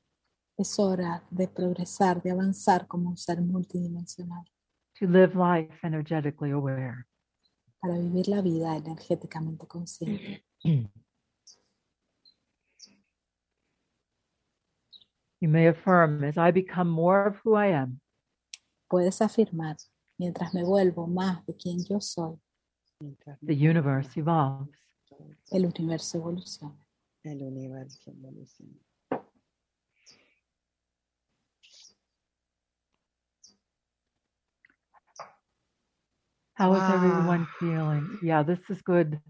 Es 0.56 0.78
hora 0.78 1.22
de 1.30 1.46
progresar, 1.46 2.22
de 2.22 2.30
avanzar 2.30 2.86
como 2.86 3.10
un 3.10 3.18
ser 3.18 3.42
multidimensional 3.42 4.44
to 4.98 5.06
live 5.06 5.34
life 5.36 5.68
energetically 5.82 6.50
aware. 6.50 7.06
para 7.78 7.98
vivir 7.98 8.28
la 8.28 8.40
vida 8.40 8.74
energéticamente 8.74 9.66
consciente. 9.66 10.42
You 15.40 15.48
may 15.48 15.66
affirm, 15.66 16.24
as 16.24 16.38
I 16.38 16.50
become 16.50 16.88
more 16.88 17.26
of 17.26 17.36
who 17.44 17.54
I 17.54 17.66
am, 17.66 18.00
Puedes 18.88 19.20
afirmar, 19.20 19.76
mientras 20.18 20.54
me 20.54 20.62
vuelvo 20.62 21.06
más 21.06 21.44
de 21.46 21.54
quien 21.56 21.84
yo 21.84 22.00
soy, 22.00 22.38
the 23.42 23.54
universe 23.54 24.16
evolves. 24.16 24.70
el 25.52 25.66
universo 25.66 26.18
evoluciona. 26.18 26.76
El 27.24 27.42
universo 27.42 28.10
evoluciona. 28.10 28.80
How 36.54 36.72
is 36.74 36.80
Wow. 36.80 36.94
everyone 36.94 37.46
ah. 37.46 37.56
feeling? 37.60 38.18
Yeah, 38.22 38.42
this 38.42 38.60
is 38.70 38.80
good. 38.80 39.20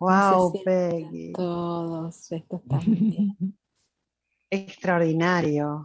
Wow, 0.00 0.50
sienten 0.52 0.64
Peggy. 0.64 1.32
Todos, 1.32 2.32
esto 2.32 2.56
está 2.56 2.78
bien. 2.84 3.54
Extraordinario. 4.50 5.84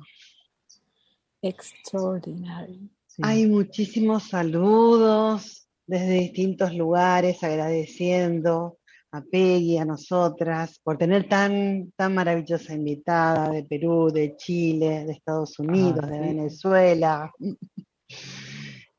Extraordinary. 1.42 2.90
Sí. 3.08 3.22
Hay 3.26 3.48
muchísimos 3.48 4.30
saludos 4.30 5.68
desde 5.88 6.20
distintos 6.20 6.74
lugares, 6.74 7.44
agradeciendo 7.44 8.78
a 9.12 9.22
Peggy, 9.22 9.78
a 9.78 9.86
nosotras, 9.86 10.80
por 10.84 10.98
tener 10.98 11.28
tan, 11.28 11.92
tan 11.98 12.14
maravillosa 12.16 12.74
invitada 12.74 13.50
de 13.50 13.64
Perú, 13.64 14.10
de 14.10 14.36
Chile, 14.38 15.06
de 15.06 15.14
Estados 15.14 15.60
Unidos, 15.60 16.08
de 16.08 16.14
sí. 16.14 16.20
Venezuela. 16.20 17.32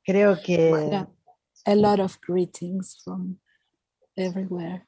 Creo 0.05 0.37
que. 0.43 1.07
A 1.65 1.75
lot 1.77 2.01
of 2.01 2.19
greetings 2.27 3.01
from 3.05 3.39
everywhere. 4.17 4.85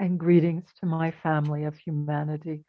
and 0.00 0.18
greetings 0.18 0.64
to 0.80 0.86
my 0.86 1.12
family 1.22 1.64
of 1.64 1.76
humanity. 1.76 2.64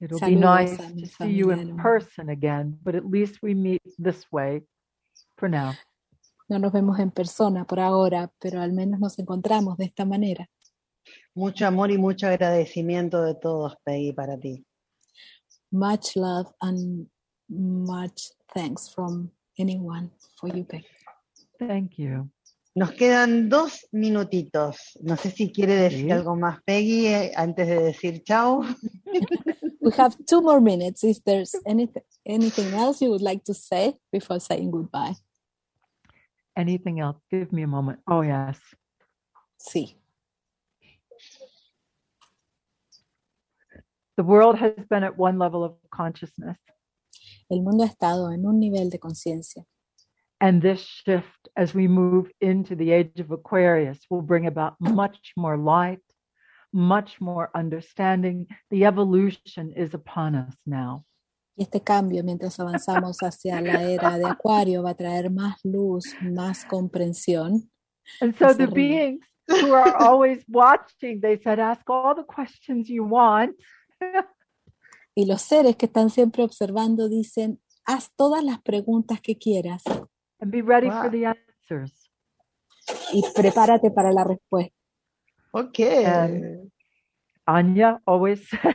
It'll 0.00 0.18
be 0.18 0.36
Saludos 0.36 0.40
nice 0.40 0.78
a 0.78 0.94
mi 0.94 1.02
to 1.02 1.08
see 1.08 1.30
you 1.30 1.50
in 1.50 1.76
person 1.76 2.28
again, 2.28 2.78
but 2.82 2.94
at 2.94 3.06
least 3.06 3.38
we 3.42 3.54
meet 3.54 3.82
this 3.98 4.24
way 4.30 4.62
for 5.38 5.48
now. 5.48 5.74
No 6.48 6.58
nos 6.58 6.72
vemos 6.72 6.98
en 6.98 7.10
persona 7.10 7.64
por 7.64 7.80
ahora, 7.80 8.30
pero 8.38 8.60
al 8.60 8.72
menos 8.72 9.00
nos 9.00 9.18
encontramos 9.18 9.76
de 9.78 9.86
esta 9.86 10.04
manera. 10.04 10.48
mucho 11.34 11.66
amor 11.66 11.90
y 11.90 11.98
mucho 11.98 12.26
agradecimiento 12.26 13.22
de 13.22 13.34
todos, 13.34 13.76
Peggy, 13.84 14.12
para 14.12 14.38
ti. 14.38 14.64
Much 15.70 16.16
love 16.16 16.52
and 16.60 17.06
much 17.48 18.32
thanks 18.54 18.88
from 18.88 19.30
anyone 19.58 20.10
for 20.40 20.48
you, 20.48 20.64
Becky. 20.64 20.86
Thank 21.58 21.98
you. 21.98 22.30
Nos 22.76 22.92
quedan 22.92 23.48
dos 23.48 23.88
minutitos. 23.90 24.98
No 25.00 25.16
sé 25.16 25.30
si 25.30 25.50
quiere 25.50 25.74
decir 25.76 26.04
Sí. 26.04 26.10
algo 26.10 26.36
más, 26.36 26.62
Peggy, 26.62 27.06
eh, 27.06 27.32
antes 27.34 27.66
de 27.68 27.80
decir 27.80 28.22
chau. 28.22 28.60
We 29.80 29.92
have 29.96 30.14
two 30.26 30.42
more 30.42 30.60
minutes. 30.60 31.02
If 31.02 31.24
there's 31.24 31.54
anything 31.64 32.02
anything 32.26 32.74
else 32.74 33.00
you 33.00 33.10
would 33.10 33.22
like 33.22 33.44
to 33.44 33.54
say 33.54 33.94
before 34.12 34.40
saying 34.40 34.70
goodbye. 34.72 35.14
Anything 36.54 37.00
else? 37.00 37.16
Give 37.30 37.50
me 37.50 37.62
a 37.62 37.66
moment. 37.66 38.00
Oh, 38.06 38.20
yes. 38.22 38.58
Sí. 39.58 39.96
The 44.16 44.22
world 44.24 44.58
has 44.58 44.72
been 44.90 45.02
at 45.02 45.16
one 45.16 45.38
level 45.38 45.64
of 45.64 45.76
consciousness, 45.90 46.58
El 47.48 47.62
mundo 47.62 47.84
ha 47.84 47.86
estado 47.86 48.32
en 48.32 48.44
un 48.44 48.58
nivel 48.58 48.90
de 48.90 48.98
conciencia 48.98 49.64
and 50.40 50.60
this 50.60 50.82
shift 50.82 51.48
as 51.56 51.74
we 51.74 51.88
move 51.88 52.30
into 52.40 52.74
the 52.76 52.92
age 52.92 53.20
of 53.20 53.30
Aquarius 53.30 53.98
will 54.10 54.22
bring 54.22 54.46
about 54.46 54.74
much 54.80 55.32
more 55.36 55.56
light, 55.56 56.02
much 56.72 57.20
more 57.20 57.50
understanding. 57.54 58.46
The 58.70 58.84
evolution 58.84 59.72
is 59.72 59.94
upon 59.94 60.34
us 60.34 60.54
now. 60.66 61.04
y 61.56 61.62
este 61.62 61.80
cambio 61.82 62.22
mientras 62.22 62.60
avanzamos 62.60 63.18
hacia 63.22 63.60
la 63.62 63.82
era 63.82 64.18
de 64.18 64.26
Acuario 64.26 64.82
va 64.82 64.90
a 64.90 64.94
traer 64.94 65.30
más 65.30 65.58
luz, 65.64 66.14
más 66.20 66.66
comprensión. 66.66 67.70
And 68.20 68.36
so 68.36 68.54
the 68.54 68.66
beings 68.66 69.24
who 69.48 69.72
are 69.72 69.96
always 69.96 70.44
watching, 70.48 71.20
they 71.20 71.38
said, 71.42 71.58
ask 71.58 71.88
all 71.88 72.14
the 72.14 72.24
questions 72.24 72.88
you 72.88 73.04
want. 73.04 73.56
Y 75.18 75.24
los 75.24 75.40
seres 75.40 75.76
que 75.76 75.86
están 75.86 76.10
siempre 76.10 76.42
observando 76.42 77.08
dicen, 77.08 77.58
haz 77.86 78.10
todas 78.16 78.44
las 78.44 78.60
preguntas 78.60 79.22
que 79.22 79.38
quieras 79.38 79.82
and 80.40 80.50
be 80.50 80.62
ready 80.62 80.88
Wow. 80.88 81.02
for 81.02 81.10
the 81.10 81.26
answers. 81.26 82.10
y 83.12 83.22
prepárate 83.34 83.90
para 83.90 84.12
la 84.12 84.24
respuesta. 84.24 84.72
Ok. 85.52 85.80
And- 85.80 86.70
Anya 87.48 88.00
always 88.06 88.48
says, 88.50 88.74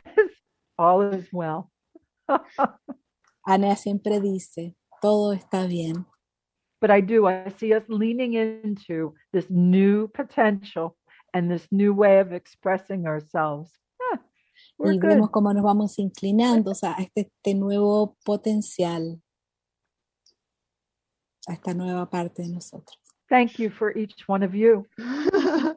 all 0.78 1.02
is 1.14 1.28
well. 1.32 1.70
Ana 3.46 3.76
siempre 3.76 4.20
dice, 4.20 4.74
todo 5.00 5.32
está 5.32 5.66
bien. 5.66 6.06
But 6.80 6.90
I 6.90 7.00
do, 7.00 7.26
I 7.26 7.48
see 7.58 7.74
us 7.74 7.84
leaning 7.88 8.34
into 8.34 9.14
this 9.32 9.48
new 9.50 10.08
potential 10.08 10.96
and 11.32 11.50
this 11.50 11.66
new 11.70 11.94
way 11.94 12.18
of 12.18 12.32
expressing 12.32 13.06
ourselves. 13.06 13.70
Ah, 14.12 14.18
we're 14.78 14.92
y 14.94 14.98
good. 14.98 15.10
vemos 15.10 15.30
cómo 15.30 15.52
nos 15.54 15.62
vamos 15.62 15.98
inclinando 15.98 16.72
o 16.72 16.74
sea, 16.74 16.94
a 16.98 17.02
este, 17.02 17.30
este 17.30 17.54
nuevo 17.54 18.16
potencial, 18.24 19.21
a 21.48 21.52
esta 21.54 21.74
nueva 21.74 22.08
parte 22.08 22.42
de 22.42 22.48
nosotros. 22.48 22.98
Thank 23.28 23.58
you 23.58 23.70
for 23.70 23.96
each 23.96 24.28
one 24.28 24.44
of 24.44 24.54
you. 24.54 24.86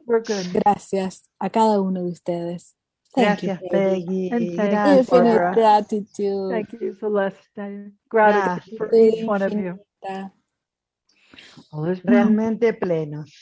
We're 0.06 0.22
good. 0.22 0.52
Gracias 0.52 1.28
a 1.40 1.48
cada 1.48 1.80
uno 1.80 2.02
de 2.02 2.10
ustedes. 2.10 2.76
Thank 3.14 3.42
you, 3.42 3.48
Gracias, 3.48 3.70
Peggy. 3.70 4.28
Peggy. 4.28 4.30
And 4.30 4.56
thank 4.56 5.08
Barbara. 5.08 5.54
gratitude. 5.54 6.50
Thank 6.50 6.72
you, 6.80 6.92
Celeste. 6.92 7.92
Gratitude 8.10 8.76
for 8.76 8.88
Gratitud 8.88 9.14
each 9.14 9.24
one 9.26 9.42
of 9.42 9.52
you. 9.52 9.78
Realmente 12.04 12.74
plenos. 12.74 13.32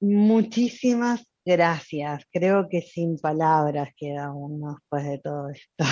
Muchísimas 0.00 1.26
gracias. 1.46 2.24
Creo 2.30 2.68
que 2.68 2.82
sin 2.82 3.18
palabras 3.18 3.88
queda 3.96 4.32
uno 4.32 4.74
después 4.74 5.04
de 5.04 5.18
todo 5.18 5.48
esto. 5.48 5.84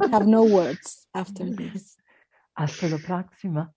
I 0.00 0.14
have 0.14 0.26
no 0.26 0.44
words 0.44 1.08
after 1.12 1.44
this. 1.44 1.97
Hasta 2.58 2.88
la 2.88 2.98
próxima. 2.98 3.72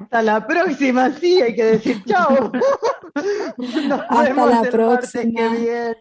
Hasta 0.00 0.22
la 0.22 0.46
próxima, 0.46 1.10
sí, 1.10 1.40
hay 1.40 1.54
que 1.54 1.64
decir 1.64 2.02
chao. 2.04 2.50
Nos 3.88 4.00
Hasta 4.00 4.22
vemos 4.22 4.50
la 4.50 4.60
el 4.62 4.78
martes 4.78 5.12
que 5.12 5.20
próxima. 5.20 5.48
viene. 5.54 5.96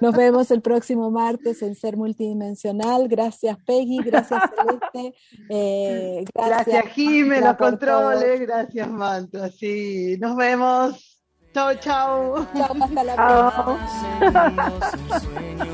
Nos 0.00 0.16
vemos 0.16 0.50
el 0.50 0.60
próximo 0.60 1.10
martes 1.10 1.62
en 1.62 1.74
Ser 1.74 1.96
Multidimensional. 1.96 3.08
Gracias, 3.08 3.56
Peggy. 3.64 3.98
Gracias, 4.04 4.42
Celeste. 4.56 5.14
Eh, 5.48 6.24
gracias. 6.34 6.66
Gracias, 6.66 7.26
Mantra, 7.26 7.40
los 7.40 7.56
controles. 7.56 8.40
Gracias, 8.40 8.88
Mantra. 8.90 9.48
Sí, 9.50 10.16
nos 10.20 10.36
vemos. 10.36 11.22
Chao, 11.54 11.74
chao. 11.74 12.46
Chao, 12.54 12.76
hasta 12.80 13.04
la 13.04 13.16
Chao. 13.16 13.78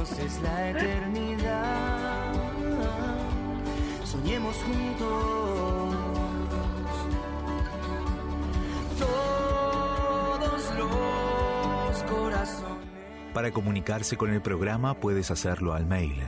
próxima. 0.02 1.17
Soñemos 4.48 4.64
juntos. 4.64 5.94
Todos 8.98 10.74
los 10.78 12.02
corazones. 12.04 12.88
Para 13.34 13.50
comunicarse 13.50 14.16
con 14.16 14.32
el 14.32 14.40
programa 14.40 14.94
puedes 14.94 15.30
hacerlo 15.30 15.74
al 15.74 15.84
mail 15.86 16.22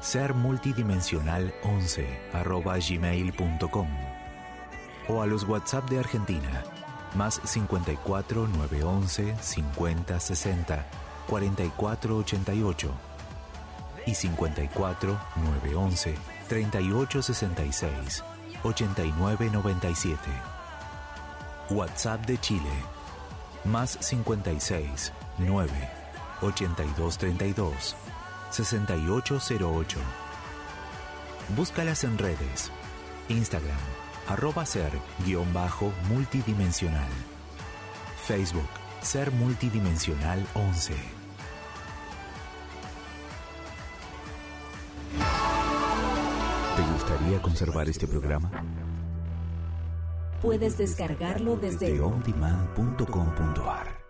sermultidimensional11 0.00 2.06
arroba 2.34 2.78
gmail.com 2.78 3.88
o 5.08 5.22
a 5.22 5.26
los 5.26 5.42
WhatsApp 5.44 5.88
de 5.88 5.98
Argentina 5.98 6.62
más 7.14 7.40
54 7.42 8.46
911 8.48 9.34
50 9.40 10.20
60 10.20 10.86
44 11.26 12.18
88 12.18 12.90
y 14.06 14.14
54 14.14 15.18
911 15.36 16.33
38 16.48 17.22
66 17.22 18.24
89 18.62 19.50
97 19.50 20.18
WhatsApp 21.70 22.24
de 22.26 22.38
Chile 22.38 22.70
más 23.64 23.96
56 24.00 25.12
9 25.38 25.70
82 26.42 27.18
32 27.18 27.96
6808. 28.50 29.98
Búscalas 31.56 32.04
en 32.04 32.16
redes. 32.18 32.70
Instagram, 33.28 33.76
arroba 34.28 34.64
ser 34.64 34.92
guion 35.24 35.52
bajo 35.52 35.92
multidimensional. 36.08 37.10
Facebook, 38.26 38.68
ser 39.02 39.32
multidimensional 39.32 40.46
11. 40.54 40.94
¿Te 47.24 47.30
gustaría 47.30 47.42
conservar 47.42 47.88
este 47.88 48.06
programa? 48.06 48.50
Puedes 50.42 50.76
descargarlo 50.76 51.56
desde 51.56 51.94
De 51.94 52.00
ondemand.com.ar 52.02 54.03